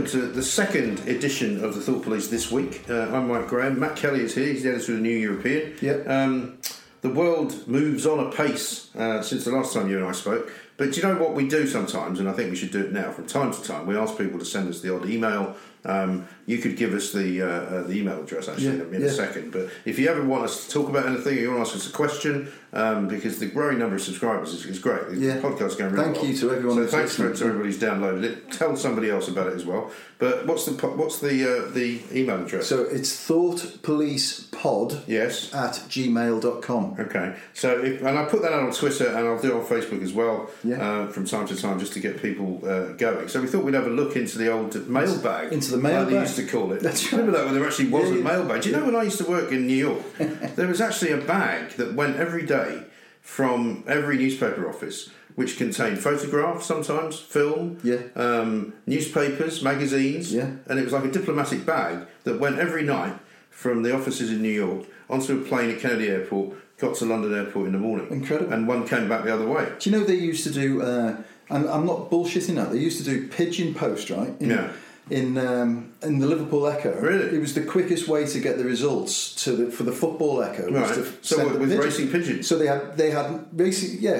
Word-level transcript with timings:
Welcome 0.00 0.18
to 0.18 0.28
the 0.28 0.42
second 0.42 1.00
edition 1.00 1.62
of 1.62 1.74
the 1.74 1.82
Thought 1.82 2.04
Police 2.04 2.28
this 2.28 2.50
week. 2.50 2.88
Uh, 2.88 3.14
I'm 3.14 3.28
Mike 3.28 3.48
Graham. 3.48 3.78
Matt 3.78 3.96
Kelly 3.96 4.22
is 4.22 4.34
here. 4.34 4.46
He's 4.46 4.62
the 4.62 4.70
editor 4.70 4.92
of 4.92 4.96
the 4.96 5.02
New 5.02 5.14
European. 5.14 5.74
Yep. 5.82 6.08
Um, 6.08 6.56
the 7.02 7.10
world 7.10 7.68
moves 7.68 8.06
on 8.06 8.18
apace 8.18 8.88
uh, 8.96 9.20
since 9.20 9.44
the 9.44 9.50
last 9.50 9.74
time 9.74 9.90
you 9.90 9.98
and 9.98 10.06
I 10.06 10.12
spoke. 10.12 10.50
But 10.78 10.92
do 10.92 11.00
you 11.02 11.06
know 11.06 11.20
what 11.20 11.34
we 11.34 11.46
do 11.46 11.66
sometimes, 11.66 12.18
and 12.18 12.30
I 12.30 12.32
think 12.32 12.48
we 12.48 12.56
should 12.56 12.70
do 12.70 12.82
it 12.82 12.92
now 12.92 13.12
from 13.12 13.26
time 13.26 13.52
to 13.52 13.62
time? 13.62 13.86
We 13.86 13.94
ask 13.94 14.16
people 14.16 14.38
to 14.38 14.44
send 14.46 14.70
us 14.70 14.80
the 14.80 14.96
odd 14.96 15.04
email. 15.04 15.54
Um, 15.84 16.28
you 16.46 16.58
could 16.58 16.76
give 16.76 16.92
us 16.94 17.12
the 17.12 17.40
uh, 17.42 17.46
uh, 17.46 17.82
the 17.84 17.94
email 17.94 18.22
address 18.22 18.48
actually 18.48 18.66
Yeah, 18.66 18.72
in, 18.72 18.80
a, 18.80 18.84
in 18.90 19.00
yeah. 19.02 19.06
a 19.06 19.10
second. 19.10 19.50
But 19.52 19.70
if 19.84 19.98
you 19.98 20.08
ever 20.08 20.22
want 20.24 20.44
us 20.44 20.66
to 20.66 20.72
talk 20.72 20.88
about 20.88 21.06
anything, 21.06 21.38
or 21.38 21.40
you 21.40 21.50
want 21.50 21.64
to 21.66 21.72
ask 21.72 21.76
us 21.76 21.88
a 21.88 21.92
question, 21.92 22.52
um, 22.72 23.08
because 23.08 23.38
the 23.38 23.46
growing 23.46 23.78
number 23.78 23.96
of 23.96 24.02
subscribers 24.02 24.52
is, 24.52 24.66
is 24.66 24.78
great. 24.78 25.08
The 25.08 25.16
Yeah. 25.16 25.40
podcast's 25.40 25.76
going 25.76 25.92
really 25.92 26.04
Thank 26.04 26.16
well. 26.16 26.26
you 26.26 26.36
to 26.38 26.50
everyone 26.52 26.76
So 26.76 26.86
thanks 26.86 27.16
to 27.16 27.24
everybody 27.24 27.64
who's 27.72 27.78
downloaded 27.78 28.24
it. 28.24 28.50
Tell 28.52 28.76
somebody 28.76 29.08
else 29.10 29.28
about 29.28 29.46
it 29.48 29.54
as 29.54 29.64
well. 29.64 29.90
But 30.18 30.46
what's 30.46 30.66
the 30.66 30.72
what's 30.86 31.18
the 31.20 31.44
uh, 31.68 31.70
the 31.72 32.00
email 32.12 32.42
address? 32.44 32.66
So 32.66 32.82
it's 32.82 33.10
thoughtpolicepod 33.26 35.02
yes. 35.06 35.52
at 35.54 35.72
gmail.com. 35.88 36.96
Okay, 37.00 37.34
so 37.54 37.78
if, 37.82 38.02
and 38.02 38.18
I 38.18 38.24
put 38.26 38.42
that 38.42 38.52
out 38.52 38.62
on 38.64 38.72
Twitter 38.72 39.06
and 39.08 39.26
I'll 39.26 39.40
do 39.40 39.52
it 39.52 39.54
on 39.60 39.64
Facebook 39.66 40.02
as 40.02 40.12
well 40.12 40.50
Yeah. 40.64 40.76
uh, 40.82 41.06
from 41.08 41.24
time 41.26 41.46
to 41.48 41.56
time 41.56 41.78
just 41.78 41.92
to 41.94 42.00
get 42.00 42.20
people 42.20 42.60
uh, 42.64 42.92
going. 42.92 43.28
So 43.28 43.40
we 43.40 43.46
thought 43.46 43.64
we'd 43.64 43.74
have 43.74 43.86
a 43.86 43.90
look 43.90 44.16
into 44.16 44.38
the 44.38 44.52
old 44.52 44.74
mailbag, 44.88 45.52
Into 45.52 45.69
the 45.70 45.78
like 45.78 46.08
they 46.08 46.20
used 46.20 46.36
to 46.36 46.46
call 46.46 46.72
it. 46.72 46.80
That's 46.82 47.12
Remember 47.12 47.32
that 47.32 47.44
when 47.46 47.54
there 47.54 47.66
actually 47.66 47.88
was 47.90 48.10
Yeah, 48.10 48.18
a 48.18 48.22
mailbag? 48.24 48.62
Do 48.62 48.70
you 48.70 48.76
know 48.76 48.84
when 48.84 48.96
I 48.96 49.02
used 49.04 49.18
to 49.18 49.24
work 49.24 49.50
in 49.52 49.66
New 49.66 49.74
York, 49.76 50.02
there 50.56 50.66
was 50.68 50.80
actually 50.80 51.12
a 51.12 51.18
bag 51.18 51.70
that 51.72 51.94
went 51.94 52.16
every 52.16 52.44
day 52.46 52.84
from 53.20 53.84
every 53.86 54.16
newspaper 54.16 54.68
office. 54.68 55.10
Which 55.36 55.56
contained 55.56 55.98
photographs, 56.00 56.66
sometimes 56.66 57.18
film, 57.18 57.78
Yeah. 57.84 57.98
um, 58.16 58.74
newspapers, 58.86 59.62
magazines, 59.62 60.34
Yeah. 60.34 60.50
and 60.66 60.78
it 60.78 60.84
was 60.84 60.92
like 60.92 61.04
a 61.04 61.10
diplomatic 61.10 61.64
bag 61.64 61.98
that 62.24 62.40
went 62.40 62.58
every 62.58 62.82
night 62.82 63.14
from 63.48 63.82
the 63.82 63.94
offices 63.94 64.30
in 64.30 64.42
New 64.42 64.50
York 64.52 64.84
onto 65.08 65.40
a 65.40 65.44
plane 65.44 65.70
at 65.70 65.78
Kennedy 65.80 66.08
Airport, 66.08 66.56
got 66.78 66.96
to 66.96 67.06
London 67.06 67.32
Airport 67.34 67.66
in 67.68 67.72
the 67.72 67.78
morning. 67.78 68.08
Incredible. 68.10 68.52
And 68.52 68.66
one 68.66 68.86
came 68.86 69.08
back 69.08 69.24
the 69.24 69.32
other 69.32 69.46
way. 69.46 69.68
Do 69.78 69.88
you 69.90 69.96
know 69.96 70.04
they 70.04 70.14
used 70.14 70.44
to 70.44 70.50
do, 70.50 70.82
uh, 70.82 71.16
and 71.48 71.68
I'm 71.70 71.86
not 71.86 72.10
bullshitting 72.10 72.56
that, 72.56 72.72
they 72.72 72.78
used 72.78 72.98
to 72.98 73.04
do 73.04 73.28
pigeon 73.28 73.72
post, 73.72 74.10
right? 74.10 74.32
In, 74.40 74.50
Yeah. 74.50 74.72
In, 75.10 75.36
um, 75.38 75.92
in 76.02 76.20
the 76.20 76.26
Liverpool 76.26 76.66
Echo. 76.68 76.92
Really? 77.00 77.36
It 77.36 77.40
was 77.40 77.54
the 77.54 77.62
quickest 77.64 78.06
way 78.06 78.26
to 78.26 78.38
get 78.40 78.58
the 78.58 78.64
results 78.64 79.34
to 79.44 79.50
the, 79.52 79.70
for 79.70 79.82
the 79.82 79.92
football 79.92 80.40
Echo. 80.42 80.70
was 80.70 80.72
Right. 80.72 80.94
to 80.94 81.12
So 81.22 81.36
the 81.48 81.58
with 81.58 81.70
pigeon. 81.70 81.84
racing 81.84 82.08
pigeons? 82.12 82.46
So 82.46 82.56
they 82.58 82.66
had 82.68 82.96
they 82.96 83.10
had 83.10 83.26
racing 83.52 83.98
yeah 84.00 84.12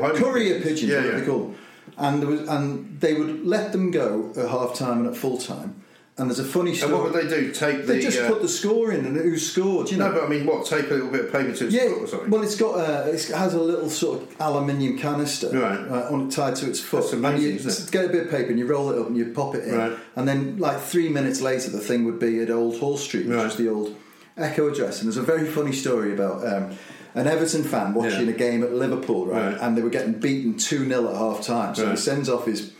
uh, 0.00 0.14
courier 0.16 0.54
pigeons. 0.60 0.80
pigeons, 0.80 0.92
Yeah, 0.92 1.04
yeah. 1.04 1.18
they 1.20 1.26
call 1.26 1.40
them. 1.44 1.54
and 1.98 2.22
there 2.22 2.28
was 2.30 2.40
and 2.48 2.98
they 3.00 3.14
would 3.14 3.44
let 3.46 3.72
them 3.72 3.90
go 3.90 4.32
at 4.36 4.48
half 4.48 4.74
time 4.74 4.98
and 5.00 5.08
at 5.08 5.16
full 5.16 5.36
time. 5.38 5.74
And 6.20 6.28
there's 6.28 6.38
a 6.38 6.44
funny 6.44 6.70
And 6.72 6.78
story. 6.78 6.92
what 6.92 7.02
would 7.04 7.12
they 7.14 7.26
do? 7.28 7.50
Take 7.50 7.78
the. 7.86 7.94
They 7.94 8.00
just 8.00 8.18
uh, 8.20 8.28
put 8.28 8.42
the 8.42 8.48
score 8.48 8.92
in 8.92 9.06
and 9.06 9.16
who 9.16 9.38
scored. 9.38 9.90
You 9.90 9.96
know. 9.96 10.08
no, 10.08 10.14
but 10.20 10.24
I 10.24 10.28
mean, 10.28 10.44
what? 10.44 10.66
Tape 10.66 10.90
a 10.90 10.94
little 10.94 11.08
bit 11.10 11.24
of 11.24 11.32
paper 11.32 11.52
to 11.52 11.64
its 11.64 11.74
yeah, 11.74 11.88
foot 11.88 12.02
or 12.02 12.06
something? 12.06 12.30
well, 12.30 12.42
it's 12.42 12.56
got 12.56 12.74
a, 12.78 13.08
it's- 13.08 13.30
it 13.30 13.36
has 13.36 13.54
a 13.54 13.60
little 13.60 13.88
sort 13.88 14.20
of 14.22 14.36
aluminium 14.40 14.98
canister 14.98 15.48
Right. 15.48 15.78
on 16.10 16.28
tied 16.28 16.56
to 16.56 16.68
its 16.68 16.78
foot. 16.78 17.00
That's 17.02 17.14
amazing, 17.14 17.34
and 17.52 17.60
you 17.60 17.66
isn't 17.68 17.88
it? 17.88 17.90
get 17.92 18.04
a 18.04 18.08
bit 18.08 18.26
of 18.26 18.30
paper 18.30 18.50
and 18.50 18.58
you 18.58 18.66
roll 18.66 18.90
it 18.90 18.98
up 19.00 19.06
and 19.06 19.16
you 19.16 19.32
pop 19.32 19.54
it 19.54 19.64
in, 19.64 19.74
Right. 19.76 19.92
and 20.16 20.28
then 20.28 20.58
like 20.58 20.80
three 20.80 21.08
minutes 21.08 21.40
later, 21.40 21.70
the 21.70 21.80
thing 21.80 22.04
would 22.04 22.18
be 22.18 22.40
at 22.40 22.50
Old 22.50 22.78
Hall 22.80 22.96
Street, 22.98 23.26
which 23.26 23.36
Right. 23.36 23.46
is 23.46 23.56
the 23.56 23.68
old 23.68 23.96
Echo 24.36 24.68
address. 24.68 25.00
And 25.00 25.06
there's 25.08 25.16
a 25.16 25.22
very 25.22 25.46
funny 25.46 25.72
story 25.72 26.12
about 26.12 26.46
um, 26.46 26.76
an 27.14 27.26
Everton 27.26 27.64
fan 27.64 27.94
watching 27.94 28.26
Yeah. 28.28 28.34
a 28.34 28.36
game 28.36 28.62
at 28.62 28.72
Liverpool, 28.74 29.26
right? 29.26 29.52
Right. 29.54 29.58
And 29.62 29.76
they 29.76 29.82
were 29.82 29.90
getting 29.90 30.12
beaten 30.14 30.56
two 30.58 30.86
0 30.86 31.08
at 31.08 31.16
half 31.16 31.42
time, 31.46 31.74
so 31.74 31.90
he 31.90 31.96
sends 31.96 32.28
off 32.28 32.44
his. 32.46 32.72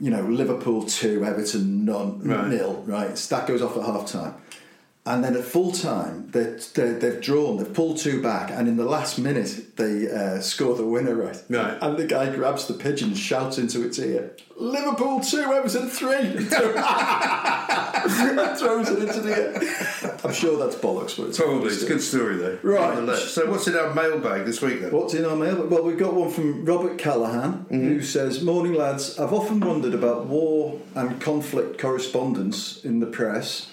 You 0.00 0.10
know, 0.10 0.22
Liverpool 0.22 0.82
two, 0.84 1.24
Everton 1.24 1.84
none, 1.84 2.20
Right. 2.22 2.48
nil. 2.48 2.82
Right, 2.86 3.14
that 3.16 3.46
goes 3.46 3.62
off 3.62 3.76
at 3.76 3.82
half 3.84 4.06
time. 4.06 4.34
And 5.06 5.22
then 5.22 5.36
at 5.36 5.44
full 5.44 5.70
time, 5.70 6.28
they're, 6.32 6.58
they're, 6.74 6.98
they've 6.98 7.20
drawn, 7.20 7.58
they've 7.58 7.72
pulled 7.72 7.98
two 7.98 8.20
back, 8.20 8.50
and 8.50 8.66
in 8.66 8.76
the 8.76 8.84
last 8.84 9.20
minute, 9.20 9.76
they 9.76 10.10
uh, 10.10 10.40
score 10.40 10.74
the 10.74 10.84
winner, 10.84 11.14
right? 11.14 11.40
Right. 11.48 11.78
And 11.80 11.96
the 11.96 12.06
guy 12.06 12.34
grabs 12.34 12.66
the 12.66 12.74
pigeon, 12.74 13.14
shouts 13.14 13.56
into 13.56 13.86
its 13.86 14.00
ear, 14.00 14.34
Liverpool 14.56 15.20
2, 15.20 15.52
Everton 15.52 15.88
3! 15.88 16.14
and 16.16 16.48
throws 18.58 18.88
it 18.88 18.98
into 18.98 19.20
the 19.20 19.36
air. 19.36 19.54
I'm 20.24 20.32
sure 20.32 20.58
that's 20.58 20.74
bollocks, 20.74 21.16
but 21.16 21.28
it's 21.28 21.38
Probably. 21.38 21.68
It's 21.68 21.84
a 21.84 21.86
good 21.86 22.02
story, 22.02 22.34
though. 22.36 22.58
Right. 22.62 23.16
So, 23.16 23.48
what's 23.48 23.68
in 23.68 23.76
our 23.76 23.94
mailbag 23.94 24.44
this 24.44 24.60
week, 24.60 24.80
then? 24.80 24.90
What's 24.90 25.14
in 25.14 25.24
our 25.24 25.36
mail? 25.36 25.66
Well, 25.66 25.84
we've 25.84 25.98
got 25.98 26.14
one 26.14 26.32
from 26.32 26.64
Robert 26.64 26.98
Callahan 26.98 27.66
who 27.70 28.02
says, 28.02 28.42
Morning 28.42 28.74
lads, 28.74 29.20
I've 29.20 29.32
often 29.32 29.60
wondered 29.60 29.94
about 29.94 30.26
war 30.26 30.80
and 30.96 31.20
conflict 31.20 31.78
correspondence 31.78 32.84
in 32.84 32.98
the 32.98 33.06
press 33.06 33.68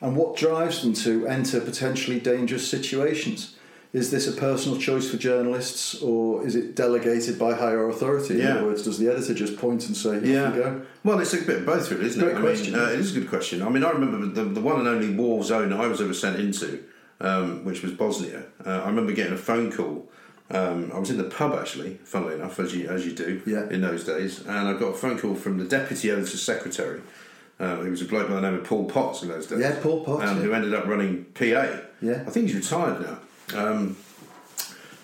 and 0.00 0.16
what 0.16 0.36
drives 0.36 0.82
them 0.82 0.92
to 0.94 1.26
enter 1.26 1.60
potentially 1.60 2.20
dangerous 2.20 2.68
situations. 2.68 3.56
Is 3.92 4.10
this 4.10 4.26
a 4.26 4.32
personal 4.32 4.76
choice 4.76 5.08
for 5.08 5.16
journalists 5.18 6.02
or 6.02 6.44
is 6.44 6.56
it 6.56 6.74
delegated 6.74 7.38
by 7.38 7.54
higher 7.54 7.88
authority? 7.88 8.34
In 8.34 8.40
Yeah. 8.40 8.56
other 8.56 8.66
words, 8.66 8.82
does 8.82 8.98
the 8.98 9.08
editor 9.08 9.34
just 9.34 9.56
point 9.56 9.86
and 9.86 9.96
say, 9.96 10.18
Here 10.20 10.48
you 10.48 10.54
go? 10.62 10.82
Well, 11.04 11.20
it's 11.20 11.32
a 11.32 11.36
bit 11.42 11.58
of 11.58 11.66
both, 11.66 11.90
really, 11.92 12.06
isn't 12.06 12.20
Great 12.20 12.36
it? 12.36 12.40
question. 12.40 12.74
I 12.74 12.78
mean, 12.78 12.86
uh, 12.88 12.90
it 12.92 12.98
is 12.98 13.16
a 13.16 13.20
good 13.20 13.28
question. 13.28 13.62
I 13.62 13.68
mean, 13.68 13.84
I 13.84 13.90
remember 13.90 14.26
the, 14.26 14.42
the 14.48 14.60
one 14.60 14.80
and 14.80 14.88
only 14.88 15.14
war 15.14 15.44
zone 15.44 15.72
I 15.72 15.86
was 15.86 16.00
ever 16.00 16.12
sent 16.12 16.40
into, 16.40 16.82
um, 17.20 17.64
which 17.64 17.82
was 17.84 17.92
Bosnia. 17.92 18.42
Uh, 18.66 18.80
I 18.84 18.88
remember 18.88 19.12
getting 19.12 19.34
a 19.34 19.38
phone 19.38 19.70
call. 19.70 20.10
Um, 20.50 20.90
I 20.92 20.98
was 20.98 21.08
in 21.10 21.16
the 21.16 21.24
pub 21.24 21.54
actually, 21.58 21.98
funnily 22.04 22.34
enough, 22.34 22.58
as 22.58 22.74
you 22.74 22.88
as 22.88 23.06
you 23.06 23.12
do 23.12 23.40
Yeah. 23.46 23.68
in 23.70 23.80
those 23.80 24.02
days, 24.04 24.40
and 24.40 24.68
I 24.68 24.72
got 24.74 24.88
a 24.88 24.94
phone 24.94 25.18
call 25.18 25.34
from 25.36 25.56
the 25.58 25.64
deputy 25.64 26.10
editor's 26.10 26.42
secretary. 26.42 27.00
Uh, 27.60 27.82
he 27.82 27.90
was 27.90 28.02
a 28.02 28.04
bloke 28.04 28.28
by 28.28 28.34
the 28.34 28.40
name 28.40 28.54
of 28.54 28.64
Paul 28.64 28.84
Potts 28.84 29.22
in 29.22 29.28
those 29.28 29.46
days. 29.46 29.60
Yeah, 29.60 29.78
Paul 29.80 30.04
Potts, 30.04 30.28
um, 30.28 30.38
yeah. 30.38 30.42
who 30.42 30.52
ended 30.52 30.74
up 30.74 30.86
running 30.86 31.24
PA. 31.34 31.44
Yeah. 32.00 32.24
I 32.26 32.30
think 32.30 32.48
he's 32.48 32.54
retired 32.54 33.00
now. 33.00 33.18
Um, 33.56 33.96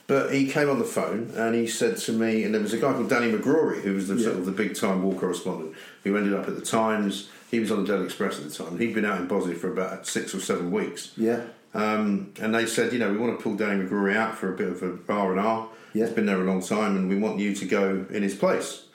but 0.07 0.35
he 0.35 0.51
came 0.51 0.69
on 0.69 0.81
the 0.81 0.85
phone 0.85 1.31
and 1.37 1.55
he 1.55 1.69
said 1.69 1.97
to 1.99 2.13
me, 2.13 2.43
and 2.43 2.53
there 2.53 2.61
was 2.61 2.73
a 2.73 2.79
guy 2.79 2.93
called 2.93 3.09
Danny 3.09 3.31
McGrory 3.31 3.83
who 3.83 3.95
was 3.95 4.09
the 4.09 4.19
sort 4.19 4.37
of 4.37 4.45
the 4.45 4.51
big 4.51 4.75
time 4.75 5.05
war 5.05 5.15
correspondent 5.15 5.77
who 6.03 6.17
ended 6.17 6.35
up 6.35 6.49
at 6.49 6.57
the 6.57 6.63
Times. 6.63 7.31
He 7.49 7.61
was 7.61 7.71
on 7.71 7.85
the 7.85 7.93
Daily 7.93 8.07
Express 8.07 8.39
at 8.39 8.45
the 8.45 8.51
time. 8.51 8.79
He'd 8.79 8.93
been 8.93 9.05
out 9.05 9.21
in 9.21 9.29
Bosnia 9.29 9.55
for 9.55 9.73
about 9.73 10.09
six 10.09 10.35
or 10.35 10.41
seven 10.41 10.73
weeks. 10.73 11.13
Yeah. 11.17 11.45
Um, 11.75 12.33
and 12.41 12.53
they 12.53 12.67
said, 12.67 12.93
you 12.93 12.99
know, 12.99 13.13
we 13.13 13.19
want 13.19 13.39
to 13.39 13.43
pull 13.43 13.55
Danny 13.55 13.85
McGrory 13.85 14.17
out 14.17 14.37
for 14.37 14.53
a 14.53 14.57
bit 14.57 14.69
of 14.69 14.83
a 14.83 14.99
R 15.09 15.31
and 15.31 15.41
R. 15.41 15.69
Yeah. 15.93 16.07
He's 16.07 16.15
been 16.15 16.27
there 16.27 16.41
a 16.41 16.45
long 16.45 16.61
time, 16.61 16.97
and 16.97 17.09
we 17.09 17.17
want 17.17 17.39
you 17.39 17.55
to 17.55 17.65
go 17.65 18.07
in 18.11 18.25
his 18.25 18.35
place. 18.35 18.87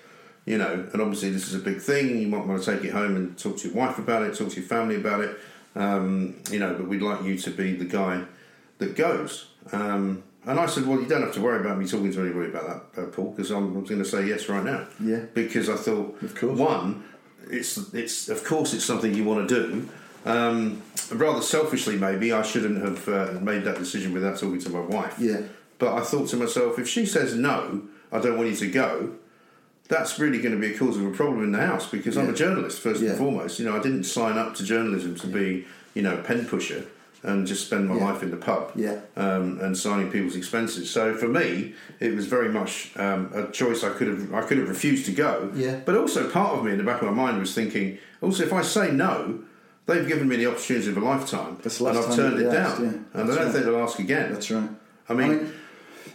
You 0.45 0.59
know, 0.59 0.87
and 0.93 1.01
obviously 1.01 1.31
this 1.31 1.47
is 1.47 1.55
a 1.55 1.59
big 1.59 1.81
thing. 1.81 2.19
You 2.19 2.27
might 2.27 2.45
want 2.45 2.61
to 2.63 2.75
take 2.75 2.83
it 2.85 2.91
home 2.91 3.15
and 3.15 3.37
talk 3.37 3.57
to 3.57 3.67
your 3.67 3.75
wife 3.75 3.97
about 3.97 4.21
it, 4.23 4.37
talk 4.37 4.49
to 4.49 4.59
your 4.59 4.69
family 4.69 4.95
about 4.95 5.21
it. 5.21 5.37
Um, 5.75 6.35
you 6.51 6.59
know, 6.59 6.73
but 6.75 6.87
we'd 6.87 7.01
like 7.01 7.23
you 7.23 7.35
to 7.37 7.49
be 7.49 7.73
the 7.73 7.85
guy 7.85 8.23
that 8.77 8.95
goes. 8.95 9.47
Um, 9.71 10.23
And 10.45 10.59
I 10.59 10.67
said, 10.67 10.85
well, 10.85 11.01
you 11.01 11.07
don't 11.07 11.23
have 11.23 11.33
to 11.33 11.41
worry 11.41 11.59
about 11.59 11.79
me 11.79 11.87
talking 11.87 12.13
to 12.13 12.21
anybody 12.21 12.49
about 12.49 12.93
that, 12.93 13.01
uh, 13.01 13.05
Paul, 13.07 13.31
because 13.31 13.49
I'm, 13.49 13.73
going 13.73 13.97
to 13.97 14.05
say 14.05 14.27
yes 14.27 14.47
right 14.47 14.63
now. 14.63 14.85
Yeah. 15.03 15.21
Because 15.33 15.67
I 15.69 15.75
thought, 15.75 16.21
Of 16.21 16.35
course. 16.35 16.59
one, 16.59 17.03
it's 17.49 17.77
it's 17.93 18.29
of 18.29 18.43
course 18.43 18.73
it's 18.75 18.85
something 18.85 19.13
you 19.13 19.23
want 19.23 19.49
to 19.49 19.55
do. 19.55 19.89
Um, 20.25 20.81
rather 21.11 21.41
selfishly, 21.41 21.97
maybe 21.97 22.31
I 22.31 22.43
shouldn't 22.43 22.79
have 22.83 23.07
uh, 23.09 23.39
made 23.41 23.63
that 23.63 23.77
decision 23.79 24.13
without 24.13 24.37
talking 24.39 24.59
to 24.59 24.69
my 24.69 24.81
wife. 24.81 25.15
Yeah. 25.19 25.41
But 25.79 25.93
I 25.93 26.01
thought 26.01 26.29
to 26.29 26.37
myself, 26.37 26.77
if 26.79 26.87
she 26.87 27.05
says 27.07 27.35
no, 27.35 27.81
I 28.11 28.19
don't 28.19 28.37
want 28.37 28.49
you 28.49 28.55
to 28.57 28.67
go. 28.71 29.11
That's 29.87 30.17
really 30.17 30.39
going 30.41 30.53
to 30.55 30.59
be 30.59 30.73
a 30.73 30.77
cause 30.77 30.97
of 30.97 31.05
a 31.05 31.11
problem 31.11 31.43
in 31.43 31.51
the 31.51 31.59
house 31.65 31.87
because 31.89 32.17
I'm 32.17 32.29
a 32.29 32.33
journalist 32.33 32.79
first 32.81 33.01
Yeah. 33.01 33.09
and 33.09 33.17
foremost. 33.19 33.59
You 33.59 33.65
know, 33.65 33.75
I 33.77 33.81
didn't 33.81 34.05
sign 34.05 34.37
up 34.37 34.55
to 34.55 34.63
journalism 34.63 35.15
to 35.15 35.27
be, 35.27 35.65
you 35.93 36.01
know, 36.01 36.15
a 36.15 36.21
pen 36.23 36.45
pusher 36.45 36.85
and 37.21 37.45
just 37.45 37.67
spend 37.67 37.87
my 37.87 37.95
Yeah. 37.97 38.05
life 38.05 38.23
in 38.23 38.31
the 38.31 38.37
pub 38.37 38.71
Yeah. 38.75 38.97
um, 39.15 39.59
and 39.61 39.77
signing 39.77 40.11
people's 40.11 40.35
expenses. 40.35 40.89
So 40.89 41.13
for 41.15 41.27
me, 41.27 41.73
it 41.99 42.15
was 42.15 42.25
very 42.25 42.49
much 42.49 42.91
um, 42.97 43.29
a 43.33 43.47
choice 43.51 43.83
I 43.83 43.89
could 43.89 44.07
have 44.07 44.33
I 44.33 44.41
could 44.41 44.57
have 44.57 44.69
refused 44.69 45.05
to 45.05 45.11
go. 45.11 45.51
Yeah. 45.55 45.79
But 45.85 45.95
also 45.97 46.29
part 46.29 46.57
of 46.57 46.63
me 46.65 46.71
in 46.71 46.77
the 46.79 46.83
back 46.83 47.01
of 47.01 47.07
my 47.07 47.13
mind 47.23 47.39
was 47.39 47.53
thinking, 47.53 47.99
also 48.21 48.43
if 48.43 48.53
I 48.53 48.63
say 48.63 48.91
no, 48.91 49.39
they've 49.85 50.07
given 50.07 50.27
me 50.27 50.35
the 50.37 50.47
opportunity 50.47 50.89
of 50.89 50.97
a 50.97 50.99
lifetime, 50.99 51.57
That's 51.61 51.79
and 51.79 51.89
I've 51.95 52.15
turned 52.15 52.39
it 52.39 52.45
down, 52.51 52.55
asked, 52.55 52.81
yeah. 52.81 52.87
and 52.87 53.03
I 53.13 53.17
don't 53.35 53.37
right. 53.37 53.51
think 53.51 53.65
they'll 53.65 53.77
ask 53.83 53.99
again. 53.99 54.33
That's 54.33 54.49
right. 54.49 54.69
I 55.09 55.13
mean, 55.13 55.51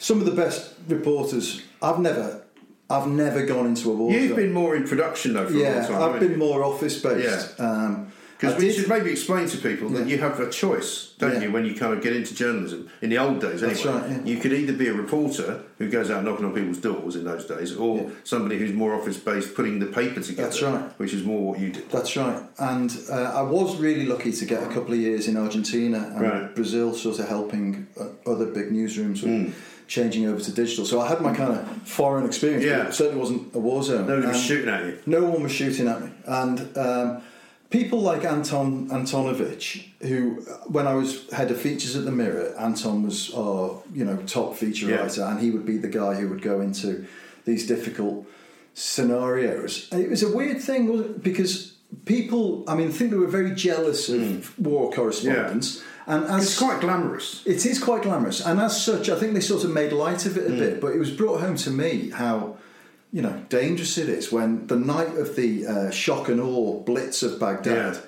some 0.00 0.18
of 0.18 0.24
the 0.26 0.32
best 0.32 0.74
reporters. 0.88 1.62
I've 1.82 1.98
never, 2.00 2.42
I've 2.90 3.06
never 3.06 3.46
gone 3.46 3.66
into 3.66 3.90
a 3.92 3.94
war. 3.94 4.10
you've 4.12 4.28
zone. 4.30 4.36
been 4.36 4.52
more 4.52 4.74
in 4.76 4.84
production 4.86 5.32
though 5.34 5.46
for 5.46 5.52
a 5.54 5.56
long 5.56 5.62
yeah, 5.62 5.86
time. 5.86 6.02
I've 6.02 6.20
been 6.20 6.32
you? 6.32 6.36
more 6.36 6.64
office 6.64 7.00
based. 7.00 7.54
Yeah. 7.58 7.64
Um, 7.66 8.06
Because 8.38 8.56
we 8.58 8.68
did- 8.68 8.74
should 8.76 8.88
maybe 8.88 9.10
explain 9.10 9.46
to 9.48 9.58
people 9.58 9.90
that 9.90 10.06
Yeah. 10.08 10.14
you 10.16 10.18
have 10.22 10.40
a 10.40 10.48
choice, 10.48 11.12
don't 11.18 11.34
Yeah. 11.34 11.42
you, 11.42 11.52
when 11.52 11.66
you 11.66 11.74
kind 11.74 11.92
of 11.92 12.00
get 12.02 12.16
into 12.16 12.34
journalism. 12.34 12.88
In 13.02 13.10
the 13.10 13.18
old 13.18 13.38
days, 13.38 13.60
That's 13.60 13.84
anyway, 13.84 14.00
right, 14.00 14.10
yeah. 14.12 14.32
you 14.32 14.38
could 14.38 14.54
either 14.54 14.72
be 14.72 14.86
a 14.88 14.94
reporter 14.94 15.60
who 15.78 15.90
goes 15.90 16.10
out 16.10 16.24
knocking 16.24 16.46
on 16.46 16.54
people's 16.54 16.78
doors 16.78 17.16
in 17.16 17.24
those 17.24 17.44
days, 17.44 17.76
or 17.76 18.10
somebody 18.24 18.56
who's 18.58 18.72
more 18.72 18.94
office 18.94 19.18
based, 19.18 19.54
putting 19.54 19.78
the 19.78 19.84
paper 20.00 20.20
together. 20.22 20.44
That's 20.48 20.62
right. 20.62 20.80
Which 20.96 21.12
is 21.12 21.22
more 21.22 21.42
what 21.50 21.60
you 21.60 21.68
did. 21.68 21.90
That's 21.90 22.16
right. 22.16 22.38
And 22.58 22.90
uh, 23.12 23.32
I 23.40 23.42
was 23.42 23.76
really 23.76 24.06
lucky 24.06 24.32
to 24.32 24.44
get 24.46 24.62
a 24.62 24.68
couple 24.68 24.94
of 24.94 25.00
years 25.00 25.28
in 25.28 25.36
Argentina 25.36 26.10
and 26.14 26.22
Right. 26.22 26.54
Brazil, 26.54 26.94
sort 26.94 27.18
of 27.18 27.28
helping 27.28 27.88
uh, 28.00 28.04
other 28.32 28.46
big 28.46 28.70
newsrooms 28.72 29.22
with 29.22 29.32
Hmm. 29.48 29.50
Changing 29.98 30.26
over 30.30 30.40
to 30.40 30.52
digital. 30.52 30.84
So 30.86 31.00
I 31.00 31.08
had 31.08 31.20
my 31.20 31.34
kind 31.34 31.52
of 31.52 31.60
foreign 31.98 32.24
experience. 32.24 32.64
Yeah. 32.64 32.86
it 32.88 32.94
certainly 32.94 33.18
wasn't 33.20 33.42
a 33.56 33.58
war 33.58 33.82
zone. 33.82 34.06
Nobody 34.06 34.28
was 34.28 34.40
shooting 34.40 34.68
at 34.76 34.84
you. 34.86 34.98
No 35.06 35.24
one 35.24 35.42
was 35.42 35.50
shooting 35.60 35.88
at 35.88 35.98
me. 36.00 36.10
And 36.26 36.78
um, 36.78 37.22
people 37.70 38.00
like 38.00 38.24
Anton 38.24 38.88
Antonowicz, 38.88 39.84
who, 40.08 40.42
when 40.76 40.86
I 40.86 40.94
was 40.94 41.28
head 41.32 41.50
of 41.50 41.60
features 41.60 41.96
at 41.96 42.04
the 42.04 42.12
Mirror, 42.12 42.54
Anton 42.56 43.02
was 43.02 43.34
our 43.34 43.82
you 43.92 44.04
know 44.04 44.16
top 44.36 44.54
feature 44.54 44.86
Yeah. 44.86 44.96
writer, 45.02 45.22
and 45.24 45.40
he 45.40 45.50
would 45.50 45.66
be 45.66 45.76
the 45.76 45.88
guy 45.88 46.14
who 46.14 46.28
would 46.28 46.42
go 46.42 46.60
into 46.60 47.06
these 47.44 47.66
difficult 47.66 48.26
scenarios. 48.74 49.88
And 49.92 50.00
it 50.02 50.10
was 50.10 50.22
a 50.22 50.30
weird 50.34 50.60
thing 50.62 50.86
wasn't 50.88 51.10
it? 51.16 51.22
because 51.24 51.74
people, 52.04 52.64
I 52.68 52.74
mean, 52.76 52.88
I 52.88 52.90
think 52.92 53.10
they 53.10 53.16
were 53.16 53.26
very 53.40 53.54
jealous 53.54 54.08
of 54.08 54.56
war 54.58 54.92
correspondence, 54.92 55.82
and. 56.10 56.42
It's 56.42 56.58
quite 56.58 56.80
glamorous. 56.80 57.42
it 57.46 57.64
is 57.66 57.78
quite 57.82 58.02
glamorous, 58.02 58.44
and 58.44 58.60
as 58.60 58.82
such, 58.84 59.08
I 59.08 59.18
think 59.18 59.34
they 59.34 59.40
sort 59.40 59.64
of 59.64 59.70
made 59.70 59.92
light 59.92 60.26
of 60.26 60.36
it 60.36 60.46
a 60.46 60.54
bit. 60.54 60.80
But 60.80 60.88
it 60.94 60.98
was 60.98 61.10
brought 61.10 61.40
home 61.40 61.56
to 61.56 61.70
me 61.70 62.10
how, 62.10 62.56
you 63.12 63.22
know, 63.22 63.42
dangerous 63.48 63.96
it 63.98 64.08
is 64.08 64.30
when 64.32 64.66
the 64.66 64.76
night 64.76 65.16
of 65.16 65.36
the 65.36 65.66
uh, 65.66 65.90
shock 65.90 66.28
and 66.28 66.40
awe 66.40 66.80
blitz 66.80 67.22
of 67.22 67.38
Baghdad, 67.40 67.94
Yeah. 67.94 68.00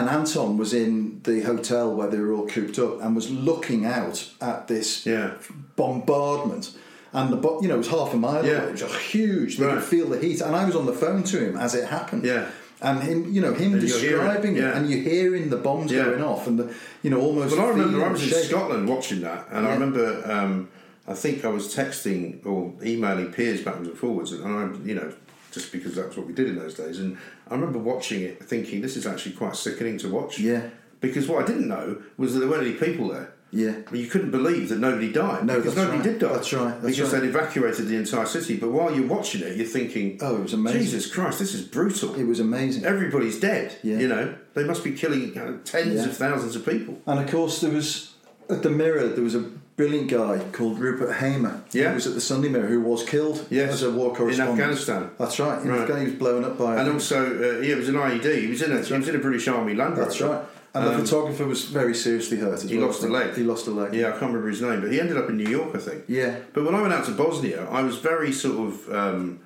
and 0.00 0.08
Anton 0.08 0.56
was 0.56 0.72
in 0.72 1.20
the 1.24 1.40
hotel 1.42 1.94
where 1.94 2.08
they 2.08 2.18
were 2.18 2.32
all 2.32 2.46
cooped 2.46 2.78
up 2.78 3.02
and 3.02 3.16
was 3.16 3.30
looking 3.30 3.84
out 3.86 4.28
at 4.40 4.68
this 4.68 5.04
Yeah. 5.06 5.32
bombardment. 5.76 6.72
And 7.12 7.32
the 7.32 7.36
bo- 7.36 7.60
you 7.60 7.66
know 7.68 7.74
it 7.74 7.78
was 7.78 7.88
half 7.88 8.14
a 8.14 8.16
mile 8.16 8.44
Yeah. 8.46 8.58
away. 8.58 8.66
It 8.68 8.72
was 8.72 8.82
a 8.82 8.86
huge. 8.86 9.56
They 9.58 9.66
Right. 9.66 9.74
could 9.74 9.84
feel 9.84 10.06
the 10.08 10.18
heat, 10.18 10.40
and 10.40 10.54
I 10.54 10.64
was 10.64 10.76
on 10.76 10.86
the 10.86 10.92
phone 10.92 11.24
to 11.24 11.38
him 11.44 11.56
as 11.56 11.74
it 11.74 11.86
happened. 11.88 12.24
Yeah. 12.24 12.46
And 12.82 13.02
him, 13.02 13.32
you 13.32 13.40
know, 13.40 13.52
him 13.54 13.74
And 13.74 13.82
you're 13.82 13.98
hearing 13.98 14.26
it, 14.26 14.28
describing 14.32 14.56
it, 14.56 14.60
yeah. 14.60 14.76
and 14.76 14.90
you're 14.90 15.02
hearing 15.02 15.50
the 15.50 15.56
bombs 15.56 15.92
Yeah. 15.92 16.04
going 16.04 16.22
off, 16.22 16.46
and 16.46 16.58
the 16.58 16.74
you 17.02 17.10
know 17.10 17.20
almost. 17.20 17.56
Well, 17.56 17.66
I 17.66 17.70
remember 17.70 18.04
I 18.04 18.10
was 18.10 18.22
in. 18.22 18.42
Scotland 18.44 18.88
watching 18.88 19.20
that, 19.22 19.48
and 19.50 19.66
I 19.66 19.72
remember 19.74 20.22
um, 20.30 20.68
I 21.06 21.14
think 21.14 21.44
I 21.44 21.48
was 21.48 21.74
texting 21.74 22.44
or 22.46 22.72
emailing 22.84 23.32
peers 23.32 23.62
backwards 23.62 23.88
and 23.88 23.98
forwards, 23.98 24.32
and 24.32 24.44
I, 24.46 24.86
you 24.86 24.94
know, 24.94 25.12
just 25.52 25.72
because 25.72 25.94
that's 25.94 26.16
what 26.16 26.26
we 26.26 26.32
did 26.32 26.48
in 26.48 26.56
those 26.56 26.74
days. 26.74 26.98
And 26.98 27.18
I 27.48 27.54
remember 27.54 27.78
watching 27.78 28.22
it, 28.22 28.42
thinking 28.42 28.80
this 28.80 28.96
is 28.96 29.06
actually 29.06 29.34
quite 29.34 29.56
sickening 29.56 29.98
to 29.98 30.08
watch. 30.08 30.38
Yeah. 30.38 30.68
Because 31.00 31.26
what 31.28 31.42
I 31.42 31.46
didn't 31.46 31.66
know 31.66 32.02
was 32.18 32.34
that 32.34 32.40
there 32.40 32.48
weren't 32.48 32.66
any 32.66 32.74
people 32.74 33.08
there. 33.08 33.32
Yeah. 33.52 33.74
You 33.92 34.06
couldn't 34.06 34.30
believe 34.30 34.68
that 34.68 34.78
nobody 34.78 35.12
died. 35.12 35.44
No, 35.44 35.56
because 35.56 35.74
that's 35.74 35.86
nobody 35.90 36.08
right. 36.08 36.18
did 36.18 36.20
die. 36.28 36.32
That's 36.34 36.52
right, 36.52 36.80
that's 36.82 36.96
because 36.96 37.12
right. 37.12 37.22
they'd 37.22 37.28
evacuated 37.28 37.88
the 37.88 37.96
entire 37.96 38.26
city. 38.26 38.56
But 38.56 38.70
while 38.70 38.94
you're 38.94 39.06
watching 39.08 39.42
it, 39.42 39.56
you're 39.56 39.66
thinking, 39.66 40.18
Oh, 40.22 40.36
it 40.36 40.42
was 40.42 40.52
amazing. 40.52 40.80
Jesus 40.82 41.12
Christ, 41.12 41.38
this 41.40 41.54
is 41.54 41.62
brutal. 41.62 42.14
It 42.14 42.24
was 42.24 42.38
amazing. 42.40 42.84
Everybody's 42.84 43.40
dead. 43.40 43.76
Yeah. 43.82 43.98
You 43.98 44.08
know, 44.08 44.34
they 44.54 44.64
must 44.64 44.84
be 44.84 44.92
killing 44.92 45.32
tens 45.64 45.94
Yeah. 45.94 46.04
of 46.06 46.16
thousands 46.16 46.54
of 46.56 46.64
people. 46.64 47.00
And 47.06 47.18
of 47.20 47.30
course, 47.30 47.60
there 47.60 47.72
was 47.72 48.14
at 48.48 48.62
the 48.62 48.70
Mirror. 48.70 49.08
There 49.08 49.24
was 49.24 49.34
a 49.34 49.40
brilliant 49.76 50.10
guy 50.10 50.38
called 50.52 50.78
Rupert 50.78 51.16
Hamer. 51.16 51.62
Yeah. 51.72 51.88
who 51.88 51.94
was 51.94 52.06
at 52.06 52.14
the 52.14 52.20
Sunday 52.20 52.48
Mirror 52.50 52.66
who 52.68 52.80
was 52.82 53.02
killed 53.02 53.46
Yes. 53.50 53.72
as 53.72 53.82
a 53.82 53.90
war 53.90 54.14
correspondent. 54.14 54.58
In 54.58 54.64
Afghanistan. 54.64 55.10
That's 55.18 55.40
right. 55.40 55.60
In 55.62 55.68
Right. 55.70 55.80
Afghanistan, 55.80 56.00
he 56.00 56.10
was 56.12 56.18
blown 56.18 56.44
up 56.44 56.58
by. 56.58 56.76
And 56.80 56.88
also, 56.92 57.24
uh, 57.26 57.60
yeah, 57.62 57.72
it 57.74 57.78
was 57.78 57.88
an 57.88 57.96
IED. 57.96 58.42
He 58.42 58.46
was 58.48 58.62
in 58.62 58.70
a, 58.72 58.80
he 58.82 58.92
was 58.94 59.08
in 59.08 59.16
a 59.16 59.18
British 59.18 59.48
Army 59.48 59.74
Land 59.74 59.92
Rover. 59.96 60.02
that's 60.04 60.20
right. 60.20 60.42
And 60.72 60.86
the 60.86 60.98
photographer 60.98 61.46
was 61.46 61.64
very 61.64 61.94
seriously 61.94 62.36
hurt 62.38 62.54
as 62.54 62.62
Um, 62.62 62.68
He 62.68 62.78
well. 62.78 62.86
lost 62.86 63.02
a 63.02 63.08
leg. 63.08 63.34
He 63.34 63.42
lost 63.42 63.66
a 63.66 63.70
leg. 63.72 63.92
Yeah, 63.92 64.08
I 64.08 64.10
can't 64.12 64.22
remember 64.32 64.48
his 64.48 64.62
name, 64.62 64.80
but 64.80 64.92
he 64.92 65.00
ended 65.00 65.16
up 65.16 65.28
in 65.28 65.36
New 65.36 65.48
York, 65.50 65.70
I 65.74 65.78
think. 65.78 66.04
Yeah. 66.06 66.36
But 66.52 66.64
when 66.64 66.74
I 66.76 66.80
went 66.82 66.92
out 66.94 67.04
to 67.06 67.10
Bosnia, 67.12 67.66
I 67.68 67.82
was 67.82 67.96
very 67.98 68.30
sort 68.30 68.68
of 68.68 68.94
um, 68.94 69.40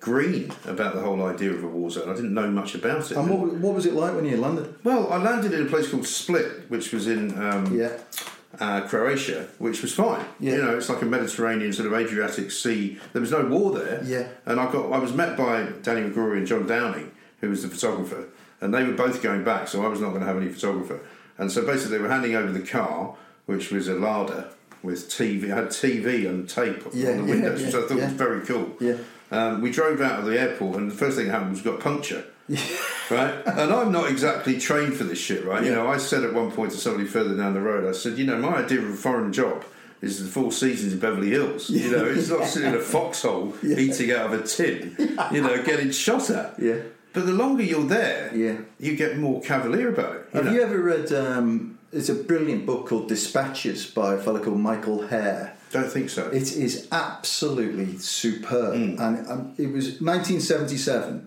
green 0.00 0.50
about 0.66 0.94
the 0.94 1.00
whole 1.00 1.22
idea 1.24 1.50
of 1.52 1.62
a 1.62 1.66
war 1.66 1.90
zone. 1.90 2.08
I 2.08 2.14
didn't 2.14 2.32
know 2.34 2.50
much 2.50 2.74
about 2.74 3.10
it. 3.10 3.16
And 3.16 3.28
what, 3.28 3.52
what 3.54 3.74
was 3.74 3.86
it 3.86 3.94
like 3.94 4.14
when 4.14 4.24
you 4.24 4.36
landed? 4.38 4.74
well, 4.84 5.12
I 5.12 5.18
landed 5.18 5.52
in 5.52 5.66
a 5.66 5.68
place 5.68 5.90
called 5.90 6.06
Split, 6.06 6.70
which 6.70 6.92
was 6.92 7.06
in 7.06 7.36
um, 7.38 7.76
Yeah. 7.76 7.92
uh, 8.58 8.80
Croatia, 8.88 9.48
which 9.58 9.82
was 9.82 9.92
fine. 9.94 10.24
Yeah. 10.40 10.52
You 10.56 10.62
know, 10.62 10.76
it's 10.76 10.88
like 10.88 11.02
a 11.02 11.06
Mediterranean 11.06 11.72
sort 11.72 11.86
of 11.86 11.92
Adriatic 11.94 12.50
Sea. 12.50 12.98
There 13.12 13.20
was 13.20 13.30
no 13.32 13.44
war 13.44 13.72
there. 13.72 14.02
Yeah. 14.04 14.28
And 14.46 14.58
I 14.60 14.70
got 14.72 14.90
I 14.92 14.98
was 14.98 15.12
met 15.12 15.36
by 15.36 15.66
Danny 15.82 16.02
McGrory 16.08 16.38
and 16.38 16.46
John 16.46 16.66
Downing, 16.66 17.10
who 17.40 17.50
was 17.50 17.62
the 17.62 17.68
photographer, 17.68 18.28
and 18.60 18.72
they 18.72 18.84
were 18.84 18.92
both 18.92 19.22
going 19.22 19.44
back, 19.44 19.68
so 19.68 19.84
I 19.84 19.88
was 19.88 20.00
not 20.00 20.08
going 20.10 20.20
to 20.20 20.26
have 20.26 20.36
any 20.36 20.48
photographer. 20.48 21.00
And 21.38 21.50
so 21.52 21.64
basically, 21.64 21.96
they 21.98 22.02
were 22.02 22.08
handing 22.08 22.34
over 22.34 22.50
the 22.52 22.66
car, 22.66 23.14
which 23.46 23.70
was 23.70 23.88
a 23.88 23.94
Lada 23.94 24.50
with 24.82 25.08
TV. 25.08 25.48
Had 25.48 25.68
TV 25.68 26.28
and 26.28 26.48
tape 26.48 26.82
Yeah, 26.92 27.10
on 27.10 27.16
the 27.18 27.22
yeah, 27.24 27.30
windows, 27.30 27.60
yeah, 27.60 27.66
which 27.66 27.74
I 27.74 27.88
thought 27.88 27.96
was 27.98 28.12
very 28.12 28.40
cool. 28.46 28.72
Yeah. 28.80 28.96
Um, 29.30 29.60
we 29.60 29.70
drove 29.70 30.00
out 30.00 30.20
of 30.20 30.24
the 30.26 30.38
airport, 30.40 30.76
and 30.78 30.90
the 30.90 30.94
first 30.94 31.16
thing 31.16 31.26
that 31.26 31.32
happened 31.32 31.50
was 31.52 31.64
we 31.64 31.70
got 31.70 31.80
puncture. 31.80 32.24
right? 33.10 33.34
And 33.46 33.72
I'm 33.72 33.90
not 33.90 34.08
exactly 34.08 34.58
trained 34.58 34.94
for 34.94 35.04
this 35.04 35.18
shit, 35.18 35.44
right? 35.44 35.64
You 35.64 35.72
know, 35.72 35.88
I 35.88 35.96
said 35.96 36.22
at 36.22 36.32
one 36.32 36.52
point 36.52 36.70
to 36.72 36.78
somebody 36.78 37.04
further 37.06 37.36
down 37.36 37.54
the 37.54 37.60
road, 37.60 37.88
I 37.88 37.92
said, 37.92 38.18
you 38.18 38.24
know, 38.24 38.38
my 38.38 38.58
idea 38.58 38.78
of 38.78 38.88
a 38.90 38.94
foreign 38.94 39.32
job 39.32 39.64
is 40.00 40.22
the 40.22 40.28
Four 40.30 40.52
Seasons 40.52 40.92
in 40.92 41.00
Beverly 41.00 41.30
Hills. 41.30 41.68
You 41.68 41.90
know, 41.90 42.04
it's 42.04 42.28
not 42.28 42.46
sitting 42.46 42.68
in 42.68 42.76
a 42.76 42.80
foxhole 42.94 43.54
eating 43.64 44.12
out 44.12 44.32
of 44.32 44.40
a 44.40 44.46
tin, 44.46 44.94
you 45.32 45.42
know, 45.42 45.60
getting 45.64 45.90
shot 45.90 46.30
at. 46.30 46.54
Yeah. 46.60 46.76
But 47.16 47.24
the 47.24 47.32
longer 47.32 47.62
you're 47.62 47.86
there, 47.86 48.30
Yeah. 48.34 48.56
you 48.78 48.94
get 48.94 49.16
more 49.16 49.40
cavalier 49.40 49.88
about 49.88 50.16
it. 50.16 50.26
You 50.34 50.36
Have 50.36 50.44
know? 50.44 50.52
you 50.52 50.60
ever 50.60 50.78
read? 50.78 51.10
Um, 51.14 51.78
it's 51.90 52.10
a 52.10 52.14
brilliant 52.14 52.66
book 52.66 52.86
called 52.86 53.08
Dispatches 53.08 53.86
by 53.86 54.12
a 54.16 54.18
fellow 54.18 54.38
called 54.38 54.60
Michael 54.60 55.06
Herr. 55.06 55.54
Don't 55.72 55.90
think 55.90 56.10
so. 56.10 56.28
It 56.28 56.54
is 56.54 56.86
absolutely 56.92 57.96
superb, 57.96 58.74
Hmm. 58.74 59.00
and 59.00 59.26
um, 59.30 59.52
it 59.56 59.72
was 59.72 59.98
1977. 60.02 61.26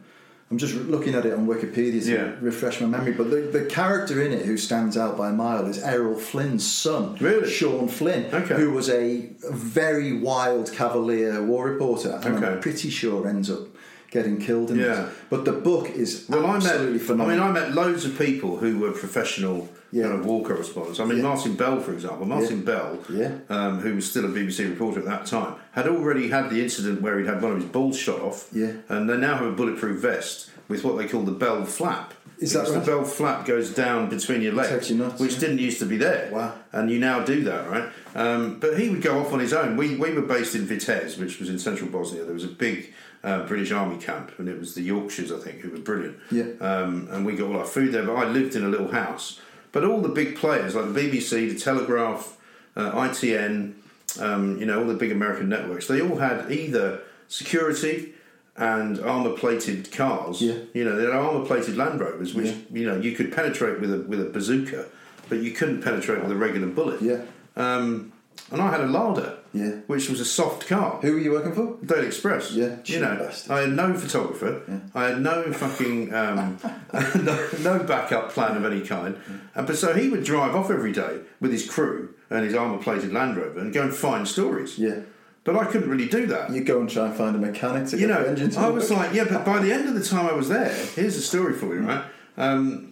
I'm 0.51 0.57
just 0.59 0.75
looking 0.75 1.13
at 1.15 1.25
it 1.25 1.33
on 1.33 1.47
Wikipedia 1.47 2.03
to 2.05 2.11
Yeah. 2.11 2.31
refresh 2.39 2.81
my 2.81 2.87
memory. 2.87 3.11
But 3.13 3.29
the, 3.31 3.41
the 3.59 3.65
character 3.65 4.21
in 4.21 4.31
it 4.31 4.45
who 4.45 4.57
stands 4.57 4.95
out 4.95 5.17
by 5.17 5.29
a 5.29 5.33
mile 5.33 5.65
is 5.67 5.79
Errol 5.79 6.15
Flynn's 6.19 6.65
son, 6.65 7.17
Really? 7.19 7.49
Sean 7.49 7.87
Flynn, 7.87 8.25
Okay. 8.33 8.55
who 8.55 8.71
was 8.71 8.89
a 8.89 9.29
very 9.51 10.13
wild 10.13 10.71
cavalier 10.71 11.41
war 11.43 11.65
reporter, 11.69 12.19
and 12.23 12.43
I'm 12.45 12.59
pretty 12.59 12.89
sure 12.91 13.27
ends 13.27 13.49
up 13.51 13.68
getting 14.11 14.37
killed 14.37 14.71
in 14.71 14.79
Yeah. 14.79 15.03
it. 15.03 15.09
But 15.29 15.45
the 15.45 15.51
book 15.51 15.89
is 15.89 16.25
Well, 16.27 16.45
I 16.45 16.53
met. 16.53 16.65
absolutely 16.65 17.23
I 17.23 17.27
mean, 17.27 17.39
I 17.39 17.51
met 17.51 17.73
loads 17.73 18.05
of 18.05 18.17
people 18.17 18.57
who 18.57 18.79
were 18.79 18.91
professional 18.91 19.69
Yeah. 19.91 20.03
kind 20.07 20.19
of 20.19 20.25
war 20.25 20.43
correspondents. 20.43 20.99
I 20.99 21.05
mean, 21.05 21.17
Yeah. 21.17 21.23
Martin 21.23 21.55
Bell, 21.55 21.79
for 21.79 21.93
example. 21.93 22.25
Martin 22.25 22.59
Yeah. 22.59 22.65
Bell, 22.65 22.99
Yeah. 23.09 23.31
um, 23.49 23.79
who 23.79 23.95
was 23.95 24.09
still 24.09 24.25
a 24.25 24.29
BBC 24.29 24.65
reporter 24.65 24.99
at 24.99 25.05
that 25.05 25.25
time, 25.25 25.53
had 25.71 25.87
already 25.87 26.29
had 26.29 26.49
the 26.49 26.61
incident 26.61 27.01
where 27.01 27.17
he'd 27.19 27.27
had 27.27 27.41
one 27.41 27.51
of 27.51 27.57
his 27.57 27.65
balls 27.67 27.97
shot 27.97 28.19
off. 28.21 28.47
Yeah. 28.53 28.71
And 28.89 29.09
they 29.09 29.17
now 29.17 29.35
have 29.35 29.45
a 29.47 29.51
bulletproof 29.51 29.99
vest 29.99 30.49
with 30.67 30.83
what 30.83 30.97
they 30.97 31.05
call 31.07 31.23
the 31.23 31.31
Bell 31.31 31.65
flap. 31.65 32.13
Is 32.39 32.53
that 32.53 32.69
right? 32.69 32.73
The 32.73 32.79
Bell 32.91 33.03
flap 33.03 33.45
goes 33.45 33.69
down 33.71 34.09
between 34.09 34.41
your 34.41 34.53
legs, 34.53 34.89
your 34.89 34.99
nuts, 34.99 35.19
which 35.19 35.33
yeah. 35.33 35.39
didn't 35.39 35.57
used 35.59 35.79
to 35.79 35.85
be 35.85 35.97
there. 35.97 36.29
Wow. 36.31 36.53
And 36.71 36.89
you 36.89 36.97
now 36.97 37.19
do 37.21 37.43
that, 37.43 37.69
right? 37.69 37.89
Um, 38.15 38.57
but 38.61 38.79
he 38.79 38.87
would 38.89 39.01
go 39.01 39.19
off 39.19 39.33
on 39.33 39.39
his 39.39 39.51
own. 39.53 39.75
We, 39.75 39.95
we 39.95 40.13
were 40.13 40.21
based 40.21 40.55
in 40.55 40.65
Vitez, 40.65 41.19
which 41.19 41.39
was 41.39 41.49
in 41.49 41.59
central 41.59 41.89
Bosnia. 41.89 42.23
There 42.23 42.33
was 42.33 42.45
a 42.45 42.47
big 42.47 42.93
uh, 43.23 43.45
British 43.45 43.71
Army 43.71 43.97
camp, 43.97 44.31
and 44.37 44.47
it 44.47 44.59
was 44.59 44.75
the 44.75 44.81
Yorkshires, 44.81 45.31
I 45.31 45.39
think, 45.39 45.59
who 45.59 45.71
were 45.71 45.79
brilliant. 45.79 46.17
Yeah. 46.31 46.45
Um, 46.61 47.07
and 47.11 47.25
we 47.25 47.35
got 47.35 47.49
all 47.49 47.57
our 47.57 47.65
food 47.65 47.91
there, 47.91 48.05
but 48.05 48.15
I 48.15 48.25
lived 48.25 48.55
in 48.55 48.63
a 48.63 48.69
little 48.69 48.91
house. 48.91 49.39
But 49.71 49.83
all 49.83 50.01
the 50.01 50.09
big 50.09 50.35
players, 50.35 50.75
like 50.75 50.93
the 50.93 50.99
BBC, 50.99 51.49
the 51.49 51.59
Telegraph, 51.59 52.37
uh, 52.75 52.91
ITN, 52.91 53.73
um, 54.19 54.57
you 54.57 54.65
know, 54.65 54.79
all 54.79 54.87
the 54.87 54.95
big 54.95 55.11
American 55.11 55.49
networks, 55.49 55.87
they 55.87 56.01
all 56.01 56.17
had 56.17 56.51
either 56.51 57.01
security 57.27 58.13
and 58.55 58.99
armor 58.99 59.31
plated 59.31 59.91
cars. 59.91 60.41
Yeah. 60.41 60.55
You 60.73 60.83
know, 60.83 60.95
they 60.95 61.03
had 61.03 61.13
armor 61.13 61.45
plated 61.45 61.77
Land 61.77 61.99
Rovers, 61.99 62.33
which 62.33 62.55
you 62.71 62.85
know 62.85 62.97
you 62.97 63.13
could 63.15 63.33
penetrate 63.33 63.79
with 63.79 63.93
a 63.93 63.99
with 63.99 64.21
a 64.21 64.29
bazooka, 64.29 64.85
but 65.29 65.39
you 65.39 65.51
couldn't 65.51 65.81
penetrate 65.81 66.21
with 66.21 66.31
a 66.31 66.35
regular 66.35 66.67
bullet. 66.67 67.01
Yeah. 67.01 67.21
Um, 67.55 68.11
and 68.51 68.61
I 68.61 68.71
had 68.71 68.81
a 68.81 68.87
Lada. 68.87 69.38
Yeah. 69.53 69.71
Which 69.87 70.09
was 70.09 70.19
a 70.19 70.25
soft 70.25 70.67
car. 70.67 70.99
Who 71.01 71.13
were 71.13 71.19
you 71.19 71.31
working 71.31 71.53
for? 71.53 71.77
Daily 71.85 72.07
Express. 72.07 72.51
Yeah, 72.51 72.77
you 72.85 72.99
know, 72.99 73.15
bastard. 73.17 73.51
I 73.51 73.59
had 73.61 73.71
no 73.71 73.93
photographer. 73.95 74.61
Yeah. 74.67 74.79
I 74.93 75.05
had 75.09 75.21
no 75.21 75.51
fucking 75.51 76.13
um, 76.13 76.57
no, 77.23 77.49
no 77.61 77.83
backup 77.83 78.29
plan 78.31 78.55
of 78.57 78.65
any 78.65 78.81
kind. 78.81 79.17
And 79.55 79.65
but 79.67 79.77
so 79.77 79.93
he 79.93 80.09
would 80.09 80.23
drive 80.23 80.55
off 80.55 80.69
every 80.69 80.91
day 80.91 81.21
with 81.41 81.51
his 81.51 81.67
crew 81.69 82.13
and 82.29 82.45
his 82.45 82.53
armour 82.53 82.77
plated 82.77 83.11
Land 83.11 83.37
Rover 83.37 83.59
and 83.59 83.73
go 83.73 83.81
and 83.83 83.93
find 83.93 84.27
stories. 84.27 84.77
Yeah. 84.77 84.99
But 85.45 85.55
I 85.55 85.65
couldn't 85.65 85.89
really 85.89 86.07
do 86.07 86.27
that. 86.27 86.51
You 86.51 86.63
go 86.63 86.79
and 86.81 86.89
try 86.89 87.07
and 87.07 87.15
find 87.15 87.35
a 87.35 87.39
mechanic 87.39 87.87
to 87.87 87.97
You 87.97 88.07
get 88.07 88.13
know, 88.13 88.23
the 88.23 88.29
engine 88.29 88.49
to 88.51 88.59
I 88.59 88.65
work. 88.67 88.75
was 88.75 88.91
like, 88.91 89.13
yeah, 89.13 89.23
but 89.27 89.45
by 89.45 89.59
the 89.59 89.71
end 89.71 89.87
of 89.89 89.95
the 89.95 90.03
time 90.03 90.27
I 90.27 90.33
was 90.33 90.47
there, 90.49 90.71
here's 90.95 91.15
a 91.15 91.21
story 91.21 91.53
for 91.53 91.73
you, 91.73 91.81
right? 91.81 92.03
Um, 92.37 92.88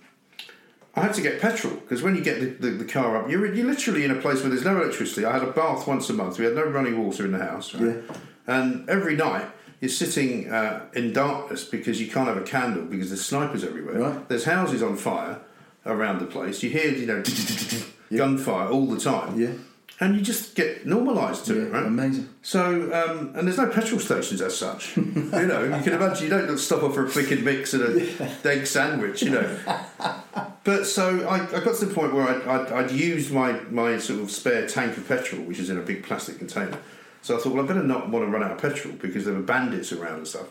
I 0.98 1.04
had 1.04 1.14
to 1.14 1.22
get 1.22 1.40
petrol 1.40 1.76
because 1.76 2.02
when 2.02 2.16
you 2.16 2.24
get 2.24 2.40
the, 2.40 2.70
the, 2.70 2.78
the 2.78 2.86
car 2.86 3.18
up, 3.18 3.30
you're, 3.30 3.54
you're 3.54 3.68
literally 3.68 4.04
in 4.04 4.12
a 4.12 4.16
place 4.16 4.42
where 4.42 4.50
there's 4.50 4.66
no 4.66 4.82
electricity. 4.82 5.26
I 5.26 5.34
had 5.34 5.44
a 5.44 5.52
bath 5.52 5.88
once 5.88 6.10
a 6.10 6.14
month. 6.14 6.40
We 6.40 6.46
had 6.46 6.56
no 6.56 6.64
running 6.64 7.04
water 7.04 7.24
in 7.26 7.32
the 7.32 7.40
house, 7.40 7.74
right? 7.74 7.96
Yeah. 7.96 8.16
And 8.48 8.90
every 8.90 9.16
night 9.16 9.46
you're 9.80 9.90
sitting 9.90 10.52
uh, 10.52 10.88
in 10.94 11.14
darkness 11.14 11.64
because 11.64 12.02
you 12.02 12.10
can't 12.10 12.28
have 12.28 12.38
a 12.38 12.42
candle 12.42 12.86
because 12.86 13.10
there's 13.10 13.26
snipers 13.26 13.64
everywhere. 13.64 14.00
Right. 14.00 14.30
There's 14.30 14.46
houses 14.46 14.82
on 14.82 14.98
fire 14.98 15.40
around 15.86 16.20
the 16.20 16.26
place. 16.26 16.64
You 16.64 16.70
hear, 16.72 16.92
you 16.92 17.06
know, 17.06 17.24
gunfire 18.16 18.70
all 18.70 18.88
the 18.88 19.00
time. 19.00 19.40
Yeah. 19.40 19.52
And 20.00 20.16
you 20.16 20.22
just 20.22 20.56
get 20.56 20.86
normalised 20.86 21.46
to 21.48 21.60
it, 21.60 21.72
right? 21.72 21.86
amazing. 21.86 22.30
So, 22.44 22.84
um, 22.94 23.34
and 23.36 23.48
there's 23.48 23.58
no 23.58 23.68
petrol 23.68 24.00
stations 24.00 24.42
as 24.42 24.56
such. 24.56 24.96
you 24.98 25.04
know, 25.32 25.64
you 25.64 25.84
can 25.84 25.94
imagine 25.94 26.26
you 26.26 26.30
don't 26.30 26.58
stop 26.60 26.84
off 26.84 26.94
for 26.94 27.06
a 27.06 27.10
pick 27.10 27.32
and 27.32 27.44
mix 27.44 27.74
and 27.74 27.84
a 27.84 28.48
egg 28.48 28.68
sandwich, 28.68 29.24
you 29.24 29.32
know. 29.32 29.60
But 30.68 30.86
so 30.86 31.26
I, 31.30 31.46
I 31.46 31.62
got 31.62 31.78
to 31.78 31.86
the 31.86 31.94
point 31.94 32.14
where 32.14 32.28
I'd, 32.28 32.46
I'd, 32.46 32.72
I'd 32.74 32.92
used 32.92 33.32
my, 33.32 33.54
my 33.72 33.98
sort 34.00 34.20
of 34.20 34.30
spare 34.30 34.68
tank 34.68 34.98
of 34.98 35.08
petrol, 35.08 35.44
which 35.44 35.60
is 35.60 35.70
in 35.70 35.78
a 35.78 35.82
big 35.82 36.04
plastic 36.04 36.40
container. 36.40 36.78
So 37.22 37.38
I 37.38 37.40
thought, 37.40 37.54
well, 37.54 37.64
I 37.64 37.68
better 37.68 37.84
not 37.84 38.10
want 38.10 38.26
to 38.26 38.30
run 38.30 38.44
out 38.44 38.52
of 38.52 38.58
petrol 38.58 38.94
because 38.96 39.24
there 39.24 39.34
were 39.34 39.40
bandits 39.40 39.94
around 39.94 40.18
and 40.18 40.28
stuff. 40.28 40.48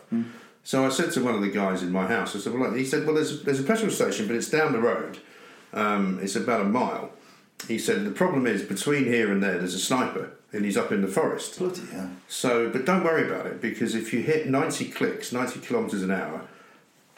So 0.63 0.83
I 0.83 0.89
said 0.89 1.11
to 1.11 1.23
one 1.23 1.35
of 1.35 1.41
the 1.41 1.51
guys 1.51 1.83
in 1.83 1.91
my 1.91 2.07
house, 2.07 2.35
I 2.35 2.39
said, 2.39 2.55
well, 2.55 2.73
he 2.73 2.83
said, 2.83 3.05
well, 3.05 3.13
there's, 3.13 3.43
there's 3.43 3.59
a 3.59 3.63
petrol 3.63 3.91
station, 3.91 4.25
but 4.25 4.35
it's 4.35 4.49
down 4.49 4.71
the 4.71 4.79
road. 4.79 5.19
Um, 5.71 6.17
it's 6.19 6.35
about 6.35 6.61
a 6.61 6.65
mile. 6.65 7.11
He 7.67 7.77
said, 7.77 8.03
the 8.03 8.09
problem 8.09 8.47
is 8.47 8.63
between 8.63 9.03
here 9.03 9.31
and 9.31 9.43
there, 9.43 9.59
there's 9.59 9.75
a 9.75 9.79
sniper, 9.79 10.31
and 10.51 10.65
he's 10.65 10.77
up 10.77 10.91
in 10.91 11.03
the 11.03 11.07
forest. 11.07 11.59
Bloody 11.59 11.85
hell. 11.91 12.09
So, 12.27 12.71
but 12.71 12.85
don't 12.85 13.03
worry 13.03 13.29
about 13.29 13.45
it 13.45 13.61
because 13.61 13.93
if 13.93 14.11
you 14.13 14.23
hit 14.23 14.47
90 14.47 14.89
clicks, 14.89 15.31
90 15.31 15.59
kilometres 15.59 16.01
an 16.01 16.09
hour, 16.09 16.41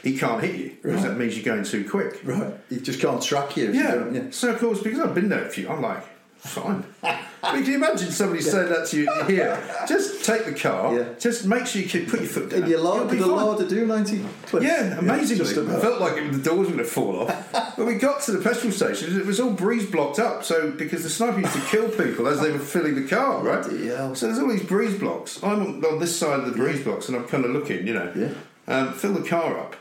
he 0.03 0.17
can't 0.17 0.41
hit 0.43 0.55
you 0.55 0.77
because 0.81 1.03
that 1.03 1.17
means 1.17 1.35
you're 1.35 1.45
going 1.45 1.63
too 1.65 1.87
quick. 1.89 2.21
Right. 2.23 2.53
You 2.69 2.79
just 2.79 2.99
can't 3.01 3.21
track 3.21 3.57
you. 3.57 3.69
if 3.69 3.75
you 3.75 3.81
Yeah. 3.81 4.11
yeah. 4.11 4.21
So, 4.31 4.49
of 4.53 4.59
course, 4.59 4.81
because 4.81 4.99
I've 4.99 5.15
been 5.15 5.29
there 5.29 5.45
a 5.45 5.49
few, 5.49 5.67
I'm 5.69 5.81
like, 5.81 6.03
fine. 6.37 6.83
I 7.41 7.53
mean, 7.53 7.63
can 7.63 7.71
you 7.71 7.77
imagine 7.77 8.11
somebody 8.11 8.41
saying 8.41 8.67
that 8.67 8.85
to 8.87 8.97
you 8.97 9.23
here? 9.25 9.57
Just 9.87 10.25
take 10.25 10.43
the 10.45 10.53
car, 10.53 10.93
Yeah. 10.93 11.05
just 11.17 11.45
make 11.45 11.65
sure 11.65 11.81
you 11.81 11.87
keep, 11.87 12.09
put 12.09 12.19
your 12.19 12.27
foot 12.29 12.49
down. 12.49 12.61
Did 12.61 12.69
your 12.69 13.07
did 13.07 13.19
the. 13.19 13.27
Lada 13.27 13.65
do 13.67 13.85
90 13.87 14.25
clicks? 14.45 14.65
Yeah, 14.65 14.99
amazingly. 14.99 15.45
just 15.45 15.57
I 15.57 15.79
felt 15.79 16.01
like 16.01 16.17
it, 16.17 16.31
the 16.33 16.37
doors 16.39 16.67
were 16.67 16.73
going 16.73 16.77
to 16.79 16.83
fall 16.83 17.21
off. 17.29 17.77
When 17.77 17.87
we 17.87 17.93
got 17.95 18.21
to 18.23 18.33
the 18.33 18.41
petrol 18.43 18.73
station, 18.73 19.17
it 19.17 19.25
was 19.25 19.39
all 19.39 19.51
breeze 19.51 19.85
blocked 19.89 20.19
up. 20.19 20.43
So 20.43 20.71
because 20.71 21.03
the 21.03 21.09
sniper 21.09 21.39
used 21.39 21.53
to 21.53 21.61
kill 21.61 21.87
people 21.89 22.27
as 22.27 22.41
they 22.41 22.51
were 22.51 22.59
filling 22.59 22.95
the 22.95 23.07
car, 23.07 23.41
right? 23.41 23.63
Bloody. 23.63 24.15
So 24.15 24.25
there's 24.27 24.37
all 24.39 24.49
these 24.49 24.63
breeze 24.63 24.97
blocks. 24.99 25.41
I'm 25.41 25.61
on- 25.61 25.85
on 25.85 25.99
this 25.99 26.13
side 26.19 26.41
of 26.41 26.45
the 26.45 26.51
breeze 26.51 26.83
blocks, 26.83 27.07
and 27.07 27.15
I'm 27.15 27.23
kind 27.25 27.45
of 27.45 27.51
looking, 27.51 27.87
you 27.87 27.93
know, 27.93 28.11
Yeah. 28.13 28.33
um, 28.67 28.93
fill 28.93 29.13
the 29.13 29.27
car 29.27 29.57
up. 29.57 29.77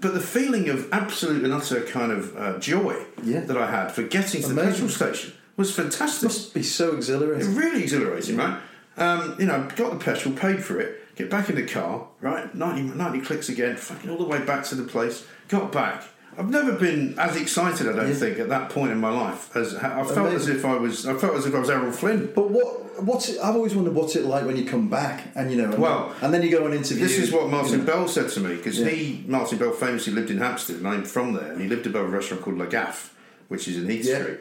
But 0.00 0.14
the 0.14 0.20
feeling 0.20 0.68
of 0.68 0.88
absolute 0.92 1.44
and 1.44 1.52
utter 1.52 1.82
kind 1.82 2.12
of 2.12 2.36
uh, 2.36 2.58
joy 2.58 3.04
Yeah. 3.22 3.40
that 3.40 3.56
I 3.56 3.70
had 3.70 3.92
for 3.92 4.02
getting 4.02 4.42
to 4.42 4.48
the 4.48 4.62
petrol 4.62 4.88
station 4.88 5.32
was 5.56 5.74
fantastic. 5.74 6.24
Must 6.24 6.54
be 6.54 6.62
so 6.62 6.94
exhilarating. 6.96 7.54
really 7.54 7.82
exhilarating, 7.82 8.36
right? 8.36 8.58
Um, 8.96 9.36
you 9.38 9.46
know, 9.46 9.68
got 9.76 9.90
the 9.98 10.04
petrol, 10.04 10.34
paid 10.34 10.62
for 10.64 10.80
it, 10.80 11.14
get 11.16 11.28
back 11.30 11.48
in 11.50 11.56
the 11.56 11.66
car, 11.66 12.06
right? 12.20 12.54
90, 12.54 12.94
90 12.96 13.20
clicks 13.22 13.48
again, 13.48 13.76
fucking 13.76 14.08
all 14.10 14.18
the 14.18 14.24
way 14.24 14.40
back 14.44 14.64
to 14.66 14.74
the 14.74 14.84
place, 14.84 15.26
got 15.48 15.72
back. 15.72 16.04
I've 16.38 16.50
never 16.50 16.72
been 16.72 17.14
as 17.18 17.36
excited, 17.36 17.88
I 17.88 17.92
don't 17.92 18.08
Yeah. 18.08 18.14
think, 18.14 18.38
at 18.38 18.48
that 18.48 18.70
point 18.70 18.90
in 18.92 18.98
my 18.98 19.10
life. 19.10 19.54
As 19.56 19.74
I 19.74 20.02
felt 20.04 20.32
as 20.32 20.48
if 20.48 20.64
I 20.64 20.76
was, 20.76 21.06
I 21.06 21.14
felt 21.14 21.34
as 21.36 21.46
if 21.46 21.54
I 21.54 21.58
was 21.60 21.70
Errol 21.70 21.92
Flynn. 21.92 22.30
But 22.34 22.50
what? 22.50 22.80
What's 23.02 23.28
it? 23.28 23.38
I've 23.42 23.56
always 23.56 23.74
wondered 23.74 23.92
what's 23.94 24.14
it 24.14 24.24
like 24.24 24.46
when 24.46 24.54
you 24.56 24.64
come 24.64 24.88
back 24.88 25.24
and 25.34 25.50
you 25.50 25.56
know, 25.60 25.64
and, 25.72 25.78
Well, 25.78 26.12
and 26.22 26.32
then 26.32 26.42
you 26.42 26.50
go 26.50 26.64
on 26.64 26.72
interview. 26.72 27.02
This 27.02 27.18
is 27.18 27.32
what 27.32 27.50
Martin 27.50 27.72
you 27.72 27.78
know. 27.78 27.84
Bell 27.84 28.06
said 28.08 28.28
to 28.30 28.40
me 28.40 28.54
because 28.54 28.78
Yeah. 28.78 28.86
he, 28.88 29.24
Martin 29.26 29.58
Bell, 29.58 29.72
famously 29.72 30.12
lived 30.12 30.30
in 30.30 30.38
Hampstead, 30.38 30.76
and 30.76 30.86
I'm 30.86 31.02
from 31.04 31.32
there, 31.32 31.50
and 31.52 31.60
he 31.60 31.66
lived 31.68 31.86
above 31.86 32.04
a 32.06 32.08
restaurant 32.08 32.42
called 32.44 32.56
La 32.58 32.66
Gaffe, 32.66 33.08
which 33.48 33.66
is 33.66 33.78
in 33.78 33.88
Heath 33.88 34.06
Yeah. 34.06 34.20
Street. 34.22 34.38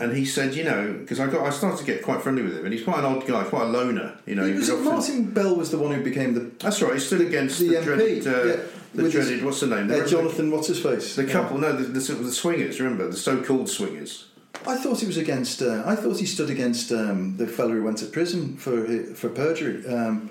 And 0.00 0.16
he 0.16 0.24
said, 0.24 0.52
you 0.56 0.64
know, 0.64 0.96
because 0.98 1.20
I 1.20 1.28
got, 1.28 1.46
I 1.46 1.50
started 1.50 1.78
to 1.78 1.84
get 1.84 2.02
quite 2.02 2.20
friendly 2.22 2.42
with 2.42 2.56
him, 2.58 2.64
and 2.64 2.74
he's 2.74 2.82
quite 2.82 2.98
an 2.98 3.04
odd 3.04 3.24
guy, 3.24 3.44
quite 3.44 3.62
a 3.62 3.70
loner. 3.70 4.14
You 4.26 4.34
know, 4.34 4.44
He 4.44 4.52
was, 4.54 4.68
often- 4.68 4.84
Martin 4.84 5.22
Bell 5.26 5.54
was 5.54 5.70
the 5.70 5.78
one 5.78 5.94
who 5.94 6.02
became 6.02 6.34
the 6.34 6.50
That's 6.58 6.82
right. 6.82 6.94
He 6.94 6.98
stood 6.98 7.20
against 7.20 7.60
The 7.60 7.68
the, 7.68 7.76
MP, 7.76 7.84
dreaded, 7.84 8.26
uh, 8.26 8.56
the 8.94 9.10
dreaded. 9.10 9.44
what's 9.44 9.60
the 9.60 9.66
name? 9.66 9.88
The, 9.88 10.04
uh, 10.04 10.06
Jonathan. 10.06 10.50
What's 10.50 10.68
his 10.68 10.82
face? 10.82 11.16
The 11.16 11.24
couple. 11.24 11.58
No, 11.58 11.72
the, 11.72 11.84
the, 11.84 12.14
the 12.14 12.32
swingers. 12.32 12.80
Remember 12.80 13.08
the 13.08 13.16
so-called 13.16 13.68
swingers. 13.68 14.28
I 14.66 14.76
thought 14.76 15.00
he 15.00 15.06
was 15.06 15.16
against. 15.16 15.62
Uh, 15.62 15.82
I 15.84 15.96
thought 15.96 16.18
he 16.18 16.26
stood 16.26 16.50
against 16.50 16.90
um, 16.92 17.36
the 17.36 17.46
fellow 17.46 17.72
who 17.72 17.82
went 17.82 17.98
to 17.98 18.06
prison 18.06 18.56
for 18.56 18.86
for 19.14 19.28
perjury. 19.28 19.86
Um, 19.86 20.30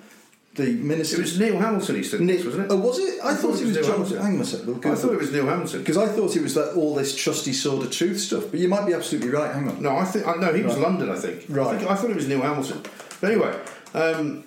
the 0.56 0.74
minister. 0.74 1.18
It 1.18 1.22
was 1.22 1.40
Neil 1.40 1.60
Hamilton. 1.60 1.96
He 1.96 2.04
said 2.04 2.22
Nick, 2.22 2.38
this, 2.38 2.46
wasn't 2.46 2.66
it? 2.66 2.74
Oh, 2.74 2.78
was 2.78 3.00
it? 3.00 3.20
I, 3.24 3.36
thought, 3.36 3.60
it 3.60 3.66
was 3.66 3.76
Neil 3.76 3.84
Jonathan. 3.84 4.18
Hamilton. 4.18 4.22
Hang 4.22 4.36
on 4.36 4.42
a 4.42 4.46
sec. 4.46 4.62
I 4.62 4.96
thought 4.96 5.14
it 5.14 5.20
was 5.20 5.32
Neil 5.32 5.46
Hamilton. 5.46 5.80
because 5.80 5.98
I 5.98 6.08
thought 6.08 6.36
it 6.36 6.42
was 6.42 6.54
that 6.54 6.74
all 6.76 6.96
this 6.96 7.16
trusty 7.16 7.54
sword 7.54 7.86
of 7.86 7.92
truth 7.92 8.20
stuff. 8.20 8.46
But 8.52 8.60
you 8.60 8.68
might 8.70 8.86
be 8.86 8.94
absolutely 8.94 9.32
right. 9.32 9.54
Hang 9.54 9.68
on. 9.68 9.82
No, 9.82 9.98
I 9.98 10.06
think. 10.06 10.28
I 10.28 10.36
no, 10.36 10.54
he 10.54 10.64
was 10.64 10.76
Right. 10.76 10.84
London. 10.84 11.10
I 11.12 11.18
think. 11.18 11.46
Right. 11.50 11.68
I, 11.68 11.78
think, 11.78 11.92
I 11.92 11.96
thought 11.96 12.10
it 12.10 12.16
was 12.16 12.28
Neil 12.28 12.42
Hamilton. 12.42 12.82
But 13.22 13.32
anyway, 13.32 13.60
um, 13.94 14.44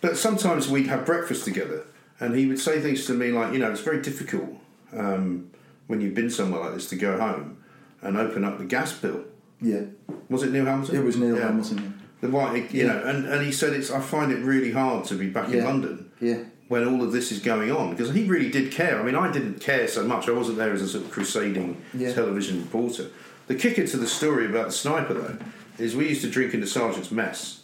but 0.00 0.16
sometimes 0.16 0.68
we'd 0.68 0.88
have 0.88 1.06
breakfast 1.06 1.44
together, 1.44 1.84
and 2.20 2.34
he 2.36 2.46
would 2.46 2.58
say 2.58 2.80
things 2.80 3.06
to 3.06 3.12
me 3.14 3.30
like, 3.32 3.52
you 3.52 3.58
know, 3.58 3.70
it's 3.70 3.80
very 3.80 4.00
difficult 4.02 4.48
um, 4.92 5.50
when 5.86 6.00
you've 6.00 6.14
been 6.14 6.30
somewhere 6.30 6.60
like 6.62 6.74
this 6.74 6.88
to 6.90 6.96
go 6.96 7.18
home 7.18 7.58
and 8.02 8.16
open 8.16 8.44
up 8.44 8.58
the 8.58 8.64
gas 8.64 8.92
bill. 8.92 9.24
Yeah, 9.60 9.82
Was 10.28 10.42
it 10.42 10.50
Neil 10.52 10.66
Hamilton? 10.66 10.96
it 10.96 11.04
was 11.04 11.16
Neil 11.16 11.36
Yeah. 11.36 11.46
Hamilton. 11.46 12.00
The 12.20 12.28
white, 12.28 12.72
you 12.72 12.86
Yeah. 12.86 12.92
know, 12.92 13.02
and, 13.04 13.26
and 13.26 13.44
he 13.44 13.52
said 13.52 13.72
it's. 13.72 13.90
I 13.90 14.00
find 14.00 14.32
it 14.32 14.38
really 14.38 14.72
hard 14.72 15.04
to 15.06 15.14
be 15.14 15.28
back 15.28 15.50
in 15.50 15.62
London 15.64 16.10
Yeah. 16.20 16.38
when 16.68 16.86
all 16.86 17.02
of 17.02 17.12
this 17.12 17.30
is 17.32 17.38
going 17.40 17.70
on 17.70 17.90
because 17.90 18.10
he 18.14 18.24
really 18.26 18.50
did 18.50 18.70
care. 18.72 18.98
I 19.00 19.02
mean, 19.04 19.14
I 19.14 19.30
didn't 19.30 19.60
care 19.60 19.86
so 19.88 20.04
much. 20.04 20.28
I 20.28 20.32
wasn't 20.32 20.58
there 20.58 20.72
as 20.72 20.82
a 20.82 20.88
sort 20.88 21.04
of 21.04 21.10
crusading 21.10 21.76
Yeah. 21.92 22.12
television 22.12 22.60
reporter. 22.62 23.06
The 23.46 23.54
kicker 23.54 23.86
to 23.86 23.96
the 23.98 24.06
story 24.06 24.46
about 24.46 24.66
the 24.66 24.72
sniper, 24.72 25.12
though, 25.14 25.36
is 25.78 25.94
we 25.94 26.08
used 26.08 26.22
to 26.22 26.30
drink 26.30 26.54
in 26.54 26.60
the 26.60 26.66
sergeant's 26.66 27.10
mess, 27.10 27.62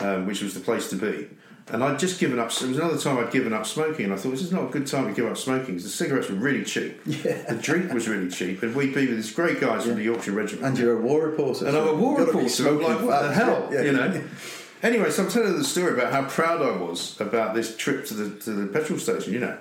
um, 0.00 0.26
which 0.26 0.42
was 0.42 0.52
the 0.54 0.60
place 0.60 0.90
to 0.90 0.96
be. 0.96 1.28
And 1.68 1.82
I'd 1.82 1.98
just 1.98 2.18
given 2.18 2.38
up. 2.38 2.50
It 2.50 2.68
was 2.68 2.76
another 2.76 2.98
time 2.98 3.18
I'd 3.18 3.30
given 3.32 3.52
up 3.52 3.64
smoking, 3.66 4.06
and 4.06 4.14
I 4.14 4.16
thought 4.16 4.30
this 4.30 4.42
is 4.42 4.52
not 4.52 4.64
a 4.64 4.68
good 4.68 4.86
time 4.86 5.06
to 5.06 5.12
give 5.14 5.30
up 5.30 5.38
smoking 5.38 5.66
because 5.66 5.84
the 5.84 5.90
cigarettes 5.90 6.28
were 6.28 6.36
really 6.36 6.64
cheap. 6.64 7.00
Yeah. 7.06 7.42
The 7.48 7.54
drink 7.54 7.92
was 7.92 8.08
really 8.08 8.30
cheap, 8.30 8.62
and 8.62 8.74
we'd 8.74 8.94
be 8.94 9.06
with 9.06 9.16
these 9.16 9.32
great 9.32 9.60
guys 9.60 9.84
from 9.84 9.94
the 9.94 10.02
Yorkshire 10.02 10.32
Regiment. 10.32 10.66
And 10.66 10.78
you're 10.78 10.98
a 10.98 11.00
war 11.00 11.22
reporter. 11.26 11.66
And 11.66 11.76
I'm 11.76 11.86
a 11.88 11.94
war 11.94 12.18
reporter. 12.18 12.68
I'm 12.68 12.80
like, 12.80 13.00
what 13.00 13.22
the 13.22 13.32
hell? 13.32 13.68
Yeah, 13.70 13.78
yeah. 13.78 13.84
You 13.84 13.92
know. 13.92 14.24
Anyway, 14.82 15.10
so 15.10 15.22
I'm 15.22 15.30
telling 15.30 15.56
the 15.56 15.64
story 15.64 15.92
about 15.92 16.12
how 16.12 16.24
proud 16.24 16.60
I 16.60 16.76
was 16.76 17.20
about 17.20 17.54
this 17.54 17.76
trip 17.76 18.04
to 18.06 18.14
the 18.14 18.40
to 18.40 18.50
the 18.50 18.66
petrol 18.66 18.98
station. 18.98 19.32
You 19.32 19.40
know, 19.40 19.58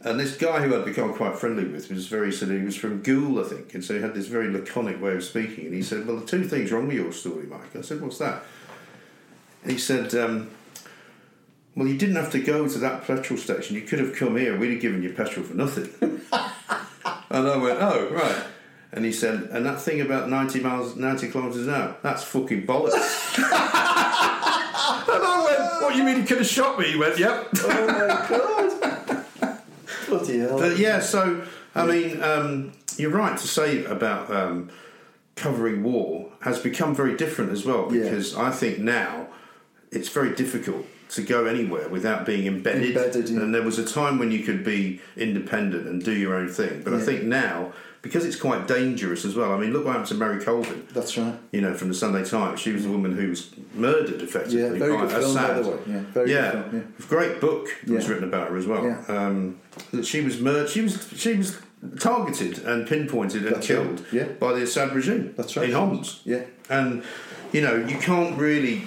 and 0.00 0.18
this 0.18 0.36
guy 0.36 0.62
who 0.62 0.74
I'd 0.74 0.86
become 0.86 1.12
quite 1.12 1.36
friendly 1.36 1.64
with 1.64 1.90
was 1.90 2.06
very 2.06 2.32
sort 2.32 2.52
of, 2.52 2.58
he 2.58 2.64
was 2.64 2.76
from 2.76 3.02
Goole, 3.02 3.44
I 3.44 3.48
think, 3.48 3.74
and 3.74 3.84
so 3.84 3.94
he 3.94 4.00
had 4.00 4.14
this 4.14 4.28
very 4.28 4.50
laconic 4.50 5.02
way 5.02 5.14
of 5.14 5.24
speaking. 5.24 5.66
And 5.66 5.74
he 5.74 5.82
said, 5.82 6.06
"Well, 6.06 6.16
the 6.16 6.26
two 6.26 6.48
things 6.48 6.72
wrong 6.72 6.86
with 6.86 6.96
your 6.96 7.12
story, 7.12 7.46
Mike." 7.46 7.76
I 7.76 7.82
said, 7.82 8.00
"What's 8.00 8.18
that?" 8.18 8.42
He 9.66 9.76
said, 9.76 10.14
um, 10.14 10.50
"Well, 11.76 11.86
you 11.86 11.96
didn't 11.98 12.16
have 12.16 12.30
to 12.32 12.40
go 12.40 12.66
to 12.68 12.78
that 12.78 13.04
petrol 13.04 13.38
station. 13.38 13.76
You 13.76 13.82
could 13.82 13.98
have 13.98 14.14
come 14.14 14.36
here. 14.36 14.56
We'd 14.58 14.72
have 14.72 14.80
given 14.80 15.02
you 15.02 15.12
petrol 15.12 15.44
for 15.44 15.54
nothing." 15.54 15.88
And 17.30 17.46
I 17.46 17.56
went, 17.58 17.78
oh, 17.82 18.08
right. 18.10 18.42
And 18.90 19.04
he 19.04 19.12
said, 19.12 19.50
and 19.52 19.64
that 19.66 19.80
thing 19.80 20.00
about 20.00 20.30
90 20.30 20.60
miles, 20.60 20.96
90 20.96 21.30
kilometres 21.30 21.66
an 21.66 21.74
hour, 21.74 21.96
that's 22.02 22.24
fucking 22.24 22.66
bollocks. 22.66 22.94
and 23.38 23.44
I 25.22 25.44
went, 25.44 25.82
what, 25.82 25.94
you 25.94 26.04
mean 26.04 26.16
he 26.16 26.22
could 26.26 26.38
have 26.38 26.46
shot 26.46 26.78
me? 26.78 26.92
He 26.92 26.96
went, 26.98 27.18
yep. 27.18 27.48
Oh 27.64 27.86
my 27.86 28.26
god! 28.28 29.58
Bloody 30.08 30.38
hell! 30.38 30.58
But 30.58 30.78
yeah, 30.78 31.00
so, 31.00 31.44
I 31.74 31.84
mean, 31.84 32.22
um, 32.22 32.72
you're 32.96 33.10
right 33.10 33.36
to 33.36 33.46
say 33.46 33.84
about 33.84 34.30
um, 34.34 34.70
covering 35.36 35.82
war 35.82 36.30
has 36.40 36.58
become 36.58 36.94
very 36.94 37.14
different 37.16 37.52
as 37.52 37.64
well 37.66 37.88
Yeah. 37.92 38.04
because 38.04 38.34
I 38.34 38.50
think 38.50 38.78
now 38.78 39.28
it's 39.90 40.08
very 40.08 40.34
difficult 40.34 40.86
to 41.10 41.22
go 41.22 41.46
anywhere 41.46 41.88
without 41.88 42.26
being 42.26 42.46
embedded. 42.46 42.96
Embedded, 42.96 43.28
yeah. 43.28 43.40
And 43.40 43.54
there 43.54 43.62
was 43.62 43.78
a 43.78 43.84
time 43.86 44.18
when 44.18 44.30
you 44.30 44.40
could 44.44 44.62
be 44.62 45.00
independent 45.16 45.86
and 45.86 46.04
do 46.04 46.12
your 46.12 46.34
own 46.34 46.48
thing. 46.48 46.82
But 46.82 46.94
I 46.94 47.00
think 47.00 47.24
now 47.24 47.72
because 48.02 48.24
it's 48.24 48.36
quite 48.36 48.68
dangerous 48.68 49.24
as 49.24 49.34
well. 49.34 49.52
I 49.52 49.58
mean, 49.58 49.72
look 49.72 49.84
what 49.84 49.90
happened 49.92 50.08
to 50.08 50.14
Mary 50.14 50.42
Colvin. 50.42 50.86
That's 50.92 51.18
right. 51.18 51.34
You 51.50 51.60
know, 51.60 51.74
from 51.74 51.88
the 51.88 51.94
Sunday 51.94 52.24
Times, 52.24 52.60
she 52.60 52.72
was 52.72 52.86
a 52.86 52.88
woman 52.88 53.16
who 53.16 53.28
was 53.30 53.50
murdered 53.74 54.22
effectively. 54.22 54.60
Yeah, 54.62 54.68
very 54.70 54.94
by 54.94 55.00
good 55.02 55.10
film, 55.10 55.34
by 55.34 55.42
Assad. 55.42 55.64
the 55.64 55.68
way. 55.70 55.78
Yeah, 55.86 56.00
very 56.12 56.30
yeah, 56.32 56.52
good 56.52 56.70
film, 56.70 56.94
yeah. 56.98 57.06
great 57.08 57.40
book 57.40 57.68
was 57.86 58.04
Yeah. 58.04 58.08
written 58.10 58.24
about 58.28 58.50
her 58.50 58.56
as 58.56 58.66
well. 58.66 58.84
Yeah. 58.84 59.04
Um, 59.08 59.60
that 59.92 60.06
she 60.06 60.20
was 60.20 60.40
murdered. 60.40 60.68
She 60.70 60.80
was 60.82 61.08
she 61.16 61.34
was 61.34 61.58
targeted 61.98 62.58
and 62.64 62.86
pinpointed 62.86 63.44
and 63.46 63.56
That's 63.56 63.66
killed 63.66 64.00
right, 64.00 64.12
yeah. 64.12 64.24
by 64.24 64.52
the 64.52 64.62
Assad 64.62 64.94
regime. 64.94 65.34
That's 65.36 65.56
right. 65.56 65.68
In 65.68 65.74
Homs. 65.74 66.20
Yeah. 66.24 66.42
and 66.70 67.02
you 67.52 67.62
know 67.62 67.76
you 67.76 67.96
can't 67.98 68.38
really 68.38 68.82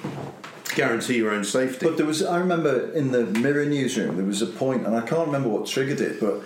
guarantee 0.76 1.18
your 1.18 1.32
own 1.32 1.44
safety. 1.44 1.86
But 1.86 1.98
there 1.98 2.06
was, 2.06 2.24
I 2.24 2.38
remember 2.38 2.92
in 2.94 3.12
the 3.12 3.26
Mirror 3.26 3.66
newsroom, 3.66 4.16
there 4.18 4.26
was 4.26 4.42
a 4.42 4.48
point, 4.48 4.86
and 4.86 4.96
I 4.96 5.02
can't 5.02 5.26
remember 5.28 5.50
what 5.50 5.66
triggered 5.68 6.02
it, 6.02 6.20
but 6.20 6.42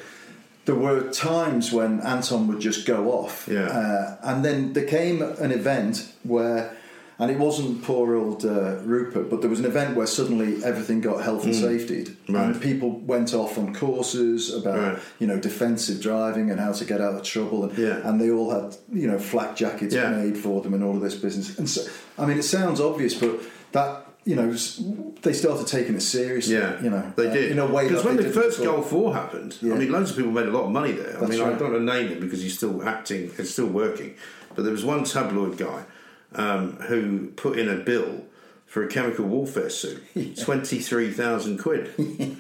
there 0.66 0.76
were 0.76 1.10
times 1.12 1.72
when 1.72 2.00
Anton 2.02 2.48
would 2.48 2.60
just 2.60 2.86
go 2.88 3.12
off. 3.12 3.48
Yeah. 3.52 3.68
Uh, 3.68 4.18
and 4.24 4.44
then 4.44 4.74
there 4.74 4.86
came 4.86 5.22
an 5.22 5.52
event 5.52 6.12
where, 6.24 6.76
and 7.20 7.30
it 7.32 7.38
wasn't 7.38 7.84
poor 7.84 8.16
old 8.16 8.44
uh, 8.44 8.78
Rupert, 8.84 9.30
but 9.30 9.40
there 9.42 9.50
was 9.50 9.60
an 9.60 9.66
event 9.66 9.96
where 9.96 10.08
suddenly 10.08 10.62
everything 10.66 11.00
got 11.02 11.24
health 11.24 11.46
and 11.46 11.56
safety. 11.56 12.04
Mm. 12.28 12.34
Right. 12.36 12.46
And 12.48 12.62
people 12.62 12.90
went 13.00 13.34
off 13.34 13.58
on 13.58 13.74
courses 13.76 14.54
about, 14.54 14.78
Right. 14.80 15.00
you 15.20 15.28
know, 15.28 15.40
defensive 15.40 16.02
driving 16.02 16.50
and 16.52 16.60
how 16.60 16.74
to 16.74 16.84
get 16.84 17.00
out 17.00 17.14
of 17.14 17.24
trouble. 17.24 17.64
And, 17.66 17.78
Yeah. 17.78 18.02
and 18.04 18.20
they 18.20 18.32
all 18.32 18.50
had, 18.50 18.76
you 18.92 19.08
know, 19.08 19.18
flak 19.20 19.56
jackets 19.56 19.94
Yeah. 19.96 20.10
made 20.10 20.36
for 20.38 20.62
them 20.62 20.74
and 20.74 20.84
all 20.84 20.96
of 20.96 21.02
this 21.02 21.16
business. 21.16 21.58
And 21.58 21.70
so, 21.70 21.84
I 22.18 22.26
mean, 22.26 22.38
it 22.38 22.44
sounds 22.44 22.82
obvious, 22.82 23.14
but 23.14 23.40
that, 23.72 24.05
you 24.26 24.36
know, 24.36 24.52
they 25.22 25.34
started 25.34 25.68
taking 25.68 25.96
it 25.96 26.02
seriously. 26.02 26.56
Yeah, 26.56 26.82
you 26.82 26.90
know, 26.90 27.14
they 27.16 27.30
uh, 27.30 27.34
did. 27.34 27.52
in 27.52 27.60
a 27.60 27.66
way 27.68 27.88
because 27.88 28.04
when 28.04 28.18
the 28.18 28.30
first. 28.30 28.62
Gulf 28.62 28.92
War 28.92 29.14
happened, 29.14 29.58
Yeah. 29.62 29.76
I 29.76 29.78
mean, 29.78 29.92
loads 29.92 30.12
of 30.12 30.18
people 30.18 30.32
made 30.32 30.48
a 30.48 30.52
lot 30.52 30.64
of 30.64 30.72
money 30.72 30.94
there. 30.94 31.16
I 31.18 31.20
That's 31.20 31.32
mean, 31.32 31.42
I 31.42 31.50
don't 31.58 31.72
want 31.72 31.74
to 31.74 31.80
name 31.94 32.08
him 32.10 32.20
because 32.20 32.42
he's 32.42 32.58
still 32.58 32.84
acting, 32.84 33.32
it's 33.38 33.52
still 33.52 33.68
working. 33.68 34.16
But 34.56 34.64
there 34.64 34.72
was 34.72 34.84
one 34.84 35.04
tabloid 35.04 35.58
guy 35.58 35.84
um, 36.34 36.78
who 36.78 37.28
put 37.36 37.60
in 37.60 37.70
a 37.70 37.76
bill 37.76 38.26
for 38.66 38.84
a 38.84 38.88
chemical 38.88 39.26
warfare 39.26 39.70
suit, 39.70 40.04
twenty 40.42 40.80
three 40.80 41.12
thousand 41.12 41.60
quid. 41.60 41.94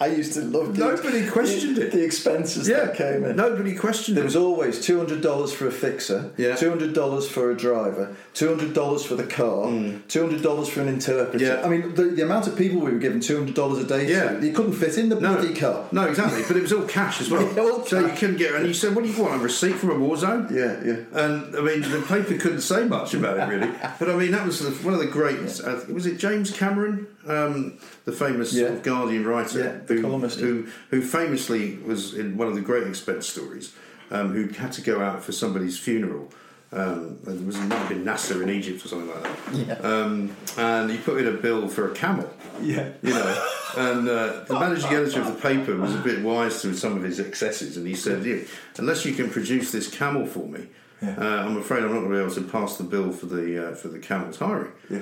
I 0.00 0.06
used 0.06 0.32
to 0.34 0.40
love. 0.42 0.76
The, 0.76 0.84
Nobody 0.84 1.28
questioned 1.28 1.76
the, 1.76 1.86
it. 1.86 1.92
The 1.92 2.04
expenses 2.04 2.66
that 2.66 2.94
came 2.96 3.24
in. 3.24 3.36
nobody 3.36 3.74
questioned 3.74 4.16
There 4.16 4.24
it. 4.24 4.26
was 4.26 4.36
always 4.36 4.80
two 4.84 4.98
hundred 4.98 5.20
dollars 5.22 5.52
for 5.52 5.66
a 5.66 5.72
fixer, 5.72 6.30
Yeah. 6.36 6.56
two 6.56 6.68
hundred 6.70 6.92
dollars 6.94 7.28
for 7.28 7.50
a 7.50 7.56
driver, 7.56 8.14
two 8.34 8.48
hundred 8.48 8.74
dollars 8.74 9.04
for 9.04 9.14
the 9.14 9.24
car, 9.26 9.66
two 10.08 10.20
hundred 10.20 10.42
dollars 10.42 10.68
for 10.68 10.80
an 10.80 10.88
interpreter. 10.88 11.44
Mm. 11.44 11.48
Yeah. 11.60 11.64
I 11.64 11.68
mean, 11.68 11.94
the, 11.94 12.04
the 12.04 12.22
amount 12.22 12.46
of 12.46 12.56
people 12.56 12.80
we 12.80 12.92
were 12.92 12.98
giving 12.98 13.20
two 13.20 13.36
hundred 13.38 13.54
dollars 13.54 13.78
a 13.84 13.86
day 13.86 14.08
Yeah. 14.10 14.32
to, 14.38 14.46
you 14.46 14.52
couldn't 14.52 14.72
fit 14.74 14.98
in 14.98 15.08
the 15.08 15.18
no, 15.20 15.34
bloody 15.34 15.54
car. 15.54 15.86
no, 15.92 16.04
exactly. 16.04 16.42
But 16.46 16.56
it 16.56 16.62
was 16.62 16.72
all 16.72 16.84
cash 16.86 17.20
as 17.20 17.30
well. 17.30 17.42
Yeah, 17.56 17.62
all 17.62 17.84
so 17.84 18.00
you 18.06 18.12
couldn't 18.14 18.36
get. 18.36 18.54
And 18.54 18.66
you 18.66 18.74
said, 18.74 18.94
"What 18.94 19.04
do 19.04 19.10
you 19.10 19.22
want? 19.22 19.34
A 19.34 19.38
receipt 19.38 19.74
from 19.76 19.90
a 19.90 19.98
war 19.98 20.16
zone?" 20.16 20.48
Yeah, 20.50 20.80
yeah. 20.84 20.96
And 21.24 21.56
I 21.56 21.60
mean, 21.60 21.82
the 21.82 22.02
paper 22.06 22.36
couldn't 22.38 22.60
say 22.62 22.84
much 22.84 23.14
about 23.14 23.36
it 23.38 23.52
really. 23.52 23.70
But 23.98 24.10
I 24.10 24.16
mean, 24.16 24.32
that 24.32 24.44
was 24.46 24.60
one 24.82 24.94
of 24.94 25.00
the 25.00 25.06
great. 25.06 25.38
Uh, 25.60 25.80
was 25.92 26.06
it 26.06 26.18
James 26.18 26.50
Cameron, 26.50 27.06
um, 27.26 27.78
the 28.04 28.12
famous 28.12 28.52
Yeah. 28.52 28.66
sort 28.66 28.72
of 28.78 28.82
Guardian 28.82 29.24
writer, 29.26 29.58
Yeah, 29.60 29.72
the 29.86 29.94
who, 29.94 30.02
columnist. 30.02 30.40
who 30.40 30.66
who 30.90 31.00
famously 31.02 31.78
was 31.84 32.14
in 32.14 32.36
one 32.36 32.48
of 32.48 32.54
the 32.54 32.60
great 32.60 32.86
expense 32.86 33.28
stories, 33.28 33.72
um, 34.10 34.32
who 34.32 34.48
had 34.48 34.72
to 34.72 34.82
go 34.82 35.00
out 35.00 35.22
for 35.24 35.32
somebody's 35.32 35.78
funeral. 35.78 36.32
Um, 36.74 37.18
it 37.26 37.44
was 37.46 37.56
it 37.56 37.66
might 37.68 37.76
have 37.78 37.88
been 37.90 38.02
Nasser 38.04 38.42
in 38.42 38.48
Egypt 38.48 38.82
or 38.84 38.88
something 38.88 39.10
like 39.10 39.22
that. 39.22 39.54
Yeah. 39.54 39.74
Um, 39.88 40.30
and 40.56 40.90
he 40.90 40.96
put 40.96 41.18
in 41.20 41.26
a 41.26 41.32
bill 41.32 41.68
for 41.68 41.90
a 41.90 41.94
camel 41.94 42.32
Yeah. 42.62 42.88
you 43.02 43.12
know. 43.12 43.46
And 43.76 44.08
uh, 44.08 44.44
the 44.48 44.54
managing 44.54 44.90
editor 44.92 45.20
of 45.20 45.26
the 45.26 45.40
paper 45.40 45.76
was 45.76 45.94
a 45.94 45.98
bit 45.98 46.20
wise 46.22 46.60
to 46.62 46.74
some 46.74 46.96
of 46.96 47.02
his 47.02 47.18
excesses, 47.20 47.76
and 47.78 47.86
he 47.86 47.94
said, 47.94 48.24
"Yeah, 48.24 48.36
"Unless 48.78 49.04
you 49.06 49.14
can 49.14 49.30
produce 49.30 49.70
this 49.72 49.88
camel 49.88 50.26
for 50.26 50.46
me, 50.48 50.66
uh, 51.02 51.08
I'm 51.20 51.56
afraid 51.56 51.82
I'm 51.82 51.88
not 51.94 52.00
going 52.00 52.10
to 52.10 52.16
be 52.16 52.22
able 52.22 52.34
to 52.34 52.42
pass 52.42 52.76
the 52.76 52.84
bill 52.84 53.12
for 53.12 53.26
the 53.26 53.68
uh, 53.70 53.74
for 53.74 53.88
the 53.88 53.98
camel's 53.98 54.38
hiring." 54.38 54.72
Yeah. 54.90 54.98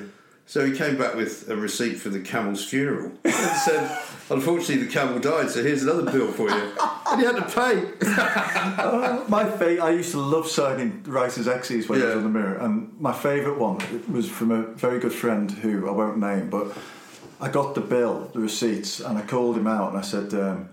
So 0.50 0.66
he 0.66 0.72
came 0.76 0.98
back 0.98 1.14
with 1.14 1.48
a 1.48 1.54
receipt 1.54 2.00
for 2.00 2.08
the 2.08 2.18
camel's 2.18 2.64
funeral 2.64 3.12
and 3.24 3.32
said, 3.64 3.96
"Unfortunately, 4.30 4.84
the 4.84 4.90
camel 4.90 5.20
died, 5.20 5.48
so 5.48 5.62
here's 5.62 5.84
another 5.84 6.10
bill 6.10 6.32
for 6.32 6.50
you." 6.50 6.72
And 7.06 7.20
he 7.20 7.24
had 7.24 7.36
to 7.36 7.42
pay. 7.42 7.74
My 9.28 9.48
fa- 9.48 9.80
I 9.80 9.90
used 9.90 10.10
to 10.10 10.18
love 10.18 10.48
signing 10.48 11.04
writers' 11.06 11.46
X's 11.46 11.88
when 11.88 12.02
I 12.02 12.06
was 12.06 12.10
Yeah. 12.14 12.16
on 12.18 12.24
the 12.24 12.38
mirror, 12.40 12.56
and 12.56 13.00
my 13.00 13.12
favourite 13.12 13.60
one 13.60 13.78
was 14.12 14.28
from 14.28 14.50
a 14.50 14.62
very 14.62 14.98
good 14.98 15.12
friend 15.12 15.48
who 15.52 15.88
I 15.88 15.92
won't 15.92 16.18
name, 16.18 16.50
but 16.50 16.76
I 17.40 17.48
got 17.48 17.76
the 17.76 17.80
bill, 17.80 18.28
the 18.34 18.40
receipts, 18.40 18.98
and 18.98 19.16
I 19.18 19.22
called 19.22 19.56
him 19.56 19.68
out 19.68 19.90
and 19.90 19.98
I 19.98 20.02
said, 20.02 20.34
um, 20.34 20.68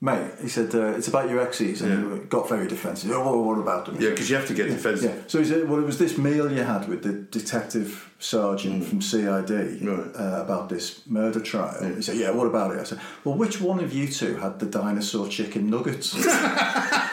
"Mate," 0.00 0.30
he 0.40 0.48
said, 0.48 0.74
uh, 0.74 0.96
"It's 0.98 1.08
about 1.08 1.28
your 1.28 1.40
exes. 1.40 1.82
and 1.82 1.90
Yeah. 1.92 2.14
he 2.18 2.24
got 2.28 2.48
very 2.48 2.68
defensive. 2.68 3.10
Oh, 3.12 3.40
what 3.42 3.58
about 3.58 3.86
them? 3.86 3.96
Yeah, 4.00 4.10
because 4.10 4.30
you 4.30 4.36
have 4.36 4.46
to 4.46 4.54
get 4.54 4.68
defensive. 4.68 5.10
Yeah. 5.14 5.22
So 5.26 5.38
he 5.40 5.44
said, 5.44 5.68
well, 5.68 5.80
it 5.80 5.86
was 5.86 5.98
this 5.98 6.16
meal 6.16 6.50
you 6.52 6.62
had 6.62 6.88
with 6.88 7.02
the 7.02 7.12
detective 7.38 8.08
sergeant 8.20 8.84
from 8.84 9.00
CID 9.00 9.50
Mm. 9.50 9.86
Right. 9.88 10.16
uh, 10.20 10.40
about 10.42 10.68
this 10.68 11.00
murder 11.06 11.40
trial. 11.40 11.74
He 11.96 12.02
said, 12.02 12.16
yeah, 12.16 12.30
what 12.30 12.46
about 12.46 12.72
it? 12.74 12.80
I 12.80 12.84
said, 12.84 13.00
well, 13.24 13.34
which 13.36 13.60
one 13.60 13.80
of 13.82 13.92
you 13.92 14.06
two 14.08 14.36
had 14.36 14.58
the 14.60 14.66
dinosaur 14.66 15.26
chicken 15.28 15.68
nuggets? 15.70 16.14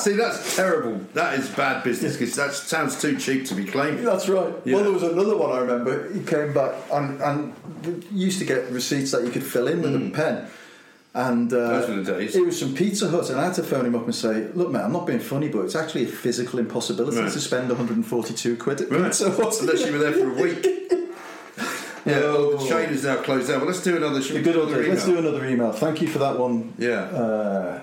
See, 0.00 0.12
that's 0.14 0.56
terrible. 0.56 0.98
That 1.14 1.38
is 1.38 1.48
bad 1.50 1.84
business 1.84 2.16
because 2.16 2.34
that 2.36 2.52
sounds 2.54 3.00
too 3.00 3.16
cheap 3.18 3.46
to 3.46 3.54
be 3.54 3.64
claimed. 3.64 4.06
That's 4.06 4.28
right. 4.28 4.52
Yeah. 4.64 4.74
Well, 4.76 4.84
there 4.84 4.92
was 4.92 5.02
another 5.02 5.36
one 5.36 5.50
I 5.52 5.58
remember. 5.58 6.12
He 6.12 6.22
came 6.24 6.52
back 6.52 6.74
and, 6.92 7.20
and 7.20 8.04
used 8.10 8.38
to 8.40 8.44
get 8.44 8.70
receipts 8.70 9.10
that 9.12 9.24
you 9.24 9.30
could 9.30 9.44
fill 9.44 9.68
in 9.68 9.82
with 9.82 9.94
a 9.94 10.10
pen. 10.10 10.48
And 11.12 11.52
uh, 11.52 11.56
Mm. 11.56 11.68
Those 11.68 11.88
were 11.88 12.02
the 12.02 12.12
days. 12.18 12.36
it 12.36 12.46
was 12.46 12.62
from 12.62 12.74
Pizza 12.74 13.08
Hut, 13.08 13.30
and 13.30 13.40
I 13.40 13.46
had 13.46 13.54
to 13.54 13.64
phone 13.64 13.84
him 13.84 13.96
up 13.96 14.04
and 14.04 14.14
say, 14.14 14.46
"Look, 14.54 14.70
man, 14.70 14.84
I'm 14.84 14.92
not 14.92 15.08
being 15.08 15.18
funny, 15.18 15.48
but 15.48 15.62
it's 15.62 15.74
actually 15.74 16.04
a 16.04 16.08
physical 16.08 16.60
impossibility 16.60 17.18
Right. 17.18 17.32
to 17.32 17.40
spend 17.40 17.68
142 17.68 18.56
quid 18.56 18.80
at 18.82 18.90
Right. 18.92 19.04
Pizza 19.06 19.28
Hut." 19.30 19.60
Unless 19.60 19.86
you 19.86 19.92
were 19.92 19.98
there 19.98 20.12
for 20.12 20.30
a 20.30 20.34
week. 20.42 20.66
Yeah, 22.06 22.20
well, 22.20 22.56
the 22.56 22.66
chain 22.66 22.88
is 22.88 23.04
now 23.04 23.16
closed 23.16 23.48
down. 23.48 23.58
Well, 23.58 23.66
let's 23.68 23.82
do 23.82 23.94
another. 23.94 24.22
should 24.22 24.42
good 24.42 24.56
old 24.56 24.68
another. 24.70 24.88
Let's 24.88 25.04
do 25.04 25.18
another 25.18 25.44
email. 25.46 25.70
Thank 25.70 26.00
you 26.00 26.08
for 26.08 26.18
that 26.20 26.38
one. 26.38 26.72
Yeah. 26.78 27.02
Uh, 27.02 27.82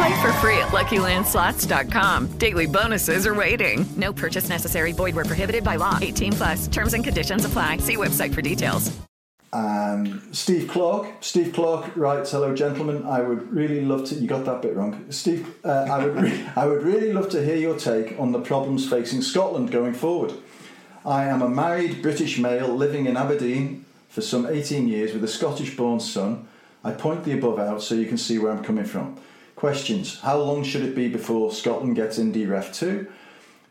Play 0.00 0.22
for 0.22 0.32
free 0.34 0.56
at 0.56 0.68
LuckyLandSlots.com. 0.68 2.38
Daily 2.38 2.64
bonuses 2.64 3.26
are 3.26 3.34
waiting. 3.34 3.84
No 3.98 4.14
purchase 4.14 4.48
necessary. 4.48 4.92
Void 4.92 5.14
were 5.14 5.26
prohibited 5.26 5.62
by 5.62 5.76
law. 5.76 5.98
18 6.00 6.32
plus. 6.32 6.68
Terms 6.68 6.94
and 6.94 7.04
conditions 7.04 7.44
apply. 7.44 7.76
See 7.78 7.98
website 7.98 8.32
for 8.32 8.40
details. 8.40 8.96
And 9.52 10.22
Steve 10.34 10.68
Clark. 10.70 11.08
Steve 11.20 11.52
Clark 11.52 11.94
writes, 11.96 12.30
"Hello, 12.30 12.54
gentlemen. 12.54 13.04
I 13.04 13.20
would 13.20 13.52
really 13.52 13.82
love 13.82 14.06
to. 14.06 14.14
You 14.14 14.26
got 14.26 14.46
that 14.46 14.62
bit 14.62 14.74
wrong, 14.74 15.04
Steve. 15.10 15.54
Uh, 15.62 15.86
I 15.90 16.06
would. 16.06 16.16
Re- 16.22 16.44
I 16.56 16.66
would 16.66 16.82
really 16.82 17.12
love 17.12 17.28
to 17.30 17.44
hear 17.44 17.56
your 17.56 17.76
take 17.76 18.18
on 18.18 18.32
the 18.32 18.38
problems 18.40 18.88
facing 18.88 19.20
Scotland 19.20 19.70
going 19.70 19.92
forward. 19.92 20.32
I 21.04 21.24
am 21.24 21.42
a 21.42 21.48
married 21.48 22.00
British 22.00 22.38
male 22.38 22.68
living 22.68 23.04
in 23.04 23.18
Aberdeen 23.18 23.84
for 24.08 24.22
some 24.22 24.46
18 24.46 24.88
years 24.88 25.12
with 25.12 25.24
a 25.24 25.28
Scottish-born 25.28 26.00
son. 26.00 26.46
I 26.82 26.92
point 26.92 27.24
the 27.24 27.32
above 27.32 27.58
out 27.58 27.82
so 27.82 27.94
you 27.94 28.06
can 28.06 28.16
see 28.16 28.38
where 28.38 28.50
I'm 28.52 28.64
coming 28.64 28.86
from. 28.86 29.16
Questions: 29.60 30.18
How 30.20 30.38
long 30.38 30.64
should 30.64 30.80
it 30.80 30.96
be 30.96 31.06
before 31.08 31.52
Scotland 31.52 31.94
gets 31.94 32.18
Indie 32.18 32.48
Ref 32.48 32.72
two? 32.72 33.08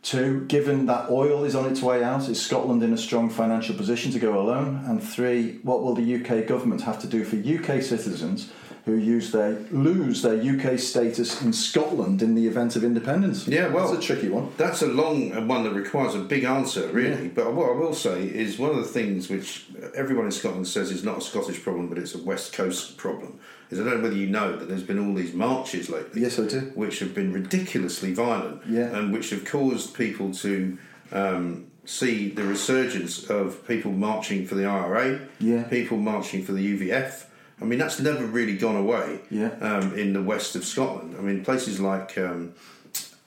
Two, 0.04 0.46
given 0.46 0.86
that 0.86 1.10
oil 1.10 1.44
is 1.44 1.56
on 1.56 1.66
its 1.66 1.82
way 1.82 2.04
out, 2.04 2.30
is 2.30 2.40
Scotland 2.40 2.84
in 2.84 2.94
a 2.94 2.98
strong 2.98 3.28
financial 3.28 3.74
position 3.76 4.12
to 4.12 4.20
go 4.20 4.40
alone? 4.40 4.84
And 4.86 5.02
three, 5.02 5.58
what 5.64 5.82
will 5.82 5.96
the 5.96 6.18
UK 6.18 6.46
government 6.46 6.82
have 6.82 7.02
to 7.02 7.08
do 7.08 7.24
for 7.24 7.38
UK 7.38 7.82
citizens 7.82 8.52
who 8.86 8.98
use 8.98 9.32
their 9.32 9.54
lose 9.72 10.22
their 10.22 10.40
UK 10.40 10.78
status 10.78 11.42
in 11.42 11.54
Scotland 11.54 12.22
in 12.22 12.36
the 12.36 12.46
event 12.46 12.76
of 12.76 12.84
independence? 12.84 13.48
Yeah, 13.48 13.70
well, 13.70 13.92
that's 13.92 14.04
a 14.04 14.08
tricky 14.08 14.30
one. 14.30 14.52
That's 14.58 14.84
a 14.84 14.88
long 14.88 15.34
uh, 15.34 15.44
one 15.44 15.64
that 15.64 15.72
requires 15.72 16.14
a 16.14 16.20
big 16.20 16.44
answer, 16.44 16.88
really. 16.90 17.30
But 17.30 17.56
what 17.56 17.68
I 17.68 17.74
will 17.74 17.96
say 17.96 18.26
is 18.26 18.60
one 18.60 18.70
of 18.70 18.78
the 18.78 18.84
things 18.84 19.28
which 19.28 19.66
everyone 19.96 20.26
in 20.26 20.32
Scotland 20.32 20.68
says 20.68 20.92
is 20.92 21.04
not 21.04 21.18
a 21.18 21.22
Scottish 21.22 21.64
problem, 21.64 21.90
but 21.90 21.98
it's 21.98 22.14
a 22.14 22.22
West 22.22 22.54
Coast 22.54 22.96
problem. 22.96 23.40
Is 23.70 23.80
I 23.80 23.84
don't 23.84 23.98
know 23.98 24.04
whether 24.04 24.16
you 24.16 24.28
know 24.28 24.56
that 24.56 24.68
there's 24.68 24.84
been 24.84 24.98
all 25.00 25.14
these 25.14 25.34
marches 25.34 25.90
lately. 25.90 26.22
Yes, 26.22 26.40
I 26.40 26.48
do. 26.48 26.72
Which 26.74 27.00
have 27.00 27.14
been 27.14 27.32
ridiculously 27.32 28.14
violent, 28.14 28.62
Yeah. 28.68 28.96
and 28.98 29.14
which 29.14 29.30
have 29.30 29.46
caused 29.46 29.94
people 29.94 30.34
to 30.36 30.78
um, 31.12 31.68
see 31.86 32.30
the 32.30 32.44
resurgence 32.44 33.30
of 33.30 33.68
people 33.68 33.92
marching 33.92 34.46
for 34.48 34.56
the 34.56 34.66
IRA, 34.66 35.20
Yeah. 35.40 35.64
people 35.64 35.98
marching 35.98 36.44
for 36.44 36.52
the 36.54 36.62
UVF. 36.62 37.26
I 37.62 37.66
mean, 37.66 37.78
that's 37.80 38.00
never 38.00 38.26
really 38.26 38.56
gone 38.58 38.76
away 38.76 39.20
Yeah. 39.30 39.50
um, 39.62 39.94
in 39.98 40.14
the 40.14 40.22
west 40.22 40.56
of 40.56 40.66
Scotland. 40.66 41.16
I 41.18 41.22
mean, 41.22 41.44
places 41.44 41.80
like 41.80 42.18
um, 42.18 42.54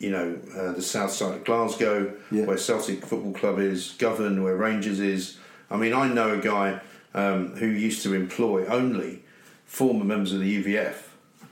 you 0.00 0.10
know 0.10 0.38
uh, 0.56 0.72
the 0.72 0.82
south 0.82 1.12
side 1.12 1.34
of 1.36 1.44
Glasgow, 1.44 2.12
Yeah. 2.32 2.46
where 2.46 2.58
Celtic 2.58 3.06
Football 3.06 3.32
Club 3.34 3.60
is, 3.60 3.94
Govan, 3.98 4.42
where 4.42 4.56
Rangers 4.56 4.98
is. 4.98 5.36
I 5.70 5.76
mean, 5.76 5.92
I 5.92 6.08
know 6.12 6.32
a 6.34 6.38
guy 6.38 6.80
um, 7.14 7.48
who 7.56 7.66
used 7.66 8.02
to 8.04 8.14
employ 8.14 8.66
only 8.66 9.21
former 9.72 10.04
members 10.04 10.34
of 10.34 10.40
the 10.40 10.62
UVF 10.62 10.96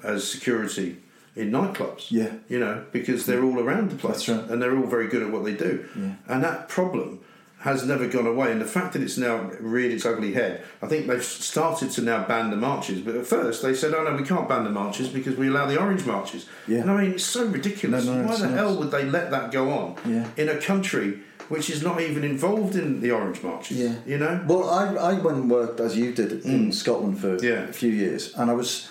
as 0.05 0.31
security 0.31 0.99
in 1.35 1.51
nightclubs. 1.51 2.11
Yeah. 2.11 2.35
You 2.51 2.59
know, 2.59 2.85
because 2.93 3.25
they're 3.25 3.43
all 3.43 3.59
around 3.59 3.91
the 3.91 3.97
place 3.97 4.29
right. 4.29 4.45
and 4.51 4.61
they're 4.61 4.77
all 4.77 4.87
very 4.87 5.09
good 5.09 5.23
at 5.23 5.31
what 5.33 5.43
they 5.43 5.55
do. 5.55 5.89
Yeah. 5.99 6.17
And 6.29 6.45
that 6.45 6.69
problem 6.69 7.21
has 7.61 7.83
never 7.87 8.07
gone 8.07 8.27
away. 8.27 8.53
And 8.53 8.61
the 8.61 8.67
fact 8.67 8.93
that 8.93 9.01
it's 9.01 9.17
now 9.17 9.51
reared 9.59 9.93
its 9.93 10.05
ugly 10.05 10.35
head, 10.35 10.63
I 10.83 10.87
think 10.87 11.07
they've 11.07 11.25
started 11.25 11.93
to 11.93 12.03
now 12.03 12.27
ban 12.27 12.51
the 12.51 12.57
marches. 12.57 13.01
But 13.01 13.15
at 13.15 13.27
first 13.27 13.63
they 13.63 13.73
said, 13.75 13.95
oh 13.95 14.05
no, 14.05 14.15
we 14.15 14.23
can't 14.23 14.47
ban 14.47 14.65
the 14.65 14.71
marches 14.71 15.09
because 15.09 15.37
we 15.37 15.49
allow 15.49 15.65
the 15.65 15.81
orange 15.81 16.05
marches. 16.05 16.45
Yeah. 16.69 16.81
And 16.81 16.91
I 16.91 17.01
mean, 17.01 17.13
it's 17.13 17.25
so 17.25 17.47
ridiculous. 17.47 18.05
No, 18.05 18.21
no, 18.21 18.29
Why 18.29 18.37
the 18.37 18.49
hell 18.49 18.77
would 18.77 18.91
they 18.91 19.07
let 19.07 19.31
that 19.31 19.51
go 19.51 19.71
on 19.71 19.97
Yeah. 20.05 20.29
in 20.37 20.51
a 20.51 20.59
country 20.59 21.21
which 21.51 21.69
is 21.75 21.83
not 21.83 22.01
even 22.01 22.23
involved 22.25 22.75
in 22.83 23.01
the 23.03 23.11
orange 23.19 23.43
marches? 23.43 23.77
Yeah. 23.77 23.95
You 24.07 24.19
know? 24.23 24.35
Well, 24.51 24.65
I, 24.71 24.85
I 25.11 25.13
went 25.27 25.37
and 25.41 25.51
worked 25.51 25.79
as 25.81 25.97
you 25.97 26.13
did 26.21 26.31
in 26.45 26.73
Scotland 26.73 27.19
for 27.23 27.37
Mm. 27.37 27.43
Yeah. 27.43 27.69
a 27.69 27.73
few 27.83 27.93
years, 28.05 28.23
and 28.39 28.51
I 28.51 28.55
was 28.55 28.89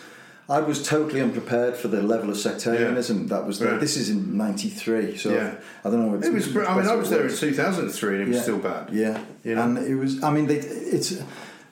I 0.58 0.62
was 0.62 0.78
totally 0.96 1.22
unprepared 1.22 1.76
for 1.82 1.90
the 1.90 2.02
level 2.02 2.30
of 2.34 2.38
sectarianism 2.38 3.28
that 3.28 3.46
was 3.46 3.56
there. 3.60 3.72
Right. 3.74 3.80
This 3.86 3.96
is 3.98 4.10
in 4.10 4.20
'93, 4.36 5.16
so 5.18 5.30
Yeah. 5.30 5.52
I 5.86 5.90
don't 5.90 6.02
know. 6.06 6.16
It's, 6.18 6.28
It 6.28 6.34
was. 6.34 6.48
I 6.72 6.76
mean, 6.78 6.88
I 6.88 6.96
was 6.96 7.10
there 7.10 7.26
in 7.28 7.36
2003, 7.36 8.14
and 8.16 8.22
it 8.24 8.28
was 8.28 8.36
Yeah. 8.38 8.42
still 8.48 8.58
bad. 8.72 8.84
Yeah, 8.92 9.16
You 9.44 9.54
know? 9.56 9.64
and 9.64 9.78
it 9.78 9.96
was. 10.04 10.12
I 10.24 10.30
mean, 10.36 10.48
they, 10.48 10.60
it's 10.96 11.10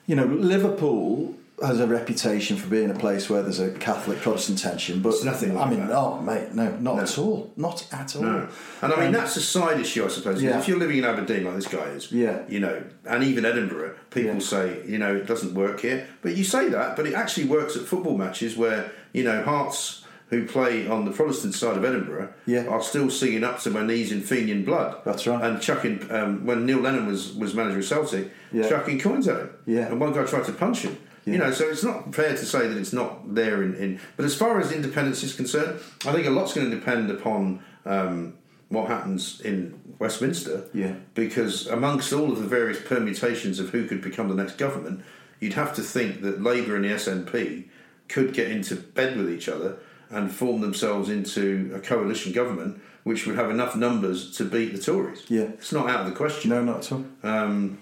you 0.06 0.14
know, 0.18 0.26
Liverpool 0.26 1.34
has 1.62 1.80
a 1.80 1.86
reputation 1.86 2.56
for 2.56 2.68
being 2.68 2.90
a 2.90 2.94
place 2.94 3.28
where 3.28 3.42
there's 3.42 3.58
a 3.58 3.70
Catholic 3.72 4.18
Protestant 4.20 4.58
tension, 4.58 5.00
but 5.02 5.10
It's 5.10 5.24
nothing 5.24 5.56
I 5.58 5.68
mean, 5.68 5.80
that. 5.88 5.96
oh 5.96 6.20
mate, 6.20 6.54
no, 6.54 6.70
not 6.78 6.96
No. 6.96 7.02
at 7.02 7.18
all, 7.18 7.52
not 7.56 7.86
at 7.92 8.14
all. 8.14 8.22
No. 8.22 8.48
And 8.82 8.92
I 8.92 8.96
mean, 8.96 9.06
Um, 9.06 9.12
that's 9.12 9.36
a 9.36 9.40
side 9.40 9.80
issue, 9.80 10.04
I 10.04 10.08
suppose. 10.08 10.42
Yeah. 10.42 10.58
If 10.58 10.68
you're 10.68 10.78
living 10.78 10.98
in 10.98 11.04
Aberdeen 11.04 11.44
like 11.44 11.56
this 11.56 11.66
guy 11.66 11.84
is, 11.96 12.12
Yeah. 12.12 12.40
you 12.48 12.60
know, 12.60 12.82
and 13.06 13.24
even 13.24 13.44
Edinburgh, 13.44 13.92
people 14.10 14.34
Yeah. 14.34 14.38
say, 14.40 14.76
you 14.86 14.98
know, 14.98 15.14
it 15.16 15.26
doesn't 15.26 15.54
work 15.54 15.80
here. 15.80 16.04
But 16.22 16.36
you 16.36 16.44
say 16.44 16.68
that, 16.68 16.94
but 16.96 17.06
it 17.06 17.14
actually 17.14 17.46
works 17.46 17.76
at 17.76 17.82
football 17.82 18.16
matches 18.16 18.56
where, 18.56 18.92
you 19.12 19.24
know, 19.24 19.42
Hearts, 19.42 20.04
who 20.30 20.44
play 20.44 20.86
on 20.86 21.06
the 21.06 21.10
Protestant 21.10 21.54
side 21.54 21.76
of 21.76 21.84
Edinburgh, 21.84 22.28
Yeah. 22.46 22.66
are 22.68 22.82
still 22.82 23.08
singing 23.10 23.42
up 23.42 23.58
to 23.62 23.70
my 23.70 23.82
knees 23.84 24.12
in 24.12 24.20
Fenian 24.20 24.62
blood. 24.62 24.96
That's 25.04 25.26
right. 25.26 25.42
And 25.42 25.58
chucking, 25.60 26.06
um, 26.10 26.44
when 26.44 26.66
Neil 26.66 26.78
Lennon 26.80 27.06
was, 27.06 27.32
was 27.34 27.54
manager 27.54 27.78
of 27.78 27.84
Celtic, 27.86 28.30
Yeah. 28.52 28.68
chucking 28.68 29.00
coins 29.00 29.26
at 29.26 29.36
him. 29.40 29.48
Yeah. 29.66 29.86
And 29.86 29.98
one 29.98 30.12
guy 30.12 30.24
tried 30.24 30.44
to 30.44 30.52
punch 30.52 30.82
him. 30.82 30.98
You 31.32 31.38
know, 31.38 31.50
so 31.50 31.68
it's 31.68 31.84
not 31.84 32.14
fair 32.14 32.30
to 32.30 32.46
say 32.46 32.66
that 32.66 32.76
it's 32.76 32.92
not 32.92 33.34
there 33.34 33.62
in, 33.62 33.74
in. 33.76 34.00
But 34.16 34.24
as 34.24 34.34
far 34.34 34.60
as 34.60 34.72
independence 34.72 35.22
is 35.22 35.34
concerned, 35.34 35.80
I 36.06 36.12
think 36.12 36.26
a 36.26 36.30
lot's 36.30 36.52
going 36.54 36.70
to 36.70 36.76
depend 36.76 37.10
upon 37.10 37.62
um, 37.84 38.34
what 38.68 38.88
happens 38.88 39.40
in 39.40 39.80
Westminster. 39.98 40.68
Yeah. 40.72 40.94
Because 41.14 41.66
amongst 41.66 42.12
all 42.12 42.32
of 42.32 42.40
the 42.40 42.46
various 42.46 42.80
permutations 42.80 43.58
of 43.58 43.70
who 43.70 43.86
could 43.86 44.00
become 44.02 44.28
the 44.28 44.34
next 44.34 44.58
government, 44.58 45.02
you'd 45.40 45.54
have 45.54 45.74
to 45.76 45.82
think 45.82 46.22
that 46.22 46.42
Labour 46.42 46.76
and 46.76 46.84
the 46.84 46.90
SNP 46.90 47.64
could 48.08 48.32
get 48.32 48.50
into 48.50 48.76
bed 48.76 49.16
with 49.16 49.30
each 49.30 49.48
other 49.48 49.78
and 50.10 50.32
form 50.32 50.60
themselves 50.60 51.10
into 51.10 51.70
a 51.74 51.80
coalition 51.80 52.32
government 52.32 52.80
which 53.04 53.26
would 53.26 53.36
have 53.36 53.50
enough 53.50 53.74
numbers 53.74 54.36
to 54.36 54.44
beat 54.44 54.72
the 54.74 54.78
Tories. 54.78 55.24
Yeah. 55.28 55.42
It's 55.42 55.72
not 55.72 55.88
out 55.88 56.00
of 56.00 56.06
the 56.06 56.12
question. 56.12 56.50
no, 56.50 56.62
not 56.62 56.78
at 56.78 56.92
all. 56.92 57.04
Um, 57.22 57.78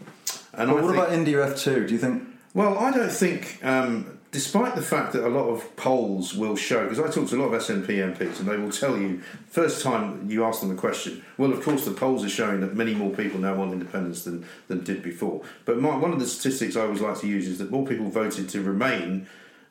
and 0.53 0.73
what 0.73 0.83
think- 0.83 0.95
about 0.95 1.13
Indy 1.13 1.35
Ref 1.35 1.57
two? 1.57 1.87
Do 1.87 1.93
you 1.93 1.99
think? 1.99 2.23
Well, 2.57 2.79
I 2.79 2.91
don't 2.91 3.13
think, 3.13 3.61
um, 3.63 4.19
despite 4.33 4.77
the 4.77 4.83
fact 4.83 5.13
that 5.13 5.27
a 5.27 5.29
lot 5.29 5.51
of 5.51 5.77
polls 5.77 6.35
will 6.35 6.57
show, 6.57 6.85
because 6.85 6.99
I 6.99 7.11
talk 7.11 7.29
to 7.29 7.37
a 7.37 7.43
lot 7.43 7.53
of 7.53 7.61
SNP 7.61 8.17
MPs 8.17 8.41
and 8.41 8.49
they 8.49 8.57
will 8.57 8.73
tell 8.73 8.97
you, 8.97 9.21
first 9.51 9.83
time 9.83 10.31
you 10.31 10.43
ask 10.43 10.63
them 10.63 10.71
a 10.71 10.75
question, 10.75 11.23
well, 11.37 11.53
of 11.53 11.63
course, 11.63 11.85
the 11.85 11.91
polls 11.91 12.25
are 12.25 12.31
showing 12.31 12.63
that 12.63 12.75
many 12.75 12.95
more 12.95 13.11
people 13.11 13.39
now 13.39 13.55
want 13.55 13.75
independence 13.75 14.25
than, 14.25 14.47
than 14.69 14.83
did 14.85 15.03
before. 15.03 15.43
But 15.67 15.81
my, 15.81 15.95
one 15.99 16.15
of 16.15 16.19
the 16.19 16.27
statistics 16.27 16.77
I 16.77 16.81
always 16.81 17.03
like 17.03 17.19
to 17.21 17.27
use 17.27 17.47
is 17.47 17.59
that 17.59 17.71
more 17.71 17.87
people 17.87 18.09
voted 18.09 18.49
to 18.49 18.63
remain, 18.63 19.27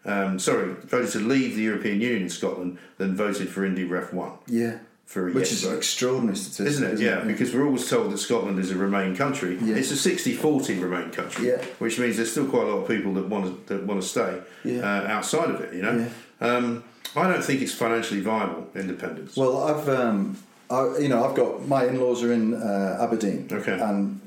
um, 0.06 0.38
sorry, 0.38 0.74
voted 0.74 1.10
to 1.14 1.20
leave 1.22 1.56
the 1.56 1.64
European 1.64 2.02
Union 2.02 2.22
in 2.22 2.30
Scotland 2.30 2.78
than 3.00 3.16
voted 3.16 3.50
for 3.50 3.66
Indy 3.66 3.84
Ref 3.84 4.14
1. 4.14 4.32
Yeah, 4.46 4.78
For 5.06 5.30
a 5.30 5.32
which 5.32 5.50
yes 5.50 5.52
is 5.52 5.66
an 5.66 5.78
extraordinary 5.78 6.36
statistic, 6.36 6.66
Isn't 6.68 6.94
it? 6.94 7.00
Yeah, 7.00 7.22
because 7.24 7.54
we're 7.54 7.66
always 7.66 7.88
told 7.90 8.12
that 8.12 8.18
Scotland 8.18 8.58
is 8.60 8.72
a 8.72 8.76
Remain 8.76 9.16
country. 9.16 9.58
Yeah. 9.62 9.76
It's 9.76 9.92
a 9.92 10.10
60-40 10.10 10.82
Remain 10.82 11.12
country, 11.12 11.48
Yeah. 11.50 11.64
which 11.80 12.00
means 12.00 12.16
there's 12.18 12.32
still 12.32 12.48
quite 12.48 12.64
a 12.64 12.72
lot 12.74 12.82
of 12.82 12.88
people 12.88 13.14
that 13.14 13.28
want 13.30 13.68
to 13.68 13.74
that 13.76 13.86
want 13.86 14.02
to 14.02 14.08
stay 14.08 14.42
Yeah. 14.64 14.80
uh, 14.82 15.08
outside 15.08 15.50
of 15.52 15.62
it. 15.62 15.74
You 15.74 15.84
know, 15.84 16.08
um, 16.42 16.84
I 17.16 17.32
don't 17.32 17.44
think 17.44 17.62
it's 17.62 17.74
financially 17.74 18.20
viable 18.22 18.68
independence. 18.76 19.38
Well, 19.38 19.64
I've 19.64 19.88
um, 19.88 20.38
I, 20.72 20.98
you 20.98 21.08
know 21.08 21.24
I've 21.24 21.36
got 21.36 21.68
my 21.68 21.86
in-laws 21.86 22.24
are 22.24 22.34
in 22.34 22.56
uh, 22.56 22.98
Aberdeen. 23.00 23.48
Okay. 23.52 23.80
And 23.80 24.20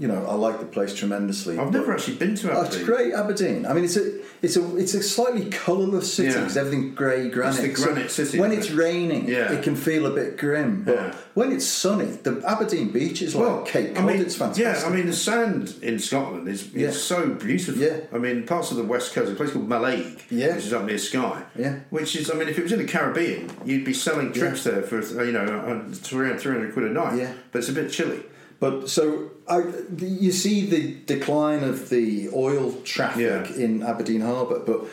you 0.00 0.08
know 0.08 0.24
I 0.26 0.34
like 0.34 0.58
the 0.58 0.66
place 0.66 0.94
tremendously. 0.94 1.58
I've 1.58 1.72
never 1.72 1.92
actually 1.92 2.16
been 2.16 2.34
to 2.36 2.50
Oh, 2.52 2.62
it's 2.62 2.74
Aberdeen. 2.76 2.86
great, 2.86 3.12
Aberdeen. 3.12 3.66
I 3.66 3.72
mean, 3.74 3.84
it's 3.84 3.96
a 3.98 4.06
it's 4.42 4.56
a 4.56 4.76
it's 4.76 4.94
a 4.94 5.02
slightly 5.02 5.50
colourless 5.50 6.12
city 6.14 6.30
Yeah. 6.30 6.40
because 6.40 6.56
everything's 6.56 6.94
grey 6.96 7.28
granite. 7.28 7.62
It's 7.64 7.78
the 7.78 7.84
granite 7.86 8.10
city, 8.10 8.40
When 8.40 8.50
it's 8.52 8.70
it? 8.70 8.74
raining, 8.76 9.28
Yeah. 9.28 9.52
it 9.52 9.62
can 9.62 9.76
feel 9.76 10.06
a 10.06 10.10
bit 10.20 10.38
grim. 10.38 10.82
But 10.86 10.94
Yeah. 10.94 11.14
when 11.34 11.52
it's 11.52 11.66
sunny, 11.66 12.18
the 12.22 12.42
Aberdeen 12.46 12.88
beach 12.90 13.20
is 13.20 13.34
like 13.34 13.44
Well, 13.44 13.62
Cape 13.62 13.98
I 14.00 14.02
mean, 14.02 14.20
it's 14.20 14.34
fantastic. 14.36 14.64
yeah, 14.64 14.82
I 14.86 14.90
mean 14.96 15.06
the 15.06 15.12
sand 15.12 15.74
in 15.82 15.98
Scotland 15.98 16.48
is, 16.48 16.62
is 16.62 16.72
Yeah. 16.74 16.90
so 16.92 17.28
beautiful. 17.28 17.82
Yeah. 17.82 17.98
I 18.12 18.18
mean 18.18 18.44
parts 18.46 18.70
of 18.70 18.78
the 18.78 18.84
west 18.84 19.12
coast, 19.12 19.30
a 19.30 19.34
place 19.34 19.50
called 19.50 19.68
Mallaig, 19.68 20.18
Yeah. 20.30 20.54
which 20.56 20.64
is 20.64 20.72
up 20.72 20.86
near 20.86 20.96
Skye. 20.98 21.42
Yeah. 21.58 21.74
which 21.90 22.16
is, 22.16 22.30
I 22.30 22.34
mean, 22.34 22.48
if 22.48 22.58
it 22.58 22.62
was 22.62 22.72
in 22.72 22.78
the 22.78 22.90
Caribbean, 22.96 23.50
you'd 23.66 23.84
be 23.84 23.92
selling 23.92 24.32
trips 24.32 24.64
there 24.64 24.82
for 24.82 24.98
you 25.26 25.32
know 25.32 25.44
around 25.44 25.94
three 25.94 26.28
hundred 26.28 26.72
quid 26.72 26.86
a 26.86 26.88
night. 26.88 27.18
Yeah. 27.18 27.32
but 27.52 27.58
it's 27.58 27.68
a 27.68 27.72
bit 27.72 27.90
chilly. 27.90 28.20
But 28.60 28.90
so 28.90 29.30
I, 29.48 29.62
you 29.98 30.32
see 30.32 30.66
the 30.66 30.94
decline 31.06 31.64
of 31.64 31.88
the 31.88 32.28
oil 32.34 32.72
traffic 32.84 33.22
Yeah. 33.22 33.64
in 33.64 33.82
Aberdeen 33.82 34.20
Harbour, 34.20 34.60
but 34.60 34.84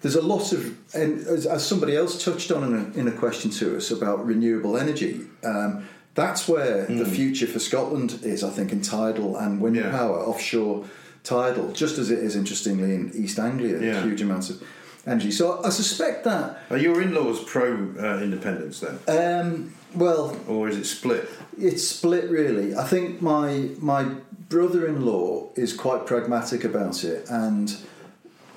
there's 0.00 0.16
a 0.16 0.20
lot 0.22 0.52
of, 0.52 0.76
and 0.94 1.20
as, 1.28 1.46
as 1.46 1.64
somebody 1.64 1.96
else 1.96 2.22
touched 2.22 2.50
on 2.50 2.64
in 2.64 2.74
a, 2.74 2.98
in 2.98 3.06
a 3.08 3.12
question 3.12 3.50
to 3.52 3.76
us 3.76 3.92
about 3.92 4.26
renewable 4.26 4.76
energy, 4.76 5.20
um, 5.44 5.86
that's 6.14 6.46
where 6.48 6.84
the 6.86 7.04
Hmm. 7.04 7.10
future 7.12 7.46
for 7.46 7.60
Scotland 7.60 8.18
is, 8.24 8.42
I 8.44 8.50
think, 8.50 8.72
in 8.72 8.82
tidal 8.82 9.36
and 9.36 9.60
wind 9.60 9.76
Yeah. 9.76 9.90
power, 9.92 10.18
offshore 10.18 10.84
tidal, 11.22 11.70
just 11.72 11.98
as 11.98 12.10
it 12.10 12.18
is, 12.18 12.34
interestingly, 12.34 12.92
in 12.96 13.12
East 13.14 13.38
Anglia, 13.38 13.80
Yeah. 13.80 14.02
huge 14.02 14.20
amounts 14.20 14.50
of 14.50 14.60
energy. 15.06 15.30
So 15.30 15.60
I 15.64 15.70
suspect 15.70 16.24
that, 16.24 16.58
Are 16.70 16.76
your 16.76 17.00
in-laws 17.00 17.44
pro 17.44 17.72
uh, 17.98 18.20
independence 18.20 18.80
then, 18.80 18.98
um, 19.06 19.72
well, 19.94 20.36
or 20.48 20.68
is 20.68 20.76
it 20.76 20.84
split? 20.84 21.28
It's 21.58 21.86
split 21.86 22.30
really. 22.30 22.74
I 22.74 22.84
think 22.84 23.20
my 23.22 23.68
my 23.78 24.04
brother-in-law 24.48 25.48
is 25.56 25.72
quite 25.72 26.06
pragmatic 26.06 26.64
about 26.64 27.04
it, 27.04 27.26
and 27.28 27.76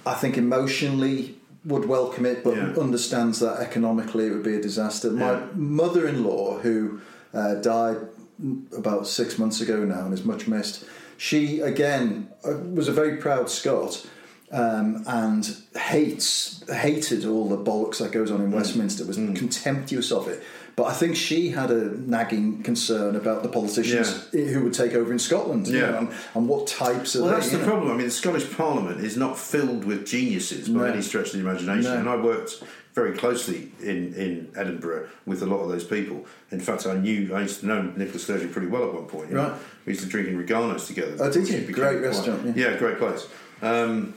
I 0.06 0.13
think 0.13 0.38
emotionally 0.38 1.36
would 1.65 1.86
welcome 1.86 2.26
it, 2.26 2.43
but 2.43 2.56
Yeah. 2.56 2.74
understands 2.80 3.39
that 3.39 3.60
economically 3.60 4.28
it 4.28 4.32
would 4.32 4.43
be 4.43 4.56
a 4.56 4.62
disaster. 4.62 5.10
My 5.10 5.32
Yeah. 5.34 5.41
mother-in-law, 5.56 6.60
who 6.60 7.00
uh, 7.34 7.56
died 7.56 7.98
about 8.78 9.08
six 9.08 9.38
months 9.38 9.60
ago 9.62 9.84
now 9.84 10.06
and 10.06 10.13
is 10.13 10.24
much 10.24 10.48
missed, 10.48 10.84
she 11.17 11.60
again 11.60 12.28
uh, 12.48 12.54
was 12.74 12.88
a 12.88 12.91
very 12.91 13.17
proud 13.17 13.50
Scot. 13.50 14.06
Um, 14.52 15.04
and 15.08 15.43
hates 15.76 16.63
hated 16.69 17.26
all 17.26 17.50
the 17.50 17.58
bollocks 17.58 17.98
that 17.98 18.12
goes 18.12 18.30
on 18.32 18.39
Mm. 18.39 18.43
in 18.45 18.52
Westminster 18.52 19.04
was 19.04 19.17
contemptuous 19.17 20.12
of 20.12 20.28
it 20.28 20.43
but 20.75 20.83
I 20.85 20.93
think 20.93 21.15
she 21.15 21.49
had 21.49 21.71
a 21.71 21.97
nagging 22.09 22.61
concern 22.63 23.15
about 23.15 23.43
the 23.43 23.49
politicians 23.49 24.27
who 24.31 24.63
would 24.63 24.73
take 24.73 24.93
over 24.93 25.11
in 25.13 25.19
Scotland 25.19 25.67
you 25.67 25.79
know, 25.79 25.97
and, 25.99 26.09
and 26.33 26.47
what 26.49 26.67
types 26.67 27.15
of 27.15 27.21
Well, 27.21 27.31
they, 27.31 27.38
that's 27.39 27.51
the 27.51 27.59
know. 27.59 27.63
problem. 27.65 27.91
I 27.91 27.95
mean, 27.95 28.05
the 28.07 28.11
Scottish 28.11 28.51
Parliament 28.55 28.99
is 28.99 29.15
not 29.15 29.38
filled 29.39 29.85
with 29.85 30.05
geniuses 30.05 30.67
by 30.67 30.79
No. 30.79 30.83
any 30.85 31.01
stretch 31.01 31.27
of 31.27 31.33
the 31.33 31.39
imagination. 31.39 31.83
No. 31.93 31.97
And 31.99 32.09
I 32.09 32.17
worked 32.17 32.61
very 32.93 33.17
closely 33.17 33.71
in, 33.81 34.13
in 34.15 34.51
Edinburgh 34.55 35.07
with 35.25 35.41
a 35.41 35.45
lot 35.45 35.59
of 35.59 35.69
those 35.69 35.83
people. 35.83 36.25
In 36.51 36.59
fact, 36.59 36.85
I 36.88 36.95
knew 36.95 37.33
I 37.35 37.41
used 37.41 37.59
to 37.61 37.65
know 37.67 37.81
Nicola 37.95 38.19
Sturgeon 38.19 38.49
pretty 38.49 38.67
well 38.67 38.83
at 38.88 38.93
one 38.93 39.05
point. 39.05 39.29
you 39.29 39.35
know. 39.35 39.49
Right. 39.51 39.61
We 39.85 39.93
used 39.93 40.03
to 40.03 40.09
drink 40.09 40.27
in 40.27 40.38
Regano's 40.38 40.88
together. 40.88 41.15
Oh, 41.19 41.31
did 41.31 41.47
you? 41.49 41.61
Great 41.61 41.73
quite- 41.75 42.01
restaurant, 42.01 42.55
yeah. 42.57 42.71
Yeah, 42.71 42.77
great 42.77 42.97
place. 42.97 43.27
Um, 43.61 44.13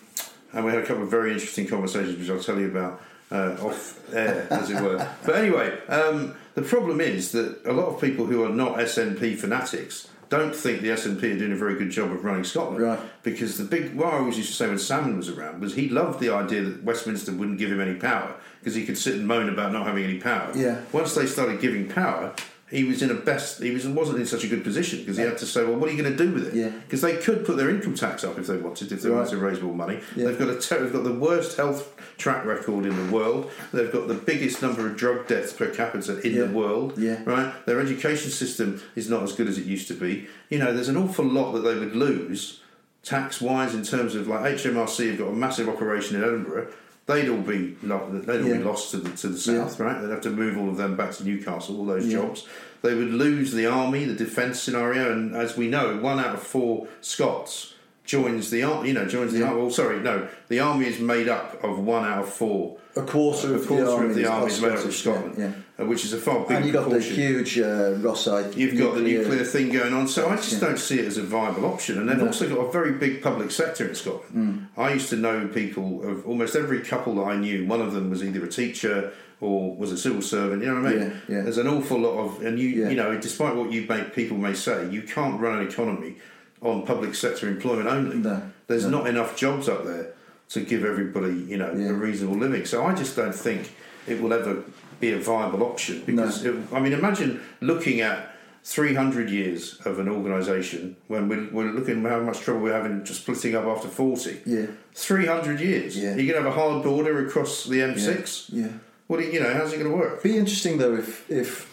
and 0.53 0.65
we 0.65 0.71
had 0.73 0.83
a 0.83 0.87
couple 0.87 1.03
of 1.05 1.11
very 1.11 1.33
interesting 1.33 1.67
conversations, 1.69 2.19
which 2.19 2.31
I'll 2.31 2.43
tell 2.43 2.59
you 2.59 2.67
about 2.69 3.01
uh, 3.31 3.57
off 3.61 4.01
air, 4.15 4.47
as 4.51 4.71
it 4.71 4.81
were. 4.81 5.09
But 5.25 5.37
anyway, 5.37 5.79
um, 5.89 6.35
the 6.55 6.63
problem 6.63 7.01
is 7.01 7.33
that 7.33 7.61
a 7.65 7.73
lot 7.73 7.87
of 7.87 8.01
people 8.01 8.27
who 8.27 8.45
are 8.45 8.49
not 8.49 8.79
SNP 8.79 9.39
fanatics 9.39 10.09
don't 10.29 10.55
think 10.55 10.83
the 10.83 10.89
SNP 10.89 11.23
are 11.23 11.39
doing 11.39 11.53
a 11.53 11.57
very 11.57 11.77
good 11.77 11.91
job 11.91 12.11
of 12.13 12.25
running 12.25 12.45
Scotland. 12.45 12.81
Right. 12.81 12.99
Because 13.23 13.57
the 13.57 13.65
big, 13.65 13.95
what 13.95 14.13
I 14.13 14.19
always 14.19 14.37
used 14.37 14.51
to 14.51 14.57
say 14.57 14.69
when 14.69 14.77
Salmond 14.77 15.17
was 15.17 15.29
around 15.29 15.61
was 15.61 15.75
he 15.75 15.89
loved 15.89 16.21
the 16.21 16.31
idea 16.31 16.63
that 16.63 16.85
Westminster 16.85 17.33
wouldn't 17.33 17.59
give 17.59 17.73
him 17.73 17.81
any 17.81 17.95
power 17.95 18.35
because 18.61 18.75
he 18.75 18.85
could 18.85 18.99
sit 18.99 19.15
and 19.15 19.27
moan 19.27 19.49
about 19.49 19.73
not 19.73 19.87
having 19.87 20.05
any 20.05 20.19
power. 20.19 20.53
Yeah. 20.55 20.83
Once 20.93 21.15
they 21.15 21.27
started 21.27 21.61
giving 21.61 21.89
power, 21.89 22.35
he 22.71 22.85
was 22.85 23.03
in 23.03 23.11
a 23.11 23.15
best. 23.15 23.63
He 23.63 23.71
was 23.71 23.87
wasn't 23.87 24.19
in 24.19 24.27
such 24.27 24.45
a 24.45 24.47
good 24.49 24.63
position 24.63 24.99
because 25.01 25.17
he 25.17 25.23
had 25.23 25.39
to 25.39 25.47
say, 25.47 25.65
well, 25.65 25.77
what 25.77 25.89
are 25.89 25.93
you 25.93 26.03
going 26.03 26.15
to 26.17 26.25
do 26.25 26.33
with 26.33 26.49
it? 26.49 26.55
Yeah. 26.55 26.69
Because 26.69 27.01
they 27.01 27.17
could 27.17 27.45
put 27.47 27.57
their 27.57 27.71
income 27.71 27.95
tax 27.95 28.25
up 28.25 28.39
if 28.39 28.47
they 28.47 28.57
wanted, 28.59 28.93
if 28.93 29.03
they 29.03 29.11
wanted 29.11 29.31
to 29.31 29.39
raise 29.39 29.61
more 29.63 29.75
money. 29.75 30.01
Yeah. 30.15 30.27
They've 30.27 30.39
got 30.39 30.51
a 30.51 30.61
ter- 30.61 30.83
they've 30.83 30.93
got 30.93 31.05
the 31.05 31.13
worst 31.15 31.57
health 31.57 31.95
track 32.19 32.45
record 32.45 32.85
in 32.85 32.95
the 33.07 33.13
world. 33.13 33.51
They've 33.73 33.91
got 33.93 34.09
the 34.09 34.15
biggest 34.15 34.61
number 34.61 34.87
of 34.87 34.97
drug 34.97 35.27
deaths 35.27 35.53
per 35.53 35.69
capita 35.71 36.21
in 36.21 36.35
Yeah. 36.35 36.45
the 36.45 36.53
world. 36.53 36.99
Yeah. 36.99 37.23
Right. 37.25 37.53
Their 37.67 37.81
education 37.81 38.31
system 38.31 38.83
is 38.97 39.09
not 39.09 39.23
as 39.23 39.33
good 39.33 39.49
as 39.49 39.57
it 39.59 39.65
used 39.65 39.89
to 39.89 39.95
be. 39.95 40.29
You 40.51 40.59
know, 40.59 40.75
there's 40.75 40.89
an 40.89 40.97
awful 40.97 41.25
lot 41.25 41.53
that 41.53 41.61
they 41.61 41.79
would 41.79 41.95
lose 41.97 42.61
tax 43.03 43.41
wise 43.41 43.75
in 43.75 43.83
terms 43.85 44.15
of 44.15 44.29
like 44.29 44.41
HMRC 44.57 45.09
have 45.11 45.19
got 45.19 45.29
a 45.29 45.33
massive 45.33 45.69
operation 45.69 46.17
in 46.17 46.23
Edinburgh. 46.25 46.69
They'd 47.09 47.29
all 47.31 47.39
be 47.39 47.75
lo- 47.83 48.09
they'd 48.13 48.43
all 48.43 48.59
be 48.59 48.63
lost 48.63 48.91
to 48.93 48.99
the 48.99 49.09
to 49.17 49.29
the 49.29 49.53
Yeah. 49.53 49.65
south, 49.67 49.81
right? 49.81 50.01
They'd 50.01 50.11
have 50.11 50.21
to 50.21 50.31
move 50.31 50.59
all 50.59 50.69
of 50.69 50.77
them 50.77 50.95
back 50.95 51.13
to 51.17 51.25
Newcastle. 51.25 51.79
All 51.79 51.87
those 51.87 52.07
Yeah. 52.07 52.19
jobs. 52.19 52.47
They 52.83 52.95
would 52.95 53.13
lose 53.15 53.53
the 53.53 53.65
army, 53.67 54.05
the 54.05 54.15
defence 54.15 54.61
scenario, 54.61 55.11
and 55.11 55.35
as 55.35 55.57
we 55.57 55.69
know, 55.69 55.97
one 55.97 56.21
out 56.21 56.35
of 56.35 56.43
four 56.43 56.87
Scots 57.01 57.73
joins 58.09 58.51
the 58.51 58.63
army. 58.65 58.89
You 58.89 58.95
know, 58.95 59.07
joins 59.07 59.33
the 59.33 59.45
army. 59.47 59.61
Well, 59.61 59.71
sorry, 59.71 60.01
no, 60.01 60.27
the 60.49 60.59
army 60.59 60.87
is 60.87 60.99
made 60.99 61.29
up 61.29 61.63
of 61.63 61.79
one 61.79 62.05
out 62.05 62.25
of 62.25 62.29
four. 62.33 62.79
A 62.97 63.03
quarter 63.03 63.53
A 63.53 63.59
of 63.59 63.67
quarter 63.69 63.85
the 63.85 63.93
army 63.93 64.09
of 64.09 64.15
the 64.17 64.27
army 64.27 64.47
is 64.51 64.61
made 64.61 64.73
up 64.73 64.85
of 64.85 64.95
Scotland, 64.95 65.35
yeah, 65.39 65.53
uh, 65.79 65.87
which 65.87 66.05
is 66.05 66.13
a 66.15 66.17
far 66.19 66.41
bigger 66.41 66.55
And 66.57 66.65
you've 66.65 66.75
got 66.75 66.91
the 66.91 66.99
huge 67.01 67.59
uh, 67.59 67.95
Rosyth. 68.07 68.57
You've 68.57 68.77
got 68.79 68.95
the 68.97 69.03
nuclear 69.03 69.45
thing 69.45 69.71
going 69.71 69.93
on, 69.93 70.09
so 70.09 70.29
I 70.29 70.37
just 70.37 70.55
Yeah. 70.55 70.61
don't 70.69 70.79
see 70.79 70.99
it 70.99 71.05
as 71.05 71.19
a 71.19 71.23
viable 71.23 71.67
option. 71.67 71.99
And 71.99 72.09
they've 72.09 72.17
No. 72.19 72.27
also 72.27 72.49
got 72.49 72.59
a 72.59 72.73
very 72.73 72.93
big 72.93 73.23
public 73.23 73.51
sector 73.53 73.87
in 73.87 73.95
Scotland. 73.95 74.67
I 74.77 74.93
used 74.95 75.11
to 75.11 75.17
know 75.17 75.47
people 75.47 76.03
of 76.03 76.27
almost 76.27 76.57
every 76.57 76.81
couple 76.81 77.15
that 77.17 77.25
I 77.35 77.37
knew. 77.37 77.67
One 77.67 77.81
of 77.83 77.93
them 77.93 78.11
was 78.11 78.25
either 78.25 78.43
a 78.45 78.49
teacher 78.49 79.13
or 79.41 79.77
was 79.77 79.93
a 79.93 79.99
civil 79.99 80.23
servant. 80.23 80.63
You 80.65 80.69
know 80.75 80.81
what 80.81 80.91
I 80.91 80.95
mean? 80.95 81.01
Yeah, 81.29 81.37
yeah. 81.37 81.43
There's 81.43 81.59
an 81.59 81.69
awful 81.69 82.01
lot 82.01 82.19
of, 82.19 82.45
and 82.45 82.59
you, 82.59 82.69
Yeah. 82.71 82.89
you 82.89 82.97
know, 82.97 83.17
despite 83.17 83.55
what 83.55 83.71
you 83.71 83.85
make 83.89 84.13
people 84.15 84.37
may 84.39 84.55
say, 84.55 84.89
you 84.91 85.03
can't 85.03 85.39
run 85.41 85.59
an 85.61 85.69
economy 85.69 86.17
on 86.63 86.85
public 86.87 87.15
sector 87.15 87.49
employment 87.49 87.89
only. 87.89 88.17
No, 88.19 88.43
There's 88.67 88.85
no. 88.85 88.99
not 88.99 89.07
enough 89.09 89.37
jobs 89.37 89.69
up 89.69 89.85
there 89.85 90.13
to 90.51 90.61
give 90.61 90.85
everybody, 90.85 91.35
you 91.35 91.57
know, 91.57 91.73
Yeah. 91.75 91.91
a 91.91 91.93
reasonable 91.93 92.37
living. 92.39 92.65
So 92.65 92.85
I 92.85 92.95
just 92.95 93.15
don't 93.17 93.35
think 93.35 93.73
it 94.07 94.21
will 94.21 94.33
ever 94.33 94.63
be 95.01 95.13
a 95.13 95.19
viable 95.19 95.63
option 95.63 96.03
because 96.07 96.43
No. 96.45 96.51
it, 96.53 96.57
I 96.73 96.81
mean, 96.81 96.93
imagine 96.93 97.41
looking 97.61 98.01
at 98.01 98.35
300 98.65 99.31
years 99.31 99.79
of 99.85 99.99
an 99.99 100.09
organisation 100.09 100.97
when 101.07 101.29
we're, 101.29 101.49
we're 101.53 101.71
looking 101.73 102.05
at 102.05 102.11
how 102.13 102.21
much 102.21 102.41
trouble 102.41 102.61
we're 102.63 102.73
having 102.73 103.05
just 103.05 103.21
splitting 103.23 103.55
up 103.55 103.65
after 103.65 103.89
40. 103.89 104.41
Yeah. 104.45 104.67
300 104.95 105.61
years. 105.61 105.97
Yeah. 105.97 106.17
You're 106.17 106.33
going 106.35 106.43
to 106.45 106.51
have 106.51 106.59
a 106.59 106.61
hard 106.61 106.83
border 106.83 107.25
across 107.27 107.65
the 107.65 107.81
M6. 107.81 108.47
Yeah. 108.53 108.69
What 109.07 109.21
do 109.21 109.27
you, 109.27 109.33
you 109.33 109.41
know, 109.41 109.55
how's 109.55 109.73
it 109.73 109.79
going 109.79 109.91
to 109.91 109.97
work? 109.97 110.23
Be 110.23 110.37
interesting 110.37 110.77
though 110.79 110.95
if 110.97 111.31
if 111.31 111.67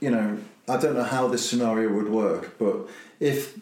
you 0.00 0.10
know 0.10 0.38
I 0.68 0.76
don't 0.76 0.94
know 0.94 1.02
how 1.04 1.28
this 1.28 1.48
scenario 1.48 1.92
would 1.92 2.08
work, 2.08 2.58
but 2.58 2.88
if 3.20 3.58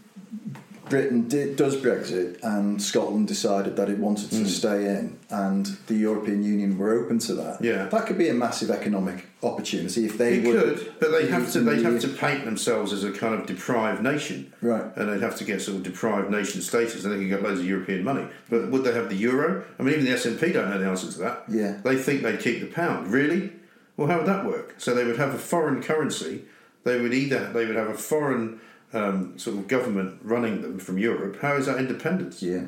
Britain 0.88 1.26
did, 1.26 1.56
does 1.56 1.76
Brexit 1.76 2.38
and 2.44 2.80
Scotland 2.80 3.26
decided 3.26 3.74
that 3.76 3.88
it 3.88 3.98
wanted 3.98 4.30
to 4.30 4.38
hmm. 4.38 4.44
stay 4.44 4.84
in, 4.86 5.18
and 5.30 5.66
the 5.88 5.94
European 5.94 6.44
Union 6.44 6.78
were 6.78 6.92
open 6.92 7.18
to 7.20 7.34
that, 7.34 7.62
Yeah. 7.62 7.86
that 7.86 8.06
could 8.06 8.18
be 8.18 8.28
a 8.28 8.34
massive 8.34 8.70
economic 8.70 9.26
opportunity 9.42 10.04
if 10.06 10.16
they 10.16 10.38
It 10.38 10.46
would. 10.46 10.62
could, 10.78 10.92
but 11.00 11.10
they 11.10 11.26
have 11.26 11.50
to. 11.52 11.60
They 11.60 11.82
have 11.82 12.00
to 12.00 12.08
paint 12.08 12.44
themselves 12.44 12.92
as 12.92 13.02
a 13.02 13.10
kind 13.10 13.34
of 13.34 13.46
deprived 13.46 14.02
nation, 14.02 14.52
Right. 14.62 14.84
And 14.96 15.08
they'd 15.08 15.22
have 15.22 15.36
to 15.36 15.44
get 15.44 15.60
sort 15.60 15.78
of 15.78 15.82
deprived 15.82 16.30
nation 16.30 16.60
status, 16.62 17.04
and 17.04 17.12
they 17.12 17.18
can 17.18 17.28
get 17.28 17.42
loads 17.42 17.60
of 17.60 17.66
European 17.66 18.04
money. 18.04 18.26
But 18.48 18.70
would 18.70 18.84
they 18.84 18.92
have 18.92 19.08
the 19.08 19.16
euro? 19.16 19.64
I 19.78 19.82
mean, 19.82 19.94
even 19.94 20.04
the 20.04 20.12
SNP 20.12 20.52
don't 20.52 20.70
know 20.70 20.78
the 20.78 20.86
answer 20.86 21.10
to 21.10 21.18
that. 21.18 21.44
Yeah. 21.48 21.78
they 21.82 21.96
think 21.96 22.22
they'd 22.22 22.38
keep 22.38 22.60
the 22.60 22.66
pound. 22.66 23.08
Really? 23.08 23.52
Well, 23.96 24.08
how 24.08 24.18
would 24.18 24.26
that 24.26 24.44
work? 24.44 24.74
So 24.78 24.94
they 24.94 25.04
would 25.04 25.16
have 25.16 25.34
a 25.34 25.38
foreign 25.38 25.82
currency. 25.82 26.44
They 26.86 27.00
would 27.00 27.12
either 27.12 27.50
they 27.52 27.66
would 27.66 27.74
have 27.74 27.88
a 27.88 27.94
foreign 27.94 28.60
um, 28.94 29.36
sort 29.36 29.56
of 29.58 29.66
government 29.66 30.20
running 30.22 30.62
them 30.62 30.78
from 30.78 30.98
Europe. 30.98 31.36
How 31.42 31.56
is 31.56 31.66
that 31.66 31.78
independence? 31.78 32.40
Yeah. 32.42 32.66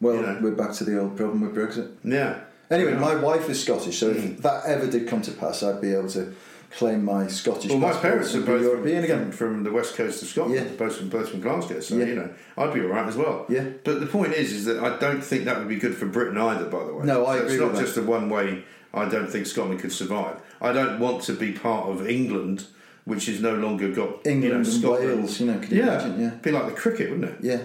Well, 0.00 0.14
You 0.16 0.22
know. 0.22 0.38
we're 0.40 0.52
back 0.52 0.72
to 0.74 0.84
the 0.84 0.98
old 1.00 1.16
problem 1.16 1.40
with 1.40 1.52
Brexit. 1.56 1.88
Yeah. 2.04 2.38
Anyway, 2.70 2.92
Yeah. 2.92 3.00
my 3.00 3.16
wife 3.16 3.50
is 3.50 3.60
Scottish, 3.60 3.98
so 3.98 4.10
Mm. 4.14 4.36
if 4.36 4.42
that 4.42 4.62
ever 4.66 4.86
did 4.86 5.08
come 5.08 5.20
to 5.22 5.32
pass, 5.32 5.64
I'd 5.64 5.80
be 5.80 5.92
able 5.92 6.08
to 6.10 6.32
claim 6.78 7.04
my 7.04 7.26
Scottish 7.26 7.70
Well, 7.70 7.80
my 7.80 7.92
parents 7.92 8.34
are 8.36 8.40
both 8.42 8.62
European 8.62 9.02
again. 9.02 9.32
from 9.32 9.64
the 9.64 9.72
west 9.72 9.96
coast 9.96 10.22
of 10.22 10.28
Scotland, 10.28 10.54
Yeah. 10.54 10.64
both 10.78 10.96
from 10.98 11.08
both 11.08 11.28
from 11.30 11.40
Glasgow. 11.40 11.80
So 11.80 11.96
Yeah. 11.96 12.04
you 12.06 12.14
know, 12.14 12.28
I'd 12.56 12.72
be 12.72 12.80
all 12.82 12.86
right 12.88 13.06
as 13.08 13.16
well. 13.16 13.46
Yeah. 13.48 13.64
But 13.82 13.98
the 13.98 14.06
point 14.06 14.32
is, 14.34 14.52
is 14.52 14.64
that 14.66 14.78
I 14.78 14.96
don't 14.98 15.24
think 15.24 15.44
that 15.46 15.58
would 15.58 15.68
be 15.68 15.76
good 15.86 15.96
for 15.96 16.06
Britain 16.06 16.38
either. 16.38 16.66
By 16.66 16.84
the 16.84 16.94
way, 16.94 17.04
No, 17.04 17.26
I 17.26 17.38
so 17.38 17.44
It's 17.46 17.60
not 17.60 17.74
just 17.74 17.96
a 17.96 18.02
one 18.02 18.30
way. 18.30 18.62
I 18.94 19.06
don't 19.08 19.28
think 19.28 19.46
Scotland 19.46 19.80
could 19.80 19.92
survive. 19.92 20.36
I 20.62 20.72
don't 20.72 21.00
want 21.00 21.22
to 21.24 21.32
be 21.32 21.50
part 21.52 21.88
of 21.90 22.08
England, 22.08 22.64
which 23.06 23.26
has 23.26 23.40
no 23.40 23.54
longer 23.54 23.88
got 23.90 24.26
England 24.26 24.42
you 24.42 24.48
know, 24.50 24.56
and 24.56 24.66
Scotland. 24.66 25.20
Wales, 25.20 25.40
you 25.40 25.46
know, 25.46 25.58
could 25.58 25.70
you 25.70 25.78
yeah, 25.78 25.94
imagine? 25.94 26.20
Yeah. 26.20 26.30
be 26.42 26.50
like 26.50 26.66
the 26.66 26.72
cricket, 26.72 27.10
wouldn't 27.10 27.30
it? 27.30 27.36
Yeah. 27.40 27.62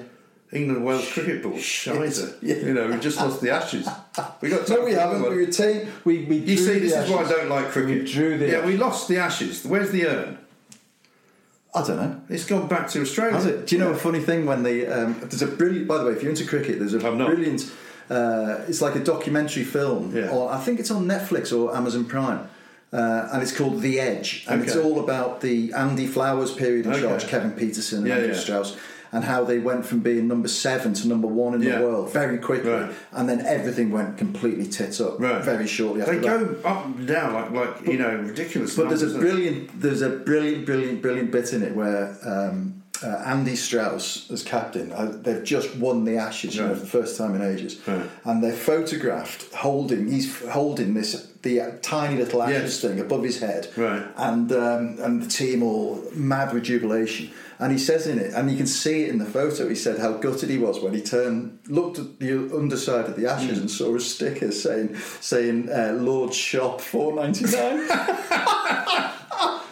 England 0.53 0.85
Wales 0.85 1.11
cricket 1.11 1.41
ball. 1.43 1.53
Scheiße. 1.53 2.37
Yeah. 2.41 2.55
You 2.55 2.73
know, 2.73 2.87
we 2.87 2.99
just 2.99 3.17
lost 3.17 3.41
the 3.41 3.49
Ashes. 3.51 3.87
We 4.41 4.49
got 4.49 4.69
No, 4.69 4.83
we 4.85 4.93
haven't. 4.93 5.21
We 5.23 5.29
retained. 5.29 5.87
We, 6.05 6.25
we 6.25 6.37
You 6.37 6.57
see, 6.57 6.73
the 6.73 6.79
this 6.79 6.93
is 6.93 7.09
why 7.09 7.23
I 7.23 7.29
don't 7.29 7.49
like 7.49 7.69
cricket. 7.69 8.03
We 8.03 8.11
drew 8.11 8.37
the 8.37 8.47
yeah, 8.47 8.65
we 8.65 8.77
lost 8.77 9.07
the 9.07 9.17
Ashes. 9.17 9.65
Where's 9.65 9.91
the 9.91 10.07
urn? 10.07 10.37
I 11.73 11.87
don't 11.87 11.95
know. 11.97 12.21
It's 12.29 12.45
gone 12.45 12.67
back 12.67 12.89
to 12.89 13.01
Australia. 13.01 13.33
Has 13.33 13.45
it? 13.45 13.65
Do 13.67 13.75
you 13.75 13.81
know 13.81 13.91
Yeah. 13.91 13.95
a 13.95 13.99
funny 13.99 14.19
thing 14.19 14.45
when 14.45 14.61
they? 14.63 14.85
Um, 14.87 15.17
there's 15.21 15.41
a 15.41 15.47
brilliant. 15.47 15.87
By 15.87 15.97
the 15.99 16.05
way, 16.05 16.11
if 16.11 16.21
you're 16.21 16.29
into 16.31 16.45
cricket, 16.45 16.79
there's 16.79 16.93
a 16.93 16.99
brilliant. 16.99 17.71
Uh, 18.09 18.59
it's 18.67 18.81
like 18.81 18.95
a 18.95 18.99
documentary 19.03 19.63
film. 19.63 20.13
Yeah. 20.13 20.29
Or 20.31 20.51
I 20.51 20.59
think 20.59 20.81
it's 20.81 20.91
on 20.91 21.05
Netflix 21.05 21.57
or 21.57 21.73
Amazon 21.75 22.03
Prime. 22.05 22.47
Uh, 22.93 23.29
and 23.31 23.41
it's 23.41 23.55
called 23.55 23.81
The 23.81 23.99
Edge, 24.01 24.45
and 24.49 24.61
it's 24.63 24.75
all 24.75 24.99
about 24.99 25.39
the 25.41 25.71
Andy 25.73 26.05
Flower's 26.07 26.51
period 26.53 26.85
in 26.85 26.91
Okay. 26.91 27.01
charge, 27.03 27.25
Kevin 27.27 27.51
Pietersen 27.51 27.99
and 27.99 28.07
Yeah, 28.07 28.15
Andrew 28.15 28.33
yeah. 28.33 28.37
Strauss, 28.39 28.75
and 29.13 29.23
how 29.23 29.45
they 29.45 29.59
went 29.59 29.85
from 29.85 29.99
being 29.99 30.27
number 30.27 30.49
seven 30.49 30.93
to 30.95 31.07
number 31.07 31.27
one 31.27 31.53
in 31.53 31.61
Yeah. 31.61 31.79
the 31.79 31.85
world 31.85 32.11
very 32.11 32.37
quickly, 32.37 32.71
Right. 32.71 32.91
and 33.13 33.29
then 33.29 33.45
everything 33.45 33.91
went 33.91 34.17
completely 34.17 34.65
tits 34.65 34.99
up 34.99 35.21
Right. 35.21 35.41
very 35.41 35.67
shortly 35.67 36.01
after 36.01 36.15
They 36.19 36.27
that. 36.27 36.63
go 36.63 36.69
up 36.69 36.85
and 36.85 37.07
down 37.07 37.33
like, 37.33 37.51
like 37.51 37.87
you 37.87 37.97
know, 37.97 38.13
ridiculous. 38.27 38.75
But 38.75 38.89
there's 38.89 39.03
a 39.03 39.17
brilliant, 39.17 39.81
there's 39.81 40.01
a 40.01 40.09
brilliant, 40.09 40.65
brilliant, 40.65 41.01
brilliant 41.01 41.31
bit 41.31 41.53
in 41.53 41.63
it 41.63 41.73
where 41.73 42.17
um, 42.25 42.73
uh, 43.03 43.23
Andy 43.25 43.55
Strauss 43.55 44.29
as 44.31 44.43
captain, 44.43 44.91
uh, 44.91 45.13
they've 45.23 45.43
just 45.43 45.75
won 45.77 46.03
the 46.05 46.17
Ashes, 46.17 46.55
you 46.55 46.61
know, 46.61 46.73
for 46.75 46.81
the 46.81 46.85
first 46.85 47.17
time 47.17 47.35
in 47.35 47.41
ages, 47.41 47.77
Right. 47.87 48.01
and 48.25 48.43
they're 48.43 48.51
photographed 48.51 49.53
holding. 49.55 50.11
He's 50.11 50.35
holding 50.49 50.93
this 50.93 51.27
the 51.43 51.79
tiny 51.81 52.17
little 52.17 52.43
Ashes 52.43 52.61
Yes. 52.61 52.81
thing 52.81 52.99
above 52.99 53.23
his 53.23 53.39
head, 53.39 53.67
Right. 53.75 54.03
And 54.17 54.51
um, 54.51 54.97
and 55.01 55.21
the 55.23 55.27
team 55.29 55.63
all 55.63 56.03
mad 56.13 56.53
with 56.53 56.63
jubilation. 56.63 57.29
And 57.59 57.71
he 57.71 57.77
says 57.77 58.07
in 58.07 58.17
it, 58.17 58.33
and 58.33 58.49
you 58.49 58.57
can 58.57 58.65
see 58.65 59.03
it 59.03 59.09
in 59.09 59.19
the 59.19 59.25
photo. 59.25 59.69
He 59.69 59.75
said 59.75 59.99
how 59.99 60.13
gutted 60.13 60.49
he 60.49 60.57
was 60.57 60.79
when 60.81 60.93
he 60.95 61.01
turned, 61.01 61.59
looked 61.67 61.99
at 61.99 62.17
the 62.19 62.49
underside 62.57 63.05
of 63.05 63.15
the 63.15 63.27
Ashes, 63.29 63.57
Hmm. 63.57 63.61
and 63.61 63.71
saw 63.71 63.95
a 63.95 63.99
sticker 63.99 64.51
saying 64.51 64.95
saying 65.19 65.69
uh, 65.69 65.93
Lord's 65.99 66.35
Shop 66.35 66.81
four 66.81 67.13
ninety 67.13 67.45
nine. 67.45 67.87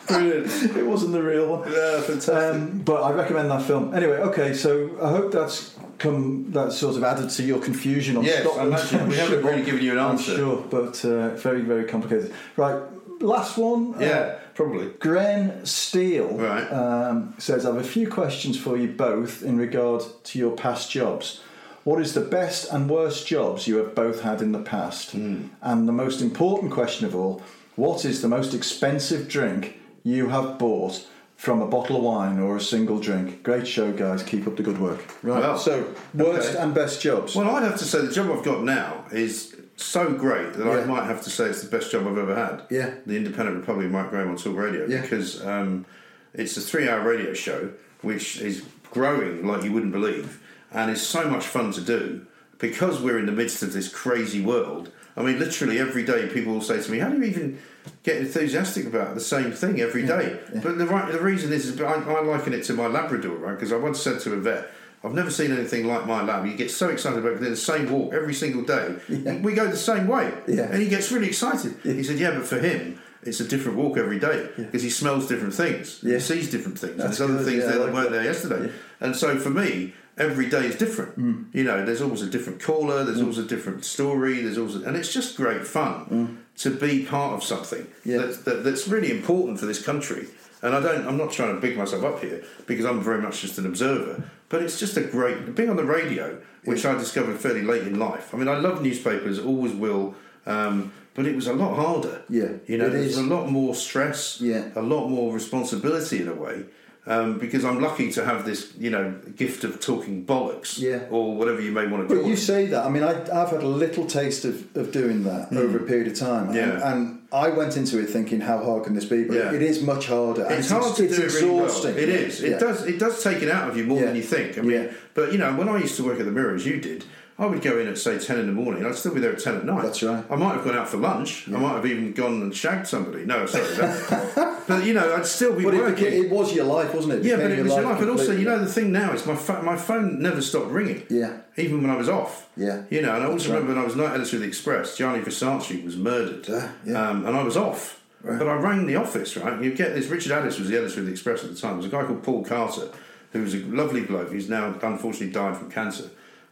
Brilliant. 0.08 0.76
It 0.76 0.86
wasn't 0.88 1.12
the 1.14 1.22
real 1.22 1.48
one. 1.58 1.72
Yeah, 1.72 2.02
fantastic. 2.02 2.34
Um, 2.34 2.80
but 2.80 3.04
I 3.04 3.12
recommend 3.12 3.52
that 3.52 3.62
film. 3.62 3.94
Anyway, 3.94 4.18
okay, 4.18 4.54
so 4.56 4.90
I 5.02 5.10
hope 5.10 5.32
that's 5.32 5.76
come 6.00 6.52
that 6.52 6.72
sort 6.72 6.96
of 6.98 7.04
added 7.04 7.30
to 7.32 7.44
your 7.44 7.60
confusion 7.60 8.18
on 8.18 8.24
Yes, 8.24 8.44
Scotland. 8.44 8.70
Imagine. 8.70 9.08
We 9.10 9.16
haven't 9.18 9.44
really 9.44 9.64
given 9.64 9.84
you 9.84 9.92
an 9.94 10.00
I'm 10.00 10.12
answer. 10.12 10.36
sure, 10.36 10.66
but 10.70 11.04
uh, 11.06 11.36
very, 11.36 11.62
very 11.62 11.86
complicated. 11.86 12.34
Right, 12.58 12.82
last 13.22 13.58
one. 13.58 13.96
uh, 13.96 14.00
Yeah, 14.00 14.36
probably. 14.56 14.88
Gren 15.00 15.66
Steele 15.66 16.30
Right. 16.38 16.68
um, 16.72 17.34
says, 17.38 17.66
I 17.66 17.74
have 17.74 17.82
a 17.82 17.88
few 17.88 18.08
questions 18.10 18.58
for 18.60 18.78
you 18.78 18.88
both 18.88 19.44
in 19.44 19.58
regard 19.58 20.04
to 20.26 20.40
your 20.40 20.52
past 20.56 20.90
jobs. 20.90 21.42
What 21.84 22.02
is 22.02 22.14
the 22.14 22.22
best 22.22 22.72
and 22.72 22.90
worst 22.90 23.26
jobs 23.28 23.68
you 23.68 23.78
have 23.78 23.96
both 23.96 24.22
had 24.22 24.42
in 24.42 24.52
the 24.52 24.60
past? 24.60 25.12
Hmm. 25.12 25.48
And 25.62 25.88
the 25.88 25.94
most 25.94 26.22
important 26.22 26.72
question 26.72 27.06
of 27.06 27.16
all, 27.16 27.42
what 27.76 28.04
is 28.06 28.22
the 28.22 28.28
most 28.28 28.54
expensive 28.54 29.28
drink 29.28 29.80
you 30.04 30.30
have 30.30 30.58
bought 30.58 31.06
from 31.40 31.62
a 31.62 31.66
bottle 31.66 31.96
of 31.96 32.04
wine 32.04 32.38
or 32.38 32.58
a 32.58 32.62
single 32.62 33.00
drink? 33.00 33.44
Great 33.44 33.66
show, 33.66 33.94
guys. 33.94 34.22
Keep 34.24 34.46
up 34.46 34.58
the 34.58 34.62
good 34.62 34.78
work. 34.78 35.00
Right. 35.24 35.40
Well, 35.40 35.58
so, 35.58 35.96
worst 36.14 36.50
okay. 36.50 36.60
and 36.62 36.76
best 36.76 37.02
jobs. 37.02 37.34
Well, 37.34 37.50
I'd 37.56 37.64
have 37.64 37.78
to 37.78 37.86
say 37.86 38.02
the 38.06 38.12
job 38.12 38.30
I've 38.30 38.44
got 38.44 38.62
now 38.64 39.06
is 39.14 39.56
so 39.78 40.12
great 40.12 40.52
that 40.56 40.68
I 40.68 40.84
might 40.84 41.06
have 41.06 41.24
to 41.24 41.30
say 41.30 41.46
it's 41.46 41.62
the 41.62 41.70
best 41.70 41.92
job 41.94 42.06
I've 42.06 42.18
ever 42.18 42.36
had. 42.36 42.64
Yeah. 42.70 42.94
The 43.06 43.16
Independent 43.16 43.58
Republic 43.58 43.86
of 43.86 43.94
Mike 43.94 44.10
Graham 44.10 44.30
on 44.30 44.36
Talk 44.36 44.58
Radio 44.58 44.86
Yeah. 44.86 45.00
because 45.02 45.42
um, 45.46 45.86
it's 46.34 46.58
a 46.58 46.62
three-hour 46.62 47.08
radio 47.08 47.34
show 47.34 47.72
which 48.02 48.42
is 48.42 48.66
growing 48.92 49.48
like 49.48 49.64
you 49.64 49.72
wouldn't 49.72 49.94
believe, 49.94 50.42
and 50.74 50.92
is 50.92 51.06
so 51.06 51.30
much 51.30 51.46
fun 51.46 51.72
to 51.72 51.82
do 51.82 52.26
because 52.58 53.02
we're 53.02 53.18
in 53.18 53.26
the 53.26 53.32
midst 53.32 53.64
of 53.64 53.72
this 53.72 53.88
crazy 53.88 54.42
world. 54.42 54.92
I 55.16 55.24
mean, 55.24 55.40
literally 55.40 55.80
every 55.80 56.04
day 56.04 56.28
people 56.28 56.54
will 56.54 56.62
say 56.62 56.82
to 56.82 56.92
me, 56.92 57.00
"How 57.00 57.10
do 57.10 57.18
you 57.18 57.24
even 57.24 57.60
get 58.04 58.18
enthusiastic 58.18 58.86
about 58.86 59.16
the 59.16 59.22
same 59.22 59.52
thing 59.52 59.80
every 59.82 60.06
day?" 60.06 60.40
But 60.64 60.78
the 60.78 60.86
right, 60.86 61.12
the 61.12 61.20
reason 61.22 61.52
is, 61.54 61.66
is 61.68 61.80
I, 61.82 61.94
I 61.94 62.22
liken 62.22 62.54
it 62.54 62.64
to 62.66 62.74
my 62.74 62.88
Labrador, 62.88 63.36
right? 63.38 63.54
Because 63.56 63.72
I 63.72 63.78
once 63.78 64.00
said 64.02 64.20
to 64.22 64.34
a 64.34 64.38
vet, 64.38 64.70
"I've 65.04 65.14
never 65.14 65.32
seen 65.32 65.52
anything 65.52 65.88
like 65.88 66.06
my 66.08 66.24
lab. 66.24 66.46
You 66.46 66.56
get 66.56 66.72
so 66.72 66.90
excited 66.90 67.20
about 67.26 67.40
the 67.40 67.56
same 67.56 67.90
walk 67.90 68.14
every 68.14 68.34
single 68.34 68.64
day. 68.64 68.96
We 69.42 69.54
go 69.54 69.68
the 69.68 69.78
same 69.78 70.08
way, 70.08 70.32
Yeah. 70.48 70.64
and 70.72 70.82
he 70.82 70.90
gets 70.90 71.12
really 71.12 71.28
excited." 71.28 71.76
He 71.84 72.04
said, 72.04 72.20
"Yeah, 72.20 72.32
but 72.32 72.46
for 72.46 72.60
him." 72.60 73.00
It's 73.22 73.42
a 73.42 73.44
different 73.44 73.78
walk 73.78 73.98
every 73.98 74.18
day 74.18 74.48
because 74.56 74.82
he 74.82 74.90
smells 74.90 75.28
different 75.28 75.54
things, 75.54 76.00
Yeah. 76.02 76.14
he 76.14 76.20
sees 76.22 76.50
different 76.50 76.80
things. 76.80 76.96
That's 76.96 77.18
There's 77.18 77.30
other 77.30 77.44
things 77.44 77.64
yeah, 77.64 77.72
there 77.72 77.80
that 77.80 77.94
weren't 77.94 78.12
there 78.12 78.24
yesterday, 78.24 78.68
Yeah. 78.68 78.72
and 79.02 79.14
so 79.14 79.38
for 79.38 79.50
me, 79.50 79.94
every 80.20 80.48
day 80.50 80.66
is 80.66 80.76
different. 80.76 81.18
Mm. 81.18 81.46
You 81.54 81.64
know, 81.64 81.86
there's 81.86 82.02
always 82.02 82.22
a 82.22 82.30
different 82.30 82.62
caller, 82.62 83.04
there's 83.06 83.22
always 83.22 83.38
a 83.40 83.44
different 83.44 83.86
story, 83.86 84.42
there's 84.42 84.58
always, 84.58 84.76
and 84.76 84.96
it's 84.96 85.12
just 85.14 85.36
great 85.38 85.66
fun 85.66 86.44
to 86.58 86.70
be 86.70 87.06
part 87.06 87.34
of 87.34 87.44
something 87.44 87.84
Mm. 87.86 87.88
Yeah. 88.04 88.18
that's, 88.20 88.38
that, 88.44 88.64
that's 88.66 88.88
really 88.88 89.12
important 89.12 89.60
for 89.60 89.66
this 89.66 89.82
country. 89.84 90.28
And 90.62 90.76
I 90.76 90.82
don't. 90.82 91.08
I'm 91.08 91.16
not 91.18 91.32
trying 91.32 91.56
to 91.56 91.62
big 91.62 91.78
myself 91.78 92.04
up 92.04 92.22
here 92.22 92.44
because 92.68 92.84
I'm 92.86 93.02
very 93.02 93.22
much 93.22 93.40
just 93.40 93.58
an 93.58 93.66
observer. 93.66 94.24
But 94.50 94.62
it's 94.62 94.78
just 94.78 94.98
a 94.98 95.02
great 95.02 95.56
being 95.56 95.70
on 95.70 95.78
the 95.78 95.86
radio, 95.86 96.42
which 96.66 96.86
I 96.86 96.96
discovered 96.96 97.40
fairly 97.40 97.62
late 97.62 97.84
in 97.84 97.98
life. 97.98 98.34
I 98.34 98.38
mean, 98.38 98.50
I 98.50 98.58
love 98.58 98.82
newspapers, 98.82 99.40
always 99.40 99.72
will. 99.72 100.16
Um, 100.46 100.92
but 101.14 101.26
it 101.26 101.34
was 101.36 101.48
a 101.48 101.54
lot 101.54 101.76
harder. 101.76 102.24
Yeah, 102.30 102.52
you 102.68 102.78
know, 102.78 102.90
there's 102.90 103.16
a 103.18 103.24
lot 103.24 103.50
more 103.50 103.74
stress. 103.74 104.42
Yeah. 104.42 104.66
a 104.76 104.82
lot 104.82 105.08
more 105.08 105.34
responsibility 105.34 106.22
in 106.22 106.28
a 106.28 106.36
way. 106.36 106.66
Um, 107.10 107.40
because 107.40 107.66
I'm 107.66 107.82
lucky 107.82 108.12
to 108.12 108.24
have 108.24 108.46
this, 108.46 108.72
you 108.78 108.92
know, 108.92 109.16
gift 109.36 109.64
of 109.64 109.80
talking 109.80 110.28
bollocks, 110.28 110.78
Yeah. 110.80 111.06
or 111.10 111.36
whatever 111.36 111.60
you 111.60 111.72
may 111.72 111.88
want 111.88 112.08
to 112.08 112.14
do. 112.14 112.22
But 112.22 112.28
you 112.28 112.34
it. 112.36 112.38
say 112.38 112.68
that. 112.68 112.86
I 112.86 112.90
mean, 112.90 113.02
I, 113.02 113.14
I've 113.36 113.50
had 113.50 113.64
a 113.64 113.68
little 113.68 114.06
taste 114.06 114.46
of, 114.46 114.78
of 114.78 114.92
doing 114.92 115.24
that 115.24 115.52
over 115.52 115.80
a 115.80 115.84
period 115.84 116.06
of 116.08 116.14
time. 116.20 116.50
And. 116.50 116.56
Yeah. 116.56 116.94
and 116.94 117.28
I 117.32 117.50
went 117.50 117.78
into 117.78 117.98
it 118.00 118.12
thinking, 118.12 118.42
how 118.42 118.60
hard 118.64 118.84
can 118.84 118.94
this 118.94 119.06
be? 119.06 119.24
But 119.24 119.38
Yeah. 119.38 119.52
it 119.54 119.64
is 119.64 119.82
much 119.82 120.06
harder. 120.06 120.44
and 120.44 120.54
It's 120.60 120.70
hard 120.70 120.96
to 120.98 121.06
it's 121.06 121.16
do 121.18 121.24
it 121.24 121.34
really 121.34 121.50
well. 121.50 121.66
exhausting. 121.66 121.96
It 121.98 122.10
is. 122.10 122.44
It 122.44 122.60
does. 122.60 122.86
It 122.86 123.00
does 123.00 123.24
take 123.24 123.42
it 123.42 123.50
out 123.50 123.68
of 123.70 123.76
you 123.76 123.86
more 123.86 124.02
than 124.02 124.16
you 124.16 124.22
think. 124.22 124.60
I 124.60 124.62
mean, 124.62 124.72
Yeah. 124.84 124.92
but 125.16 125.32
you 125.32 125.40
know, 125.40 125.52
when 125.56 125.68
I 125.68 125.80
used 125.80 125.96
to 125.98 126.04
work 126.04 126.20
at 126.20 126.26
the 126.28 126.32
Mirror, 126.32 126.54
as 126.56 126.66
you 126.68 126.80
did, 126.80 127.06
I 127.40 127.46
would 127.46 127.62
go 127.62 127.80
in 127.80 127.88
at 127.88 127.98
say 127.98 128.20
ten 128.20 128.38
in 128.38 128.48
the 128.48 128.52
morning. 128.52 128.86
I'd 128.86 128.96
still 128.96 129.14
be 129.14 129.22
there 129.22 129.32
at 129.34 129.40
ten 129.40 129.56
at 129.56 129.66
night. 129.66 129.84
That's 129.84 130.04
right. 130.04 130.26
I 130.30 130.36
might 130.36 130.56
have 130.56 130.66
gone 130.66 130.76
out 130.78 130.90
for 130.90 130.98
lunch. 130.98 131.48
I 131.48 131.52
might 131.52 131.76
have 131.76 131.86
even 131.86 132.12
gone 132.12 132.42
and 132.42 132.54
shagged 132.54 132.86
somebody. 132.88 133.26
No, 133.26 133.46
sorry. 133.46 133.64
that- 133.76 134.64
but 134.68 134.84
you 134.86 134.94
know, 134.94 135.16
I'd 135.16 135.26
still 135.26 135.56
be 135.56 135.64
But 135.64 135.74
working. 135.76 135.96
became, 136.04 136.26
it 136.26 136.30
was 136.32 136.54
your 136.54 136.66
life, 136.66 136.94
wasn't 136.94 137.14
it? 137.14 137.24
yeah, 137.24 137.38
but 137.38 137.52
it 137.52 137.64
was 137.64 137.74
your 137.74 137.82
life. 137.84 138.00
But 138.00 138.10
also, 138.10 138.34
you 138.34 138.44
know, 138.46 138.60
the 138.60 138.66
thing 138.72 138.92
now 138.92 139.14
is 139.14 139.26
my 139.26 139.36
pho- 139.36 139.62
my 139.62 139.78
phone 139.78 140.22
never 140.22 140.42
stopped 140.42 140.68
ringing. 140.70 141.04
Yeah. 141.10 141.38
Even 141.58 141.82
when 141.82 141.90
I 141.92 141.96
was 141.96 142.10
off. 142.10 142.50
Yeah. 142.58 142.84
You 142.90 143.02
know, 143.02 143.14
and 143.16 143.24
I 143.24 143.30
That's 143.30 143.32
also 143.32 143.50
right. 143.54 143.62
remember 143.62 143.74
when 143.76 143.82
I 143.82 143.86
was 143.86 143.96
night 143.96 144.14
editor 144.16 144.36
of 144.36 144.42
the 144.42 144.48
Express, 144.48 144.98
Gianni 144.98 145.24
Versace 145.24 145.84
was 145.84 145.96
murdered, 145.96 146.46
Ah, 146.52 146.72
yeah. 146.86 147.10
um, 147.10 147.26
and 147.26 147.36
I 147.38 147.44
was 147.44 147.56
off. 147.56 148.02
But 148.22 148.50
I 148.50 148.56
rang 148.56 148.86
the 148.86 148.98
office, 148.98 149.38
right? 149.38 149.64
You 149.64 149.74
get 149.74 149.96
this. 149.96 150.08
Richard 150.08 150.34
Addis 150.34 150.60
was 150.60 150.68
the 150.68 150.78
editor 150.78 151.00
of 151.00 151.06
the 151.06 151.12
Express 151.14 151.42
at 151.46 151.52
the 151.52 151.56
time. 151.56 151.72
There 151.72 151.78
was 151.78 151.86
a 151.86 151.90
guy 151.90 152.04
called 152.04 152.22
Paul 152.22 152.44
Carter, 152.44 152.90
who 153.32 153.42
was 153.44 153.54
a 153.56 153.60
lovely 153.60 154.02
bloke. 154.02 154.34
He's 154.34 154.50
now 154.50 154.76
unfortunately 154.82 155.32
died 155.32 155.56
from 155.56 155.72
cancer, 155.72 156.10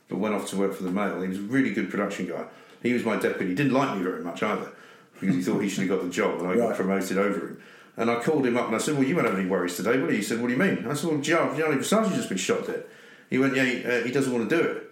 but 0.09 0.17
went 0.17 0.35
off 0.35 0.49
to 0.49 0.57
work 0.57 0.73
for 0.73 0.83
the 0.83 0.91
Mail. 0.91 1.21
He 1.21 1.27
was 1.29 1.37
a 1.37 1.41
really 1.41 1.71
good 1.71 1.89
production 1.89 2.27
guy. 2.27 2.45
He 2.83 2.93
was 2.93 3.03
my 3.03 3.15
deputy. 3.17 3.47
He 3.49 3.55
didn't 3.55 3.73
like 3.73 3.97
me 3.97 4.03
very 4.03 4.23
much 4.23 4.43
either, 4.43 4.71
because 5.19 5.35
he 5.35 5.41
thought 5.41 5.59
he 5.59 5.69
should 5.69 5.87
have 5.89 5.97
got 5.99 6.03
the 6.05 6.11
job, 6.11 6.39
and 6.39 6.47
I 6.47 6.55
got 6.55 6.75
promoted 6.75 7.17
over 7.17 7.39
him. 7.39 7.61
And 7.97 8.11
I 8.11 8.21
called 8.21 8.45
him 8.45 8.55
up 8.55 8.67
and 8.67 8.75
I 8.75 8.77
said, 8.77 8.93
"Well, 8.95 9.03
you 9.03 9.15
won't 9.15 9.27
have 9.27 9.37
any 9.37 9.49
worries 9.49 9.75
today, 9.75 9.97
will 9.97 10.11
you?" 10.11 10.17
He 10.17 10.21
said, 10.21 10.39
"What 10.39 10.47
do 10.47 10.53
you 10.53 10.59
mean?" 10.59 10.85
I 10.87 10.93
said, 10.93 11.09
"Well, 11.09 11.19
Gian- 11.19 11.57
Gianni 11.57 11.77
Versace's 11.77 12.15
just 12.15 12.29
been 12.29 12.37
shot 12.37 12.67
dead." 12.67 12.85
He 13.29 13.39
went, 13.39 13.55
"Yeah, 13.55 13.65
he, 13.65 13.83
uh, 13.83 14.03
he 14.03 14.11
doesn't 14.11 14.31
want 14.31 14.47
to 14.47 14.55
do 14.55 14.61
it." 14.61 14.83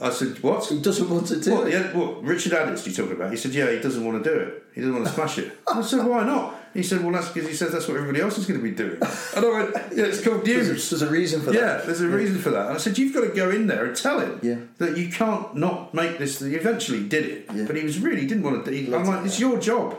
I 0.00 0.10
said, 0.10 0.40
"What?" 0.44 0.64
He 0.66 0.80
doesn't 0.80 1.10
want 1.10 1.26
to 1.26 1.40
do 1.40 1.52
What, 1.52 1.66
it. 1.66 1.72
yeah, 1.72 1.96
what, 1.96 2.22
Richard 2.22 2.52
Addis, 2.52 2.86
you 2.86 2.92
talking 2.92 3.12
about? 3.16 3.30
He 3.32 3.36
said, 3.36 3.52
yeah, 3.52 3.70
he 3.72 3.80
doesn't 3.80 4.04
want 4.04 4.22
to 4.22 4.30
do 4.30 4.38
it. 4.38 4.62
He 4.74 4.80
doesn't 4.82 4.94
want 4.94 5.06
to 5.06 5.12
smash 5.12 5.38
it. 5.38 5.58
I 5.66 5.80
said, 5.82 6.04
why 6.06 6.22
not? 6.24 6.54
He 6.76 6.82
said, 6.82 7.02
well, 7.02 7.12
that's 7.12 7.28
because 7.30 7.48
he 7.48 7.54
says 7.54 7.72
that's 7.72 7.88
what 7.88 7.96
everybody 7.96 8.20
else 8.20 8.36
is 8.38 8.46
going 8.46 8.60
to 8.60 8.64
be 8.64 8.70
doing. 8.74 8.98
And 9.34 9.44
I 9.44 9.48
went, 9.48 9.74
yeah, 9.94 10.04
it's 10.04 10.22
called 10.22 10.44
There's, 10.44 10.68
news. 10.68 10.90
there's 10.90 11.02
a 11.02 11.10
reason 11.10 11.40
for 11.40 11.52
that." 11.52 11.54
Yeah, 11.58 11.76
there's 11.84 12.00
a 12.00 12.08
reason 12.08 12.38
for 12.38 12.50
that. 12.50 12.66
And 12.66 12.74
I 12.74 12.78
said, 12.78 12.98
you've 12.98 13.14
got 13.14 13.22
to 13.22 13.28
go 13.34 13.50
in 13.50 13.66
there 13.66 13.86
and 13.86 13.96
tell 13.96 14.20
him 14.20 14.38
Yeah. 14.42 14.56
that 14.78 14.96
you 14.96 15.08
can't 15.10 15.54
not 15.56 15.94
make 15.94 16.18
this. 16.18 16.38
He 16.40 16.54
eventually 16.54 17.02
did 17.08 17.24
it, 17.24 17.46
Yeah. 17.54 17.64
but 17.66 17.76
he 17.76 17.82
was 17.84 17.98
really 17.98 18.26
didn't 18.26 18.42
want 18.44 18.64
to. 18.64 18.70
He, 18.70 18.94
I'm 18.94 19.04
like, 19.04 19.24
it's 19.26 19.40
your 19.40 19.58
job. 19.58 19.96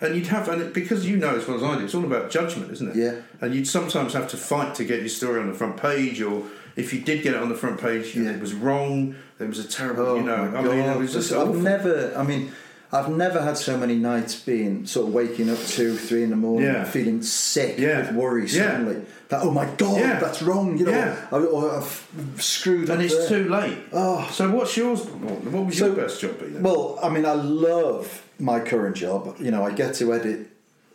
And 0.00 0.14
you'd 0.14 0.26
have, 0.26 0.48
and 0.50 0.60
it, 0.60 0.74
because 0.74 1.06
you 1.08 1.16
know 1.16 1.36
as 1.36 1.46
well 1.48 1.56
as 1.56 1.62
I 1.62 1.78
do, 1.78 1.84
it's 1.84 1.94
all 1.94 2.04
about 2.04 2.30
judgment, 2.30 2.70
isn't 2.72 2.90
it? 2.90 2.96
Yeah. 2.96 3.14
And 3.40 3.54
you'd 3.54 3.66
sometimes 3.66 4.12
have 4.12 4.28
to 4.28 4.36
fight 4.36 4.74
to 4.74 4.84
get 4.84 5.00
your 5.00 5.08
story 5.08 5.40
on 5.40 5.46
the 5.48 5.54
front 5.54 5.78
page, 5.78 6.20
or 6.20 6.42
if 6.76 6.92
you 6.92 7.00
did 7.00 7.22
get 7.22 7.32
it 7.34 7.40
on 7.40 7.48
the 7.48 7.54
front 7.54 7.80
page, 7.80 8.14
Yeah. 8.14 8.30
it 8.30 8.40
was 8.40 8.52
wrong. 8.52 9.14
There 9.38 9.48
was 9.48 9.58
a 9.58 9.66
terrible, 9.66 10.04
Oh 10.06 10.16
you 10.16 10.22
know. 10.22 10.50
my 10.50 10.58
I 10.58 10.62
mean, 10.62 10.78
it 10.80 10.84
God. 10.84 10.98
was 10.98 11.12
just 11.14 11.32
I've 11.32 11.48
awful. 11.48 11.54
never. 11.62 12.12
I 12.16 12.22
mean, 12.24 12.52
I've 12.92 13.08
never 13.10 13.42
had 13.42 13.56
so 13.58 13.76
many 13.76 13.96
nights 13.96 14.34
being 14.38 14.86
sort 14.86 15.08
of 15.08 15.14
waking 15.14 15.50
up 15.50 15.58
two, 15.58 15.96
three 15.96 16.22
in 16.22 16.30
the 16.30 16.36
morning, 16.36 16.68
Yeah. 16.68 16.84
feeling 16.84 17.22
sick 17.22 17.78
Yeah. 17.78 18.00
with 18.02 18.12
worry 18.12 18.46
Yeah. 18.46 18.70
suddenly. 18.72 19.02
That 19.28 19.42
oh 19.42 19.50
my 19.50 19.66
god, 19.76 19.98
Yeah. 20.00 20.20
that's 20.20 20.40
wrong. 20.42 20.78
You 20.78 20.86
know, 20.86 20.92
Yeah. 20.92 21.16
or, 21.32 21.44
or 21.46 21.70
I've 21.78 22.06
screwed 22.38 22.88
And 22.88 23.02
it's 23.02 23.16
there. 23.28 23.42
too 23.44 23.48
late. 23.48 23.78
Oh. 23.92 24.28
So 24.32 24.50
what's 24.50 24.76
yours? 24.76 25.00
What 25.00 25.66
was 25.66 25.78
So- 25.78 25.86
your 25.86 25.96
best 25.96 26.20
job 26.20 26.38
be 26.38 26.46
then? 26.46 26.62
Well, 26.62 26.98
I 27.02 27.08
mean, 27.08 27.26
I 27.26 27.32
love 27.34 28.22
my 28.38 28.60
current 28.60 28.96
job. 28.96 29.36
You 29.40 29.50
know, 29.50 29.64
I 29.64 29.72
get 29.72 29.94
to 29.94 30.14
edit 30.14 30.48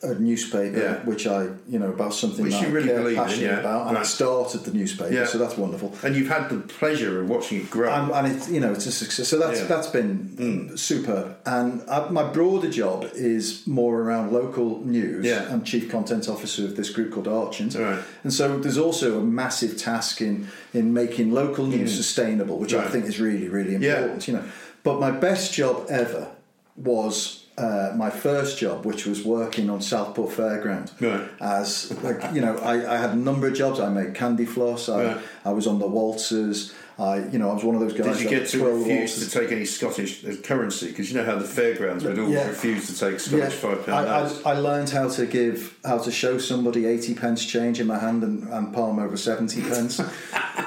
a 0.03 0.15
newspaper, 0.15 0.79
Yeah. 0.79 1.05
which 1.05 1.27
I, 1.27 1.43
you 1.67 1.77
know, 1.79 1.89
about 1.89 2.13
something 2.13 2.43
Which 2.45 2.53
that 2.53 2.61
you 2.63 2.67
I 2.69 2.71
really 2.71 2.87
care 2.87 2.97
believe 2.97 3.17
in, 3.17 3.23
passionate 3.23 3.51
yeah. 3.51 3.59
about, 3.59 3.87
and 3.87 3.97
I 3.97 4.03
started 4.03 4.63
the 4.65 4.71
newspaper, 4.71 5.13
Yeah. 5.13 5.25
so 5.25 5.37
that's 5.37 5.57
wonderful. 5.57 5.93
and 6.03 6.15
you've 6.15 6.27
had 6.29 6.49
the 6.49 6.57
pleasure 6.57 7.21
of 7.21 7.29
watching 7.29 7.61
it 7.61 7.69
grow. 7.69 7.91
And, 7.91 8.11
and 8.11 8.25
it's 8.35 8.49
you 8.49 8.59
know 8.59 8.71
it's 8.71 8.85
a 8.87 8.91
success. 8.91 9.27
So 9.27 9.37
that's. 9.37 9.59
Mm. 9.61 9.67
that's 9.67 9.87
been 9.87 10.75
superb. 10.77 11.37
And 11.45 11.81
I, 11.89 12.09
my 12.09 12.23
broader 12.23 12.69
job 12.69 13.09
is 13.13 13.65
more 13.67 14.01
around 14.01 14.31
local 14.33 14.79
news. 14.85 15.25
Yeah. 15.25 15.47
I'm 15.51 15.63
chief 15.63 15.89
content 15.91 16.27
officer 16.29 16.65
of 16.65 16.75
this 16.75 16.89
group 16.89 17.11
called 17.13 17.27
Archant. 17.27 17.75
Right. 17.77 18.03
And 18.23 18.33
so 18.33 18.57
there's 18.59 18.77
also 18.77 19.19
a 19.19 19.23
massive 19.23 19.77
task 19.77 20.21
in 20.21 20.47
in 20.73 20.93
making 20.93 21.31
local 21.31 21.65
news 21.67 21.95
sustainable, 21.95 22.57
which 22.57 22.73
I 22.73 22.85
Mm. 22.85 22.89
Think 22.91 23.05
is 23.05 23.19
really 23.19 23.47
really 23.49 23.75
important. 23.75 24.27
You 24.27 24.33
know, 24.35 24.43
but 24.83 24.99
my 24.99 25.11
best 25.11 25.53
job 25.53 25.85
ever 25.89 26.27
was. 26.75 27.40
Uh, 27.61 27.93
my 27.95 28.09
first 28.09 28.57
job, 28.57 28.77
which 28.89 29.05
was 29.05 29.19
working 29.23 29.69
on 29.69 29.79
Southport 29.81 30.31
Fairground, 30.31 30.87
Right. 30.99 31.27
as 31.39 31.69
like 32.03 32.19
you 32.35 32.41
know, 32.45 32.57
I, 32.57 32.73
I 32.95 32.97
had 32.97 33.11
a 33.11 33.21
number 33.29 33.45
of 33.47 33.53
jobs. 33.53 33.79
I 33.79 33.89
made 33.89 34.15
candy 34.21 34.45
floss. 34.45 34.89
I, 34.89 35.03
Right. 35.05 35.17
I 35.45 35.51
was 35.51 35.67
on 35.67 35.77
the 35.79 35.87
waltzers. 35.87 36.73
I, 36.99 37.13
you 37.33 37.39
know, 37.39 37.49
I 37.51 37.53
was 37.53 37.63
one 37.63 37.75
of 37.77 37.81
those 37.81 37.93
guys. 37.93 38.17
Did 38.17 38.23
you 38.23 38.29
get 38.37 38.47
to 38.49 38.57
refuse 38.65 38.87
waltzers. 39.11 39.31
to 39.31 39.39
take 39.39 39.51
any 39.51 39.65
Scottish 39.65 40.23
uh, 40.25 40.35
currency? 40.43 40.87
Because 40.87 41.05
you 41.11 41.17
know 41.17 41.25
how 41.25 41.35
the 41.45 41.47
fairgrounds 41.59 42.03
would 42.03 42.19
all 42.19 42.29
Yeah. 42.29 42.47
refuse 42.47 42.83
to 42.87 42.93
take 43.05 43.19
Scottish 43.19 43.53
five 43.53 43.85
pound 43.85 44.07
I. 44.09 44.19
I, 44.21 44.53
I 44.53 44.59
learned 44.59 44.89
how 44.91 45.07
to 45.17 45.25
give, 45.25 45.75
how 45.83 45.97
to 45.99 46.11
show 46.11 46.37
somebody 46.39 46.85
eighty 46.85 47.13
pence 47.13 47.41
change 47.45 47.79
in 47.79 47.87
my 47.87 47.99
hand 47.99 48.23
and, 48.23 48.47
and 48.55 48.73
palm 48.73 48.99
over 48.99 49.17
seventy 49.17 49.61
pence. 49.71 49.99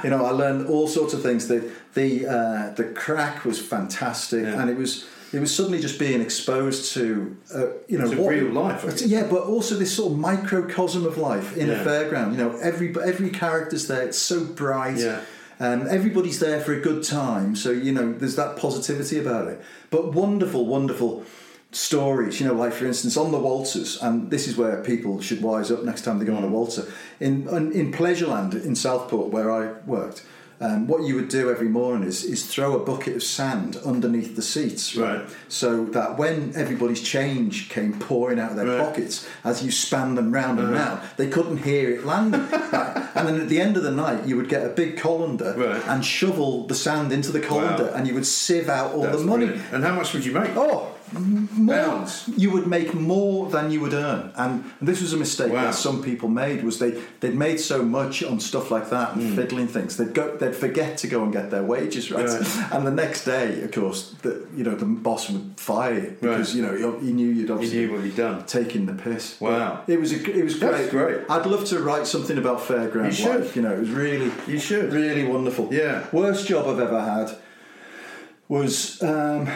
you 0.04 0.10
know, 0.10 0.24
I 0.24 0.30
learned 0.30 0.66
all 0.68 0.86
sorts 0.88 1.12
of 1.14 1.22
things. 1.22 1.48
The 1.48 1.60
the 1.94 2.08
uh, 2.36 2.70
the 2.74 2.84
crack 3.04 3.44
was 3.44 3.58
fantastic, 3.60 4.42
Yeah. 4.44 4.60
and 4.60 4.70
it 4.70 4.76
was 4.76 5.06
it 5.34 5.40
was 5.40 5.54
suddenly 5.54 5.80
just 5.80 5.98
being 5.98 6.20
exposed 6.20 6.92
to, 6.94 7.04
uh, 7.54 7.66
you 7.88 7.98
know, 7.98 8.08
To 8.10 8.28
real 8.28 8.52
life. 8.52 8.80
Yeah, 9.04 9.26
but 9.34 9.42
also 9.42 9.74
this 9.74 9.92
sort 9.96 10.12
of 10.12 10.18
microcosm 10.18 11.04
of 11.06 11.18
life 11.18 11.56
in 11.56 11.66
Yeah. 11.68 11.82
a 11.82 11.84
fairground. 11.84 12.32
You 12.32 12.38
know, 12.42 12.56
every 12.70 12.88
every 13.12 13.30
character's 13.30 13.86
there. 13.88 14.02
It's 14.08 14.18
so 14.18 14.44
bright. 14.44 14.98
Yeah. 14.98 15.20
Um, 15.60 15.86
everybody's 15.88 16.38
there 16.40 16.60
for 16.60 16.72
a 16.72 16.80
good 16.80 17.02
time, 17.04 17.54
so 17.56 17.70
you 17.70 17.92
know 17.92 18.12
there's 18.20 18.36
that 18.36 18.56
positivity 18.56 19.18
about 19.18 19.48
it. 19.52 19.60
But 19.90 20.12
wonderful, 20.12 20.66
wonderful 20.66 21.24
stories. 21.72 22.40
You 22.40 22.46
know, 22.48 22.54
like 22.54 22.72
for 22.72 22.86
instance 22.86 23.16
on 23.16 23.32
the 23.32 23.38
waltzers, 23.38 23.98
and 24.02 24.30
this 24.30 24.46
is 24.48 24.56
where 24.56 24.82
people 24.82 25.20
should 25.20 25.42
wise 25.42 25.70
up 25.70 25.84
next 25.84 26.02
time 26.02 26.18
they 26.18 26.24
go 26.24 26.36
on 26.36 26.44
a 26.44 26.48
waltzer. 26.48 26.84
In 27.20 27.48
in, 27.48 27.72
in 27.72 27.92
Pleasureland 27.92 28.54
in 28.64 28.74
Southport, 28.74 29.30
where 29.32 29.50
I 29.50 29.72
worked, 29.86 30.22
um, 30.60 30.86
what 30.86 31.02
you 31.02 31.14
would 31.16 31.28
do 31.28 31.50
every 31.50 31.68
morning 31.68 32.06
is 32.08 32.24
is 32.24 32.46
throw 32.46 32.74
a 32.80 32.84
bucket 32.84 33.16
of 33.16 33.22
sand 33.22 33.76
underneath 33.84 34.36
the 34.36 34.42
seats, 34.42 34.94
Right. 34.96 35.22
So 35.48 35.84
that 35.86 36.16
when 36.16 36.52
everybody's 36.56 37.02
change 37.02 37.68
came 37.68 37.92
pouring 37.98 38.38
out 38.38 38.50
of 38.52 38.56
their 38.56 38.66
Right. 38.66 38.78
Pockets 38.80 39.26
as 39.44 39.62
you 39.64 39.70
span 39.70 40.14
them 40.14 40.32
round 40.32 40.58
and 40.60 40.70
round, 40.70 41.00
they 41.16 41.28
couldn't 41.28 41.58
hear 41.58 41.90
it 41.90 42.04
landing. 42.06 42.46
Right. 42.74 43.08
And 43.14 43.28
then 43.28 43.40
at 43.40 43.48
the 43.48 43.60
end 43.60 43.76
of 43.76 43.82
the 43.84 43.90
night, 43.92 44.26
you 44.26 44.36
would 44.36 44.48
get 44.48 44.64
a 44.66 44.68
big 44.70 44.96
colander 44.96 45.54
Right. 45.56 45.82
and 45.88 46.04
shovel 46.04 46.66
the 46.66 46.74
sand 46.74 47.12
into 47.12 47.30
the 47.32 47.40
colander, 47.40 47.84
Wow. 47.84 47.92
and 47.94 48.06
you 48.08 48.14
would 48.14 48.26
sieve 48.26 48.68
out 48.68 48.92
all 48.94 49.02
That's 49.02 49.18
the 49.18 49.24
money. 49.24 49.46
brilliant. 49.46 49.72
And 49.72 49.84
how 49.84 49.94
much 49.94 50.12
would 50.14 50.24
you 50.24 50.32
make? 50.32 50.50
Oh, 50.56 50.93
more. 51.12 51.74
Pounds. 51.76 52.28
You 52.36 52.50
would 52.50 52.66
make 52.66 52.94
more 52.94 53.48
than 53.50 53.70
you 53.70 53.80
would 53.80 53.94
earn, 53.94 54.32
and 54.36 54.64
this 54.80 55.00
was 55.02 55.12
a 55.12 55.16
mistake 55.16 55.52
Wow. 55.52 55.64
that 55.64 55.74
some 55.74 56.02
people 56.02 56.28
made. 56.28 56.64
Was 56.64 56.78
they 56.78 56.92
they'd 57.20 57.34
made 57.36 57.58
so 57.60 57.82
much 57.82 58.22
on 58.24 58.40
stuff 58.40 58.70
like 58.70 58.90
that 58.90 59.14
and 59.14 59.22
Hmm. 59.30 59.36
fiddling 59.36 59.68
things, 59.68 59.96
they'd 59.96 60.14
go 60.14 60.36
they'd 60.36 60.56
forget 60.56 60.96
to 60.98 61.06
go 61.06 61.22
and 61.22 61.32
get 61.32 61.50
their 61.50 61.62
wages 61.62 62.10
right, 62.10 62.26
Right. 62.28 62.72
and 62.72 62.86
the 62.86 62.90
next 62.90 63.24
day, 63.24 63.62
of 63.62 63.70
course, 63.72 64.14
the 64.22 64.42
you 64.56 64.64
know 64.64 64.74
the 64.74 64.86
boss 64.86 65.30
would 65.30 65.52
fire 65.56 65.94
you 65.94 66.16
because 66.20 66.48
Right. 66.48 66.56
you 66.56 66.62
know 66.66 66.98
he, 67.00 67.12
knew 67.12 67.28
you'd 67.30 67.50
obviously 67.50 67.78
knew 67.86 67.92
what 67.92 68.04
he'd 68.04 68.16
done. 68.16 68.44
taking 68.46 68.86
the 68.86 68.94
piss. 68.94 69.40
Wow. 69.40 69.80
It 69.86 70.00
was 70.00 70.12
a, 70.12 70.16
it 70.38 70.42
was 70.44 70.54
great. 70.56 70.72
That's 70.72 70.90
great. 70.90 71.18
I'd 71.28 71.46
love 71.46 71.64
to 71.66 71.78
write 71.80 72.06
something 72.06 72.38
about 72.38 72.60
fairground 72.60 73.06
You 73.06 73.12
should. 73.12 73.40
life. 73.40 73.56
You 73.56 73.62
know, 73.62 73.72
it 73.72 73.80
was 73.80 73.90
really 73.90 74.30
You 74.48 74.58
should. 74.58 74.92
really 74.92 75.24
wonderful. 75.24 75.68
Yeah. 75.72 76.04
Worst 76.12 76.46
job 76.48 76.66
I've 76.66 76.80
ever 76.80 77.00
had 77.00 77.30
was 78.48 79.02
um, 79.02 79.48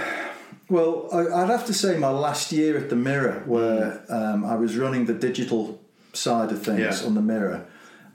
well, 0.68 1.08
I, 1.12 1.42
I'd 1.42 1.48
have 1.50 1.66
to 1.66 1.74
say 1.74 1.96
my 1.98 2.10
last 2.10 2.52
year 2.52 2.76
at 2.76 2.90
the 2.90 2.96
Mirror, 2.96 3.42
where 3.46 4.02
um, 4.08 4.44
I 4.44 4.56
was 4.56 4.76
running 4.76 5.06
the 5.06 5.14
digital 5.14 5.80
side 6.12 6.50
of 6.52 6.62
things 6.62 6.80
Yeah. 7.00 7.06
on 7.06 7.14
the 7.14 7.22
Mirror, 7.22 7.66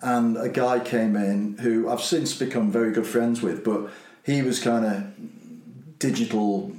and 0.01 0.38
a 0.38 0.49
guy 0.49 0.80
came 0.80 1.16
in 1.16 1.58
who 1.60 1.89
I've 1.89 2.01
since 2.01 2.34
become 2.36 2.72
very 2.72 2.91
good 2.91 3.08
friends 3.08 3.41
with, 3.41 3.64
but 3.64 3.89
he 4.24 4.41
was 4.41 4.60
kind 4.60 4.86
of 4.86 5.99
digital 5.99 6.72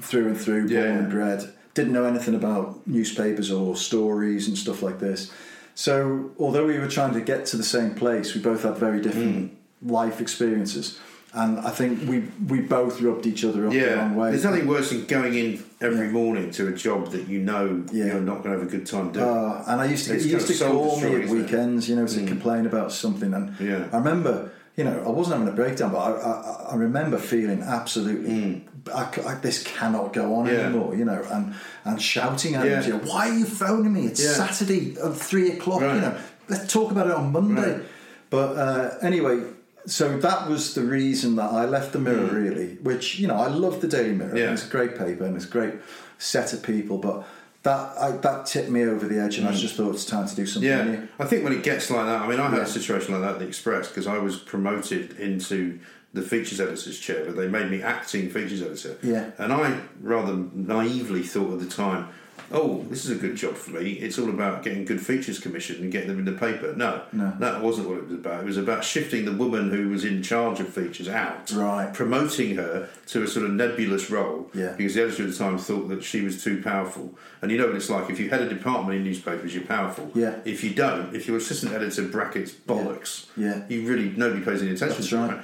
through 0.00 0.28
and 0.28 0.38
through, 0.40 0.62
born 0.68 0.70
Yeah. 0.72 0.98
and 0.98 1.10
bred. 1.10 1.52
Didn't 1.74 1.92
know 1.92 2.04
anything 2.04 2.34
about 2.34 2.86
newspapers 2.86 3.50
or 3.50 3.76
stories 3.76 4.48
and 4.48 4.58
stuff 4.58 4.82
like 4.82 4.98
this. 4.98 5.30
So, 5.74 6.30
although 6.38 6.66
we 6.66 6.78
were 6.78 6.88
trying 6.88 7.14
to 7.14 7.20
get 7.20 7.46
to 7.46 7.56
the 7.56 7.62
same 7.64 7.94
place, 7.94 8.34
we 8.34 8.40
both 8.42 8.62
had 8.64 8.76
very 8.76 9.00
different 9.00 9.52
life 9.84 10.20
experiences. 10.20 10.98
And 11.34 11.58
I 11.60 11.70
think 11.70 12.08
we 12.08 12.18
we 12.48 12.60
both 12.60 13.00
rubbed 13.00 13.26
each 13.26 13.42
other 13.44 13.66
up 13.66 13.72
the 13.72 13.78
Yeah, 13.78 13.94
wrong 13.94 14.14
way. 14.16 14.30
there's 14.30 14.44
nothing 14.44 14.66
worse 14.66 14.90
than 14.90 15.06
going 15.06 15.34
in 15.34 15.64
every 15.80 16.08
morning 16.08 16.50
to 16.52 16.68
a 16.68 16.72
job 16.72 17.10
that 17.12 17.26
you 17.28 17.40
know 17.40 17.84
Yeah. 17.92 18.06
you're 18.06 18.20
not 18.20 18.42
going 18.42 18.52
to 18.54 18.58
have 18.60 18.68
a 18.68 18.70
good 18.70 18.86
time 18.86 19.12
doing. 19.12 19.26
Uh, 19.26 19.64
and 19.66 19.80
I 19.80 19.86
used 19.86 20.06
to, 20.08 20.14
used 20.14 20.48
to 20.48 20.64
call 20.64 21.00
me 21.00 21.22
at 21.22 21.28
weekends, 21.28 21.88
you 21.88 21.96
know, 21.96 22.06
to 22.06 22.26
complain 22.26 22.66
about 22.66 22.92
something. 22.92 23.32
And 23.34 23.44
Yeah. 23.58 23.86
I 23.92 23.96
remember, 23.96 24.50
you 24.76 24.84
know, 24.84 25.02
I 25.06 25.10
wasn't 25.10 25.38
having 25.38 25.48
a 25.52 25.56
breakdown, 25.56 25.90
but 25.92 25.98
I, 25.98 26.10
I, 26.30 26.32
I 26.72 26.74
remember 26.76 27.16
feeling 27.18 27.62
absolutely, 27.62 28.64
I 28.94 29.04
c 29.14 29.22
I 29.30 29.34
this 29.46 29.62
cannot 29.62 30.12
go 30.12 30.34
on 30.36 30.46
Mm. 30.46 30.52
Yeah. 30.52 30.58
anymore, 30.66 30.90
you 31.00 31.04
know, 31.10 31.22
and 31.34 31.44
and 31.88 31.96
shouting 32.12 32.54
at 32.56 32.66
Yeah. 32.66 32.80
him, 32.80 32.82
you 32.86 32.92
know, 32.98 33.04
why 33.12 33.22
are 33.30 33.38
you 33.42 33.46
phoning 33.46 33.92
me? 33.98 34.02
It's 34.10 34.22
Yeah. 34.22 34.34
Saturday 34.44 34.82
at 35.06 35.14
three 35.30 35.48
o'clock, 35.56 35.80
Right. 35.80 35.94
you 35.96 36.00
know, 36.06 36.14
let's 36.52 36.66
talk 36.72 36.90
about 36.94 37.06
it 37.10 37.14
on 37.22 37.32
Monday. 37.32 37.72
Right. 37.72 37.82
But 38.30 38.48
uh, 38.66 38.90
anyway. 39.10 39.38
So 39.86 40.16
that 40.18 40.48
was 40.48 40.74
the 40.74 40.82
reason 40.82 41.36
that 41.36 41.50
I 41.52 41.64
left 41.64 41.92
the 41.92 41.98
Mirror, 41.98 42.26
really. 42.26 42.74
Which 42.82 43.18
you 43.18 43.26
know, 43.26 43.36
I 43.36 43.48
love 43.48 43.80
the 43.80 43.88
Daily 43.88 44.12
Mirror. 44.12 44.34
Mm. 44.34 44.38
Yeah. 44.38 44.52
It's 44.52 44.66
a 44.66 44.70
great 44.70 44.96
paper 44.96 45.24
and 45.24 45.34
it's 45.36 45.44
a 45.44 45.48
great 45.48 45.74
set 46.18 46.52
of 46.52 46.62
people. 46.62 46.98
But 46.98 47.24
that 47.64 47.92
I, 48.00 48.10
that 48.12 48.46
tipped 48.46 48.70
me 48.70 48.82
over 48.84 49.06
the 49.06 49.20
edge, 49.20 49.38
and 49.38 49.48
I 49.48 49.52
just 49.52 49.74
thought 49.76 49.94
it's 49.94 50.04
time 50.04 50.26
to 50.28 50.34
do 50.34 50.46
something 50.46 50.70
Mm. 50.70 50.76
Yeah, 50.76 50.84
new. 50.84 51.08
I 51.18 51.24
think 51.26 51.44
when 51.44 51.52
it 51.52 51.62
gets 51.62 51.90
like 51.90 52.06
that, 52.06 52.22
I 52.22 52.26
mean, 52.28 52.40
I 52.40 52.48
had 52.48 52.56
Yeah. 52.58 52.64
a 52.64 52.66
situation 52.66 53.12
like 53.12 53.22
that 53.22 53.34
at 53.34 53.38
the 53.38 53.46
Express 53.46 53.88
because 53.88 54.06
I 54.06 54.18
was 54.18 54.36
promoted 54.36 55.18
into 55.18 55.78
the 56.14 56.22
features 56.22 56.60
editor's 56.60 56.98
chair, 56.98 57.24
but 57.24 57.36
they 57.36 57.48
made 57.48 57.70
me 57.70 57.82
acting 57.82 58.28
features 58.30 58.60
editor. 58.62 58.98
Yeah. 59.02 59.30
And 59.38 59.52
I 59.52 59.80
rather 60.02 60.36
naively 60.54 61.22
thought 61.22 61.52
at 61.54 61.60
the 61.60 61.66
time, 61.66 62.08
oh, 62.52 62.84
this 62.90 63.04
is 63.04 63.10
a 63.10 63.14
good 63.14 63.36
job 63.36 63.54
for 63.54 63.70
me. 63.72 63.92
It's 63.92 64.18
all 64.18 64.28
about 64.28 64.62
getting 64.62 64.84
good 64.84 65.00
features 65.04 65.38
commissioned 65.40 65.80
and 65.80 65.90
getting 65.90 66.08
them 66.08 66.18
in 66.18 66.24
the 66.24 66.32
paper. 66.32 66.74
No, 66.76 67.02
No. 67.12 67.32
that 67.40 67.62
wasn't 67.62 67.88
what 67.88 67.98
it 67.98 68.04
was 68.04 68.14
about. 68.14 68.42
It 68.42 68.46
was 68.46 68.56
about 68.56 68.84
shifting 68.84 69.24
the 69.24 69.32
woman 69.32 69.70
who 69.70 69.88
was 69.88 70.04
in 70.04 70.22
charge 70.22 70.60
of 70.60 70.68
features 70.68 71.08
out, 71.08 71.50
Right. 71.52 71.92
promoting 71.92 72.56
her 72.56 72.88
to 73.06 73.22
a 73.22 73.26
sort 73.26 73.46
of 73.46 73.52
nebulous 73.52 74.10
role 74.10 74.50
Yeah. 74.54 74.74
because 74.76 74.94
the 74.94 75.02
editor 75.02 75.24
at 75.24 75.30
the 75.30 75.36
time 75.36 75.58
thought 75.58 75.88
that 75.88 76.02
she 76.04 76.20
was 76.22 76.42
too 76.42 76.60
powerful. 76.62 77.18
And 77.40 77.50
you 77.50 77.58
know 77.58 77.66
what 77.66 77.76
it's 77.76 77.90
like 77.90 78.10
if 78.10 78.20
you 78.20 78.28
head 78.30 78.42
a 78.42 78.48
department 78.48 78.96
in 78.98 79.04
newspapers, 79.04 79.54
you're 79.54 79.64
powerful. 79.64 80.10
Yeah. 80.14 80.36
If 80.44 80.62
you 80.62 80.70
don't, 80.70 81.14
if 81.14 81.26
your 81.26 81.36
assistant 81.36 81.72
editor 81.72 82.02
brackets 82.02 82.50
bollocks, 82.52 83.26
Yeah. 83.36 83.62
you 83.68 83.86
really 83.88 84.12
nobody 84.16 84.44
pays 84.44 84.62
any 84.62 84.72
attention 84.72 84.98
That's 85.00 85.12
right. 85.12 85.40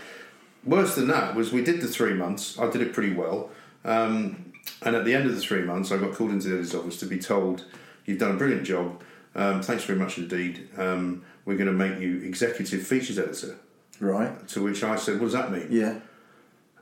Worse 0.64 0.96
than 0.96 1.08
that 1.08 1.34
was 1.34 1.52
we 1.52 1.62
did 1.62 1.80
the 1.80 1.86
three 1.88 2.14
months. 2.14 2.58
I 2.58 2.68
did 2.70 2.82
it 2.82 2.92
pretty 2.92 3.14
well, 3.14 3.50
um, 3.84 4.47
and 4.82 4.94
at 4.96 5.04
the 5.04 5.14
end 5.14 5.26
of 5.28 5.34
the 5.34 5.40
three 5.40 5.62
months, 5.62 5.90
I 5.92 5.96
got 5.98 6.12
called 6.14 6.30
into 6.30 6.48
the 6.48 6.54
editor's 6.54 6.74
office 6.74 6.98
to 7.00 7.06
be 7.06 7.18
told, 7.18 7.64
"You've 8.06 8.18
done 8.18 8.32
a 8.32 8.36
brilliant 8.38 8.64
job. 8.64 9.02
Um, 9.34 9.62
thanks 9.62 9.84
very 9.84 9.98
much 9.98 10.18
indeed. 10.18 10.68
Um, 10.76 11.22
we're 11.44 11.56
going 11.56 11.66
to 11.66 11.72
make 11.72 12.00
you 12.00 12.20
executive 12.22 12.86
features 12.86 13.18
editor." 13.18 13.56
Right? 14.00 14.46
To 14.48 14.62
which 14.62 14.82
I 14.84 14.96
said, 14.96 15.14
"What 15.20 15.26
does 15.26 15.32
that 15.34 15.50
mean?" 15.50 15.68
Yeah. 15.70 15.98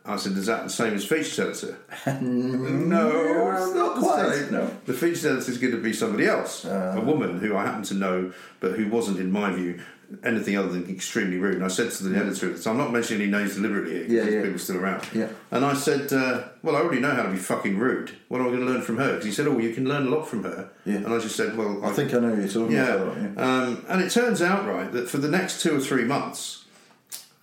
I 0.09 0.17
said, 0.17 0.33
"Is 0.37 0.47
that 0.47 0.63
the 0.65 0.71
same 0.71 0.95
as 0.95 1.05
features 1.05 1.39
editor?" 1.41 1.79
no, 2.21 3.53
it's 3.57 3.75
not 3.75 3.95
the 3.97 4.01
quite, 4.01 4.35
same. 4.35 4.53
no. 4.53 4.71
The 4.85 4.93
features 4.95 5.27
editor 5.27 5.51
is 5.51 5.59
going 5.59 5.73
to 5.73 5.81
be 5.83 5.93
somebody 5.93 6.27
else, 6.27 6.65
a 6.65 7.03
woman 7.05 7.41
who 7.41 7.57
I 7.57 7.65
happen 7.67 7.83
to 7.85 7.95
know, 7.95 8.33
but 8.61 8.73
who 8.73 8.89
wasn't, 8.89 9.19
in 9.19 9.33
my 9.33 9.53
view, 9.53 9.81
anything 10.23 10.57
other 10.57 10.69
than 10.69 10.89
extremely 10.89 11.37
rude. 11.37 11.57
And 11.57 11.65
I 11.65 11.69
said 11.69 11.91
to 11.91 12.05
the 12.05 12.17
editor 12.19 12.49
at 12.51 12.57
the 12.57 12.63
time, 12.63 12.75
I'm 12.75 12.79
not 12.79 12.93
mentioning 12.93 13.23
any 13.23 13.31
names 13.31 13.57
deliberately 13.57 13.93
here, 13.95 14.03
because 14.05 14.15
Yeah, 14.27 14.31
yeah. 14.31 14.43
people 14.43 14.59
still 14.59 14.77
around. 14.77 15.09
Yeah. 15.13 15.29
And 15.51 15.65
I 15.65 15.75
said, 15.75 16.13
uh, 16.13 16.45
Well, 16.63 16.77
I 16.77 16.81
already 16.81 17.01
know 17.01 17.11
how 17.11 17.25
to 17.25 17.31
be 17.31 17.37
fucking 17.39 17.79
rude. 17.79 18.13
What 18.29 18.41
am 18.41 18.47
I 18.47 18.51
going 18.51 18.61
to 18.61 18.67
learn 18.67 18.83
from 18.83 18.99
her? 18.99 19.13
Because 19.13 19.25
he 19.25 19.33
said, 19.33 19.47
Oh, 19.49 19.59
you 19.59 19.73
can 19.75 19.89
learn 19.89 20.07
a 20.07 20.11
lot 20.11 20.29
from 20.29 20.45
her. 20.45 20.71
Yeah. 20.85 20.97
And 20.97 21.09
I 21.09 21.19
just 21.19 21.35
said, 21.37 21.57
Well, 21.57 21.85
I 21.85 21.91
think 21.93 22.15
I 22.15 22.19
know 22.21 22.35
you're 22.35 22.47
talking 22.49 22.73
yeah. 22.77 22.95
about. 22.95 23.17
Yeah. 23.17 23.43
Um, 23.45 23.85
and 23.89 24.01
it 24.03 24.11
turns 24.11 24.41
out, 24.43 24.67
right, 24.67 24.91
that 24.93 25.09
for 25.09 25.19
the 25.19 25.29
next 25.29 25.61
two 25.63 25.77
or 25.77 25.81
three 25.81 26.05
months, 26.05 26.65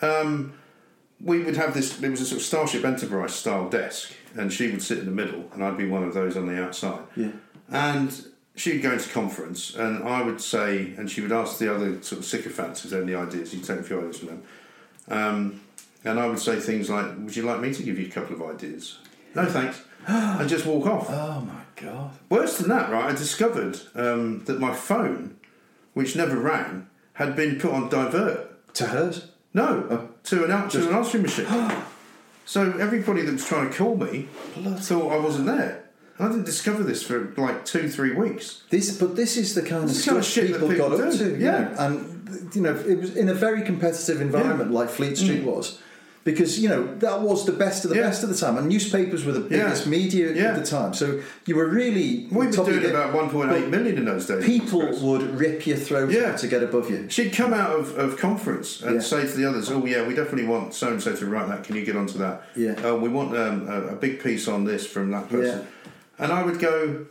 um, 0.02 0.54
we 1.22 1.40
would 1.44 1.56
have 1.58 1.74
this. 1.74 2.02
It 2.02 2.10
was 2.10 2.22
a 2.22 2.26
sort 2.26 2.42
of 2.42 2.46
Starship 2.46 2.84
Enterprise 2.86 3.34
style 3.34 3.70
desk, 3.70 4.14
and 4.36 4.52
she 4.52 4.70
would 4.72 4.82
sit 4.82 5.00
in 5.00 5.06
the 5.06 5.12
middle, 5.12 5.50
and 5.54 5.64
I'd 5.64 5.78
be 5.78 5.88
one 5.88 6.04
of 6.04 6.14
those 6.14 6.36
on 6.36 6.48
the 6.48 6.62
outside. 6.62 7.02
Yeah. 7.16 7.32
And 7.70 8.26
she'd 8.56 8.82
go 8.82 8.92
into 8.92 9.10
conference, 9.10 9.76
and 9.76 10.04
I 10.04 10.22
would 10.22 10.42
say, 10.42 10.94
and 10.98 11.10
she 11.10 11.22
would 11.22 11.32
ask 11.32 11.58
the 11.58 11.74
other 11.74 12.02
sort 12.02 12.20
of 12.20 12.26
sycophants 12.26 12.84
if 12.84 12.92
they 12.92 12.98
had 12.98 13.06
any 13.06 13.16
ideas. 13.16 13.54
You'd 13.54 13.64
take 13.64 13.80
a 13.80 13.84
few 13.84 14.00
ideas 14.00 14.20
from 14.20 14.28
them. 14.28 14.44
Um, 15.10 15.62
and 16.06 16.20
I 16.20 16.28
would 16.28 16.40
say 16.40 16.60
things 16.60 16.90
like, 16.90 17.18
Would 17.18 17.36
you 17.36 17.44
like 17.44 17.60
me 17.60 17.74
to 17.74 17.84
give 17.84 17.98
you 17.98 18.08
a 18.08 18.10
couple 18.10 18.36
of 18.36 18.56
ideas? 18.56 19.00
No, 19.36 19.46
thanks. 19.46 19.82
and 20.08 20.50
just 20.50 20.66
walk 20.66 20.86
off. 20.86 21.08
Oh 21.10 21.42
my 21.42 21.62
god. 21.76 22.12
Worse 22.30 22.58
than 22.58 22.70
that, 22.70 22.92
right? 22.92 23.06
I 23.06 23.12
discovered 23.12 23.80
um, 23.96 24.44
that 24.46 24.60
my 24.60 24.74
phone, 24.74 25.38
which 25.94 26.16
never 26.16 26.38
rang, 26.38 26.88
had 27.14 27.36
been 27.36 27.60
put 27.60 27.72
on 27.72 27.90
divert. 27.90 28.50
To 28.76 28.88
hers? 28.88 29.28
No, 29.54 30.10
to 30.24 30.44
an 30.44 30.52
an 30.52 30.70
to 30.70 30.90
an 30.90 30.96
answering 30.96 31.24
machine. 31.24 31.46
so 32.46 32.72
everybody 32.80 33.22
that 33.22 33.34
was 33.34 33.46
trying 33.46 33.70
to 33.70 33.78
call 33.78 33.96
me 33.96 34.28
thought 34.78 35.12
I 35.12 35.18
wasn't 35.18 35.46
there. 35.46 35.83
I 36.20 36.28
didn't 36.28 36.46
discover 36.46 36.84
this 36.84 37.02
for 37.04 37.34
like 37.38 37.66
two, 37.66 37.90
three 37.90 38.14
weeks. 38.14 38.62
This, 38.70 38.98
but 38.98 39.16
this 39.16 39.36
is 39.36 39.56
the 39.56 39.64
kind 39.64 39.90
This 39.90 40.00
of 40.02 40.06
kind 40.06 40.18
of 40.20 40.26
shit 40.26 40.48
that 40.52 40.54
people, 40.54 40.70
people 40.70 40.90
got 40.90 41.00
up 41.00 41.12
do, 41.12 41.18
to. 41.18 41.30
you 41.32 41.46
yeah. 41.46 41.60
know, 41.60 41.76
and 41.80 42.56
you 42.56 42.62
know, 42.62 42.76
it 42.76 43.00
was 43.00 43.16
in 43.18 43.30
a 43.30 43.34
very 43.34 43.64
competitive 43.64 44.22
environment 44.22 44.72
like 44.72 44.90
Fleet 44.90 45.18
Street 45.18 45.44
was, 45.44 45.80
because 46.24 46.60
you 46.60 46.70
know 46.70 46.94
that 47.00 47.22
was 47.22 47.46
the 47.48 47.52
best 47.52 47.84
of 47.84 47.90
the 47.90 47.96
Mm. 47.96 48.00
Yeah. 48.00 48.08
best 48.10 48.24
of 48.24 48.30
the 48.30 48.36
time, 48.36 48.58
and 48.60 48.70
newspapers 48.70 49.26
were 49.26 49.32
the 49.34 49.42
Yeah. 49.42 49.64
biggest 49.66 49.88
media 49.88 50.34
Yeah. 50.34 50.44
at 50.54 50.56
the 50.56 50.66
time. 50.66 50.94
So 50.94 51.20
you 51.48 51.56
were 51.56 51.68
really 51.68 52.28
We 52.32 52.46
were 52.46 52.52
doing 52.52 52.86
about 52.86 53.14
one 53.14 53.30
point 53.32 53.52
eight 53.52 53.70
million 53.70 53.98
in 53.98 54.06
those 54.06 54.28
days. 54.28 54.46
People 54.46 54.86
would 55.02 55.38
rip 55.40 55.66
your 55.66 55.78
throat 55.78 56.12
Yeah. 56.12 56.32
out 56.34 56.38
to 56.40 56.48
get 56.48 56.62
above 56.62 56.92
you. 56.92 57.06
She'd 57.10 57.34
come 57.34 57.54
out 57.56 57.72
of, 57.78 57.98
of 57.98 58.18
conference 58.18 58.82
and 58.84 58.96
Yeah. 58.96 59.02
say 59.02 59.22
to 59.26 59.36
the 59.36 59.46
others, 59.50 59.70
"Oh 59.72 59.84
yeah, 59.86 60.08
we 60.08 60.14
definitely 60.14 60.46
want 60.48 60.76
so 60.76 60.90
and 60.90 61.02
so 61.02 61.14
to 61.16 61.26
write 61.26 61.50
that. 61.50 61.64
Can 61.64 61.76
you 61.76 61.84
get 61.84 61.96
onto 61.96 62.20
that? 62.20 62.44
Yeah. 62.56 62.76
Oh, 62.84 62.98
we 63.00 63.10
want 63.10 63.36
um, 63.36 63.68
a, 63.68 63.88
a 63.94 63.96
big 63.96 64.22
piece 64.24 64.48
on 64.48 64.64
this 64.64 64.86
from 64.86 65.10
that 65.12 65.28
person." 65.30 65.62
Yeah. 66.24 66.30
And 66.30 66.40
I 66.40 66.44
would 66.44 66.60
go, 66.60 67.06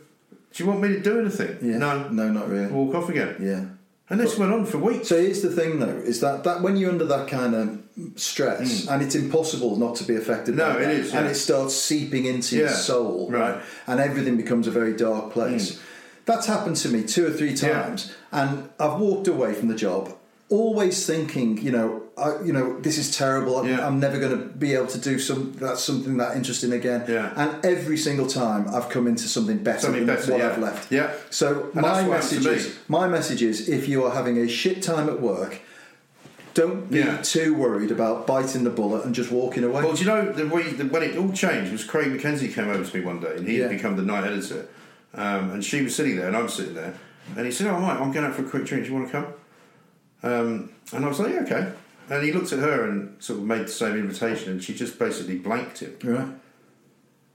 "Do 0.53 0.63
you 0.63 0.65
want 0.65 0.81
me 0.81 0.89
to 0.89 0.99
do 0.99 1.19
anything?" 1.19 1.57
Yeah. 1.61 1.77
No, 1.77 2.09
no, 2.09 2.29
not 2.29 2.49
really. 2.49 2.67
Walk 2.71 2.95
off 2.95 3.09
again. 3.09 3.35
Yeah. 3.39 3.65
And 4.09 4.19
this 4.19 4.37
went 4.37 4.51
on 4.51 4.65
for 4.65 4.77
weeks. 4.77 5.07
So 5.07 5.19
here's 5.19 5.41
the 5.41 5.49
thing, 5.49 5.79
though, 5.79 5.87
is 5.87 6.19
that, 6.19 6.43
that 6.43 6.61
when 6.61 6.75
you're 6.75 6.91
under 6.91 7.05
that 7.05 7.27
kind 7.29 7.55
of 7.55 7.79
stress, 8.19 8.85
and 8.87 9.01
it's 9.01 9.15
impossible 9.15 9.77
not 9.77 9.95
to 9.95 10.03
be 10.03 10.15
affected 10.15 10.55
Mm. 10.55 10.57
No, 10.57 10.73
by 10.73 10.79
it 10.81 10.85
that, 10.85 10.91
is, 10.95 11.13
and 11.13 11.25
yeah. 11.25 11.31
it 11.31 11.35
starts 11.35 11.73
seeping 11.75 12.25
into 12.25 12.57
your 12.57 12.69
soul, 12.69 13.29
right. 13.31 13.55
Mm. 13.55 13.61
and 13.87 13.99
everything 14.01 14.35
becomes 14.37 14.67
a 14.67 14.71
very 14.71 14.93
dark 14.93 15.31
place. 15.31 15.79
That's 16.25 16.45
happened 16.47 16.75
to 16.77 16.89
me 16.89 17.03
two 17.03 17.25
or 17.27 17.31
three 17.31 17.51
Yeah. 17.53 17.81
times, 17.83 18.13
and 18.31 18.69
I've 18.79 18.99
walked 18.99 19.27
away 19.27 19.53
from 19.53 19.69
the 19.69 19.75
job, 19.75 20.13
always 20.49 21.05
thinking, 21.07 21.57
you 21.59 21.71
know, 21.71 22.02
I, 22.17 22.41
you 22.43 22.53
know, 22.53 22.79
this 22.79 22.97
is 22.99 23.15
terrible. 23.17 23.57
I'm, 23.59 23.67
Yeah. 23.67 23.85
I'm 23.87 23.99
never 23.99 24.19
going 24.19 24.37
to 24.37 24.45
be 24.45 24.73
able 24.75 24.87
to 24.87 24.99
do 24.99 25.17
some 25.17 25.53
that's 25.53 25.81
something 25.83 26.17
that 26.17 26.35
interesting 26.35 26.71
again. 26.71 27.05
Yeah. 27.07 27.33
And 27.35 27.65
every 27.65 27.97
single 27.97 28.27
time, 28.27 28.67
I've 28.73 28.89
come 28.89 29.07
into 29.07 29.27
something 29.27 29.57
better 29.63 29.79
Something 29.79 30.05
than 30.05 30.15
better, 30.15 30.31
what 30.31 30.39
yeah. 30.41 30.49
I've 30.51 30.59
left. 30.59 30.91
Yeah. 30.91 31.11
So 31.31 31.69
And 31.73 31.81
my 31.81 32.03
message 32.07 32.45
is, 32.45 32.77
my 32.87 33.07
message 33.07 33.41
is, 33.41 33.67
if 33.67 33.87
you 33.87 34.03
are 34.03 34.11
having 34.11 34.37
a 34.37 34.47
shit 34.47 34.83
time 34.83 35.09
at 35.09 35.19
work, 35.21 35.59
don't 36.53 36.91
be 36.91 36.99
Yeah. 36.99 37.17
too 37.23 37.55
worried 37.55 37.89
about 37.89 38.27
biting 38.27 38.63
the 38.63 38.69
bullet 38.69 39.05
and 39.05 39.15
just 39.15 39.31
walking 39.31 39.63
away. 39.63 39.81
Well, 39.83 39.93
do 39.93 40.01
you 40.01 40.07
know 40.07 40.31
the 40.31 40.47
way 40.47 40.63
the, 40.71 40.85
when 40.85 41.01
it 41.01 41.17
all 41.17 41.31
changed 41.31 41.71
was 41.71 41.83
Craig 41.83 42.09
McKenzie 42.09 42.53
came 42.53 42.69
over 42.69 42.85
to 42.85 42.97
me 42.97 43.03
one 43.03 43.19
day 43.21 43.33
and 43.37 43.47
he 43.47 43.57
had 43.57 43.71
become 43.71 43.95
the 43.95 44.03
night 44.03 44.23
editor, 44.23 44.67
um, 45.15 45.49
and 45.49 45.65
she 45.65 45.81
was 45.81 45.95
sitting 45.95 46.15
there 46.17 46.27
and 46.27 46.37
I 46.37 46.43
was 46.43 46.53
sitting 46.53 46.75
there, 46.75 46.93
and 47.35 47.43
he 47.47 47.51
said, 47.51 47.65
"Oh, 47.67 47.79
right, 47.79 47.99
I'm 47.99 48.11
going 48.11 48.23
out 48.27 48.35
for 48.35 48.43
a 48.45 48.49
quick 48.49 48.65
drink. 48.65 48.83
Do 48.85 48.91
you 48.91 48.95
want 48.97 49.07
to 49.07 49.11
come?" 49.11 49.27
Um, 50.21 50.69
and 50.93 51.03
I 51.03 51.07
was 51.07 51.19
like, 51.19 51.33
"Yeah, 51.33 51.39
okay." 51.41 51.71
And 52.09 52.23
he 52.23 52.31
looked 52.31 52.51
at 52.51 52.59
her 52.59 52.83
and 52.87 53.21
sort 53.23 53.39
of 53.39 53.45
made 53.45 53.63
the 53.63 53.67
same 53.71 53.95
invitation, 53.95 54.51
and 54.51 54.63
she 54.63 54.73
just 54.73 54.99
basically 54.99 55.37
blanked 55.37 55.79
him. 55.79 55.95
right? 56.03 56.27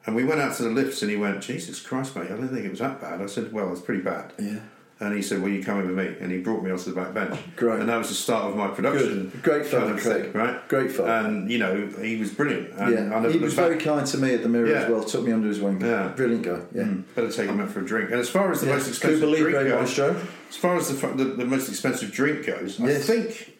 And 0.06 0.14
we 0.16 0.24
went 0.24 0.40
out 0.40 0.56
to 0.56 0.62
the 0.62 0.70
lifts, 0.70 1.02
and 1.02 1.10
he 1.10 1.16
went, 1.16 1.42
"Jesus 1.42 1.80
Christ, 1.80 2.16
mate! 2.16 2.26
I 2.26 2.34
didn't 2.34 2.48
think 2.50 2.64
it 2.64 2.70
was 2.70 2.78
that 2.80 3.00
bad." 3.00 3.20
I 3.20 3.26
said, 3.26 3.52
"Well, 3.52 3.70
it's 3.72 3.80
pretty 3.82 4.02
bad." 4.02 4.32
Yeah. 4.38 4.60
And 5.00 5.14
he 5.14 5.22
said, 5.22 5.40
"Well, 5.42 5.50
you 5.50 5.62
come 5.62 5.78
with 5.78 5.90
me," 5.96 6.16
and 6.20 6.32
he 6.32 6.38
brought 6.38 6.62
me 6.64 6.70
onto 6.70 6.90
the 6.90 6.96
back 7.00 7.12
bench. 7.14 7.38
Great. 7.56 7.80
And 7.80 7.88
that 7.88 7.98
was 7.98 8.08
the 8.08 8.14
start 8.14 8.46
of 8.50 8.56
my 8.56 8.68
production. 8.68 9.28
Good. 9.30 9.42
Great 9.42 9.66
fella, 9.66 9.86
kind 9.86 9.98
of 9.98 10.02
thing, 10.02 10.32
right? 10.32 10.66
Great 10.68 10.90
fella. 10.92 11.24
And 11.24 11.50
you 11.50 11.58
know, 11.58 11.88
he 12.00 12.16
was 12.16 12.30
brilliant. 12.32 12.72
And 12.78 12.92
yeah, 12.94 13.00
I 13.00 13.20
never 13.20 13.30
he 13.30 13.38
was 13.38 13.54
looked 13.54 13.56
back. 13.56 13.66
very 13.68 13.96
kind 13.96 14.06
to 14.06 14.18
me 14.18 14.34
at 14.34 14.42
the 14.42 14.48
mirror 14.48 14.66
Yeah. 14.68 14.74
as 14.84 14.90
well. 14.90 15.04
Took 15.04 15.24
me 15.24 15.32
under 15.32 15.46
his 15.48 15.60
wing. 15.60 15.80
Yeah. 15.80 16.08
brilliant 16.16 16.42
guy. 16.44 16.60
Yeah, 16.74 16.82
Mm, 16.84 17.02
better 17.14 17.30
take 17.30 17.48
him 17.48 17.60
out 17.60 17.70
for 17.70 17.80
a 17.80 17.84
drink. 17.84 18.10
And 18.10 18.18
as 18.18 18.28
far 18.30 18.50
as 18.50 18.60
the 18.62 18.66
Yeah. 18.68 18.74
most 18.74 18.88
expensive 18.88 19.20
drink 19.36 19.52
goes, 19.68 19.98
as 20.50 20.56
far 20.56 20.76
as 20.76 20.88
the, 20.88 21.06
the 21.08 21.24
the 21.24 21.44
most 21.44 21.68
expensive 21.68 22.10
drink 22.10 22.46
goes, 22.46 22.80
I 22.80 22.94
think 22.94 23.56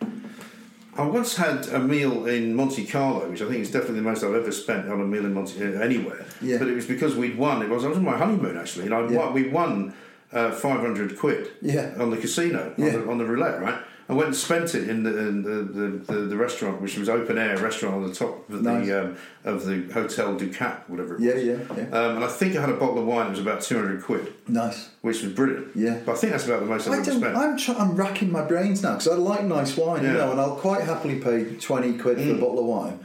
I 0.98 1.02
once 1.02 1.36
had 1.36 1.66
a 1.68 1.78
meal 1.78 2.26
in 2.26 2.54
Monte 2.56 2.84
Carlo, 2.86 3.30
which 3.30 3.40
I 3.40 3.44
think 3.46 3.58
is 3.60 3.70
definitely 3.70 3.96
the 4.00 4.02
most 4.02 4.24
I've 4.24 4.34
ever 4.34 4.50
spent 4.50 4.88
on 4.90 5.00
a 5.00 5.04
meal 5.04 5.24
in 5.24 5.32
Monte 5.32 5.62
uh, 5.62 5.78
anywhere. 5.80 6.26
Yeah. 6.42 6.58
But 6.58 6.66
it 6.68 6.74
was 6.74 6.86
because 6.86 7.14
we'd 7.14 7.38
won. 7.38 7.62
It 7.62 7.68
was 7.68 7.84
I 7.84 7.88
was 7.88 7.98
on 7.98 8.04
my 8.04 8.16
honeymoon 8.18 8.56
actually, 8.56 8.86
and 8.86 8.94
I 8.94 9.08
Yeah. 9.08 9.30
we 9.30 9.48
won 9.48 9.94
uh, 10.32 10.50
five 10.50 10.80
hundred 10.80 11.16
quid 11.16 11.50
Yeah. 11.62 11.92
on 11.98 12.10
the 12.10 12.16
casino 12.16 12.74
Yeah. 12.76 12.90
the, 12.90 13.08
on 13.08 13.18
the 13.18 13.24
roulette, 13.24 13.62
right? 13.62 13.80
I 14.10 14.14
went 14.14 14.28
and 14.28 14.36
spent 14.36 14.74
it 14.74 14.88
in 14.88 15.02
the 15.02 15.18
in 15.18 15.42
the, 15.42 15.50
the, 15.50 15.88
the, 16.12 16.18
the 16.28 16.36
restaurant, 16.36 16.80
which 16.80 16.96
was 16.96 17.10
open 17.10 17.36
air 17.36 17.58
restaurant 17.58 17.94
on 17.96 18.08
the 18.08 18.14
top 18.14 18.48
of 18.48 18.62
Nice. 18.62 18.86
the 18.86 19.02
um, 19.04 19.16
of 19.44 19.66
the 19.66 19.82
Hotel 19.92 20.34
Ducat, 20.34 20.88
whatever 20.88 21.14
it 21.16 21.20
was. 21.20 21.44
yeah, 21.44 21.56
yeah. 21.76 21.82
Um, 21.90 22.16
and 22.16 22.24
I 22.24 22.28
think 22.28 22.56
I 22.56 22.60
had 22.62 22.70
a 22.70 22.76
bottle 22.76 22.98
of 22.98 23.06
wine. 23.06 23.26
It 23.26 23.30
was 23.30 23.40
about 23.40 23.60
two 23.60 23.76
hundred 23.76 24.02
quid 24.02 24.32
nice. 24.48 24.88
which 25.02 25.22
was 25.22 25.32
brilliant. 25.32 25.76
Yeah. 25.76 26.00
but 26.06 26.12
I 26.12 26.14
think 26.16 26.32
that's 26.32 26.46
about 26.46 26.60
the 26.60 26.66
most 26.66 26.88
I've 26.88 26.94
ever 26.94 27.04
spent. 27.12 27.36
I'm, 27.36 27.58
try, 27.58 27.74
I'm 27.74 27.96
racking 27.96 28.32
my 28.32 28.42
brains 28.42 28.82
now 28.82 28.92
because 28.92 29.08
I 29.08 29.14
like 29.16 29.44
nice 29.44 29.76
wine, 29.76 30.02
you 30.02 30.08
Yeah. 30.08 30.14
Mm. 30.14 30.18
know, 30.18 30.30
and 30.32 30.40
I'll 30.40 30.56
quite 30.56 30.84
happily 30.84 31.20
pay 31.20 31.56
20 31.56 31.98
quid 31.98 32.16
for 32.16 32.30
a 32.30 32.38
bottle 32.38 32.60
of 32.60 32.64
wine. 32.64 33.00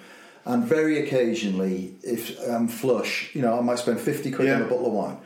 and 0.46 0.64
very 0.64 1.06
occasionally, 1.06 1.96
if 2.02 2.38
I'm 2.50 2.70
flush, 2.70 3.30
you 3.36 3.42
know, 3.42 3.58
I 3.58 3.62
might 3.62 3.80
spend 3.80 4.00
fifty 4.00 4.32
quid 4.32 4.50
on 4.50 4.62
a 4.62 4.66
bottle 4.66 4.88
of 4.88 4.94
wine. 4.94 5.18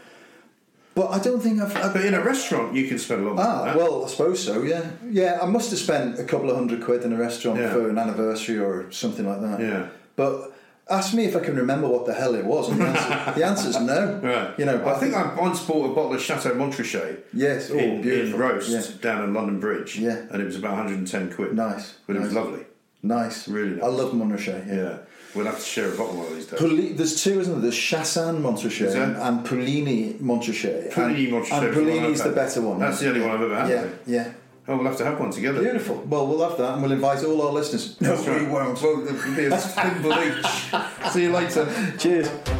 But 0.98 1.12
I 1.12 1.20
don't 1.20 1.40
think 1.40 1.62
I've. 1.62 1.76
I've 1.78 1.94
But 1.94 2.06
in 2.06 2.16
a 2.16 2.24
restaurant, 2.24 2.74
you 2.76 2.88
can 2.88 2.98
spend 2.98 3.22
a 3.28 3.30
lot 3.32 3.38
Ah, 3.40 3.78
well, 3.78 4.04
I 4.04 4.08
suppose 4.08 4.44
so. 4.44 4.64
Yeah, 4.64 4.84
yeah. 5.08 5.38
I 5.40 5.46
must 5.46 5.70
have 5.70 5.78
spent 5.80 6.18
a 6.20 6.24
couple 6.24 6.50
of 6.50 6.56
hundred 6.56 6.82
quid 6.84 7.04
in 7.04 7.14
a 7.14 7.18
restaurant 7.18 7.60
Yeah. 7.60 7.72
for 7.72 7.88
an 7.88 8.00
anniversary 8.00 8.58
or 8.58 8.92
something 8.92 9.28
like 9.32 9.40
that. 9.42 9.60
Yeah. 9.60 9.90
But 10.16 10.56
ask 10.90 11.14
me 11.14 11.26
if 11.26 11.36
I 11.36 11.42
can 11.42 11.56
remember 11.56 11.88
what 11.88 12.08
the 12.08 12.16
hell 12.16 12.34
it 12.34 12.46
was, 12.46 12.70
and 12.70 12.82
the, 12.82 12.88
answer, 12.88 13.32
the 13.40 13.46
answer's 13.46 13.80
no. 13.80 14.20
Right. 14.24 14.58
You 14.58 14.66
know, 14.66 14.84
I 14.88 14.96
think 14.98 15.14
I 15.14 15.36
once 15.36 15.60
bought 15.64 15.86
a 15.92 15.94
bottle 15.94 16.14
of 16.16 16.22
Chateau 16.22 16.56
Montrachet. 16.56 17.20
Yes, 17.32 17.70
oh, 17.72 17.78
in, 17.78 18.04
in 18.10 18.36
roast 18.36 18.70
Yeah. 18.72 18.82
down 19.00 19.24
in 19.24 19.36
London 19.36 19.60
Bridge. 19.60 20.00
Yeah. 20.00 20.18
and 20.32 20.42
it 20.42 20.46
was 20.46 20.56
about 20.56 20.72
110 20.72 21.32
quid. 21.32 21.54
Nice, 21.54 21.94
but 22.08 22.16
it 22.16 22.22
was 22.24 22.34
lovely. 22.34 22.66
nice. 23.04 23.48
Really 23.48 23.76
nice. 23.76 23.84
I 23.84 23.88
love 23.88 24.14
Montrachet. 24.14 24.66
Yeah. 24.68 24.76
Yeah, 24.76 24.98
we'll 25.38 25.46
have 25.46 25.60
to 25.60 25.66
share 25.66 25.94
a 25.94 25.98
bottle 25.98 26.16
one 26.18 26.26
of 26.28 26.36
these 26.36 26.48
days. 26.48 26.60
Puli- 26.60 26.98
there's 26.98 27.24
two, 27.24 27.40
isn't 27.40 27.54
there? 27.54 27.62
There's 27.62 27.76
Chassagne 27.76 28.42
Montrachet 28.42 28.96
and, 28.96 29.16
and 29.16 29.46
Puligny 29.46 30.20
Montrachet. 30.20 30.92
Puligny 30.92 31.26
and, 31.26 31.34
Montrachet 31.46 31.52
And 31.52 31.68
is 31.68 31.76
the 31.76 31.82
Puligny's 31.82 32.24
the 32.24 32.30
better 32.32 32.62
one. 32.62 32.80
That's 32.80 33.00
the 33.00 33.10
only 33.10 33.22
one 33.22 33.30
I've 33.32 33.42
ever 33.42 33.56
had. 33.56 33.70
Yeah, 33.70 33.82
think. 33.84 33.96
yeah. 34.08 34.32
Oh, 34.70 34.76
we'll 34.76 34.86
have 34.88 34.98
to 34.98 35.06
have 35.06 35.18
one 35.18 35.32
together. 35.32 35.62
Beautiful. 35.62 35.96
Well, 36.08 36.28
we'll 36.28 36.48
have 36.48 36.58
that, 36.58 36.74
and 36.74 36.82
we'll 36.82 36.92
invite 36.92 37.24
all 37.24 37.42
our 37.42 37.54
listeners. 37.54 38.00
No, 38.02 38.16
That's 38.16 38.28
right. 38.28 38.42
we 38.42 38.48
won't. 38.48 38.82
Well, 38.82 38.98
there'll 38.98 39.36
be 39.36 39.46
a 39.46 39.56
each. 40.40 41.12
See 41.14 41.22
you 41.24 41.32
later. 41.32 41.96
Cheers. 41.98 42.57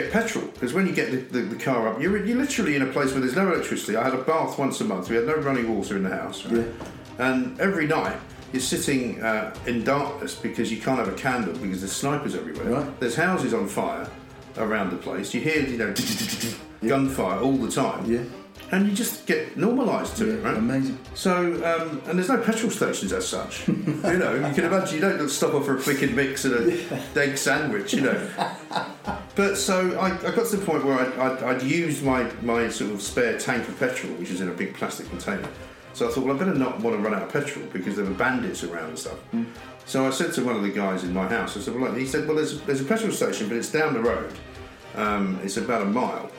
Get 0.00 0.12
petrol 0.12 0.46
because 0.46 0.72
when 0.72 0.86
you 0.86 0.92
get 0.92 1.10
the, 1.10 1.16
the, 1.16 1.40
the 1.54 1.56
car 1.56 1.88
up, 1.88 2.00
you're, 2.00 2.24
you're 2.24 2.36
literally 2.36 2.76
in 2.76 2.82
a 2.82 2.86
place 2.86 3.12
where 3.12 3.20
there's 3.20 3.36
no 3.36 3.52
electricity. 3.52 3.96
I 3.96 4.04
had 4.04 4.14
a 4.14 4.22
bath 4.22 4.58
once 4.58 4.80
a 4.80 4.84
month. 4.84 5.08
We 5.08 5.16
had 5.16 5.26
no 5.26 5.36
running 5.36 5.74
water 5.74 5.96
in 5.96 6.02
the 6.02 6.10
house. 6.10 6.44
Right? 6.46 6.66
And 7.18 7.58
every 7.60 7.86
night 7.86 8.16
you're 8.52 8.60
sitting 8.60 9.22
uh, 9.22 9.54
in 9.66 9.84
darkness 9.84 10.34
because 10.34 10.70
you 10.70 10.80
can't 10.80 10.98
have 10.98 11.08
a 11.08 11.16
candle 11.16 11.54
because 11.54 11.80
there's 11.80 11.92
snipers 11.92 12.34
everywhere. 12.34 12.80
Right. 12.80 13.00
There's 13.00 13.16
houses 13.16 13.54
on 13.54 13.68
fire 13.68 14.08
around 14.58 14.90
the 14.90 14.96
place. 14.96 15.34
You 15.34 15.40
hear, 15.40 15.66
you 15.66 15.78
know, 15.78 15.94
gunfire 16.86 17.40
all 17.40 17.56
the 17.56 17.70
time. 17.70 18.10
Yeah. 18.10 18.22
And 18.72 18.88
you 18.88 18.94
just 18.94 19.26
get 19.26 19.56
normalised 19.56 20.16
to 20.16 20.28
it, 20.28 20.42
right? 20.42 20.56
amazing. 20.56 20.98
So, 21.14 21.54
um, 21.54 22.02
and 22.06 22.18
there's 22.18 22.28
no 22.28 22.38
petrol 22.38 22.70
stations 22.70 23.12
as 23.12 23.28
such. 23.28 23.68
you 23.68 23.74
know, 23.74 24.34
you 24.34 24.54
can 24.54 24.64
imagine 24.64 24.96
you 24.96 25.00
don't 25.00 25.28
stop 25.28 25.54
off 25.54 25.66
for 25.66 25.76
a 25.76 25.82
quick 25.82 26.02
and 26.02 26.16
mix 26.16 26.44
and 26.44 26.54
a 26.54 27.00
egg 27.16 27.38
sandwich, 27.38 27.94
you 27.94 28.00
know. 28.00 28.28
But 29.36 29.58
so 29.58 29.96
I, 29.98 30.16
I 30.26 30.34
got 30.34 30.46
to 30.46 30.56
the 30.56 30.64
point 30.64 30.84
where 30.84 30.98
I'd, 30.98 31.12
I'd, 31.18 31.42
I'd 31.42 31.62
used 31.62 32.02
my, 32.02 32.24
my 32.40 32.70
sort 32.70 32.90
of 32.90 33.02
spare 33.02 33.38
tank 33.38 33.68
of 33.68 33.78
petrol, 33.78 34.14
which 34.14 34.30
is 34.30 34.40
in 34.40 34.48
a 34.48 34.52
big 34.52 34.74
plastic 34.74 35.08
container. 35.10 35.48
So 35.92 36.08
I 36.08 36.10
thought, 36.10 36.24
well, 36.24 36.34
I 36.34 36.38
better 36.38 36.54
not 36.54 36.80
want 36.80 36.96
to 36.96 37.02
run 37.02 37.14
out 37.14 37.22
of 37.22 37.32
petrol 37.32 37.66
because 37.66 37.96
there 37.96 38.04
were 38.04 38.14
bandits 38.14 38.64
around 38.64 38.88
and 38.88 38.98
stuff. 38.98 39.18
So 39.84 40.06
I 40.06 40.10
said 40.10 40.32
to 40.34 40.44
one 40.44 40.56
of 40.56 40.62
the 40.62 40.70
guys 40.70 41.04
in 41.04 41.12
my 41.12 41.28
house, 41.28 41.56
I 41.56 41.60
said, 41.60 41.78
well, 41.78 41.94
he 41.94 42.06
said, 42.06 42.26
well, 42.26 42.36
there's, 42.36 42.60
there's 42.62 42.80
a 42.80 42.84
petrol 42.84 43.12
station, 43.12 43.48
but 43.48 43.56
it's 43.56 43.70
down 43.70 43.92
the 43.92 44.00
road. 44.00 44.32
Um, 44.94 45.38
it's 45.44 45.58
about 45.58 45.82
a 45.82 45.86
mile. 45.86 46.30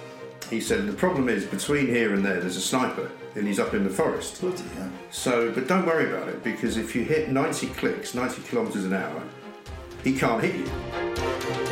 He 0.49 0.59
said, 0.59 0.87
the 0.87 0.93
problem 0.93 1.29
is 1.29 1.45
between 1.45 1.87
here 1.87 2.13
and 2.13 2.25
there, 2.25 2.39
there's 2.39 2.57
a 2.57 2.61
sniper, 2.61 3.11
and 3.35 3.45
he's 3.45 3.59
up 3.59 3.73
in 3.73 3.83
the 3.83 3.89
forest. 3.89 4.41
Bloody 4.41 4.63
hell. 4.75 4.91
So, 5.11 5.51
but 5.51 5.67
don't 5.67 5.85
worry 5.85 6.09
about 6.11 6.29
it 6.29 6.43
because 6.43 6.77
if 6.77 6.95
you 6.95 7.03
hit 7.03 7.29
90 7.29 7.67
clicks, 7.67 8.15
90 8.15 8.41
kilometres 8.43 8.85
an 8.85 8.93
hour, 8.93 9.21
he 10.03 10.17
can't 10.17 10.43
hit 10.43 10.55
you. 10.55 11.66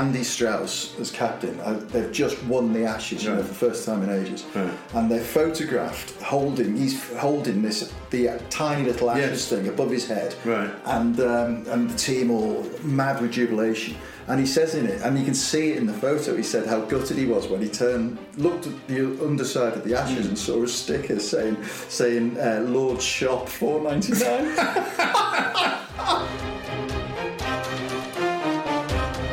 Andy 0.00 0.24
Strauss 0.24 0.98
as 0.98 1.10
captain. 1.10 1.60
Uh, 1.60 1.78
they've 1.88 2.10
just 2.10 2.42
won 2.44 2.72
the 2.72 2.84
Ashes, 2.84 3.22
you 3.22 3.28
know, 3.30 3.42
for 3.42 3.48
the 3.48 3.54
first 3.54 3.84
time 3.84 4.02
in 4.02 4.08
ages, 4.10 4.46
and 4.94 5.10
they're 5.10 5.20
photographed 5.20 6.18
holding. 6.22 6.74
He's 6.74 7.12
holding 7.18 7.60
this 7.60 7.92
the 8.08 8.30
uh, 8.30 8.38
tiny 8.48 8.84
little 8.84 9.10
Ashes 9.10 9.30
Yes. 9.30 9.48
thing 9.50 9.68
above 9.68 9.90
his 9.90 10.08
head, 10.08 10.34
Right. 10.44 10.70
And 10.86 11.20
um, 11.20 11.66
and 11.68 11.90
the 11.90 11.98
team 11.98 12.30
all 12.30 12.64
mad 12.82 13.20
with 13.20 13.32
jubilation. 13.32 13.94
And 14.26 14.38
he 14.40 14.46
says 14.46 14.74
in 14.74 14.86
it, 14.86 15.02
and 15.02 15.18
you 15.18 15.24
can 15.24 15.34
see 15.34 15.72
it 15.72 15.76
in 15.78 15.86
the 15.86 15.92
photo. 15.92 16.34
He 16.36 16.42
said 16.44 16.66
how 16.66 16.80
gutted 16.82 17.16
he 17.18 17.26
was 17.26 17.48
when 17.48 17.60
he 17.60 17.68
turned, 17.68 18.16
looked 18.36 18.66
at 18.68 18.86
the 18.86 19.00
underside 19.26 19.72
of 19.74 19.82
the 19.84 19.98
Ashes 19.98 20.26
and 20.26 20.38
saw 20.38 20.62
a 20.62 20.68
sticker 20.68 21.18
saying 21.18 21.56
saying 21.88 22.38
uh, 22.38 22.60
Lord's 22.66 23.04
Shop 23.04 23.48
four 23.48 23.80
ninety 23.82 24.12
nine. 24.12 24.56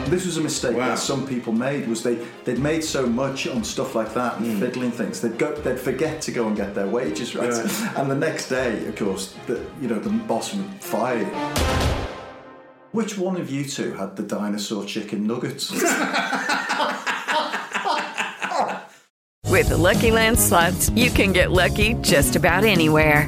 This 0.09 0.25
was 0.25 0.37
a 0.37 0.41
mistake 0.41 0.75
Wow. 0.77 0.89
that 0.89 0.99
some 0.99 1.27
people 1.27 1.51
made. 1.53 1.87
Was 1.87 2.01
they 2.03 2.15
they'd 2.45 2.59
made 2.59 2.83
so 2.83 3.05
much 3.05 3.47
on 3.47 3.63
stuff 3.63 3.93
like 3.95 4.13
that 4.13 4.39
and 4.39 4.59
fiddling 4.59 4.91
things. 4.91 5.19
They'd 5.21 5.37
go 5.37 5.53
they'd 5.55 5.79
forget 5.79 6.21
to 6.23 6.31
go 6.31 6.47
and 6.47 6.55
get 6.55 6.73
their 6.75 6.87
wages 6.87 7.35
right, 7.35 7.49
Yeah. 7.51 7.93
and 8.01 8.09
the 8.09 8.15
next 8.15 8.47
day, 8.49 8.87
of 8.87 8.95
course, 8.95 9.33
the 9.47 9.59
you 9.81 9.87
know 9.87 9.99
the 9.99 10.09
boss 10.09 10.53
would 10.53 10.65
fire 10.81 11.19
you. 11.19 11.25
Which 12.91 13.17
one 13.17 13.35
of 13.39 13.49
you 13.51 13.65
two 13.65 13.93
had 13.93 14.15
the 14.15 14.23
dinosaur 14.23 14.85
chicken 14.85 15.27
nuggets? 15.27 15.71
With 19.45 19.69
the 19.69 19.77
Lucky 19.77 20.11
Land 20.11 20.37
slots, 20.39 20.89
you 20.91 21.09
can 21.09 21.31
get 21.33 21.51
lucky 21.51 21.95
just 22.01 22.35
about 22.35 22.63
anywhere. 22.63 23.27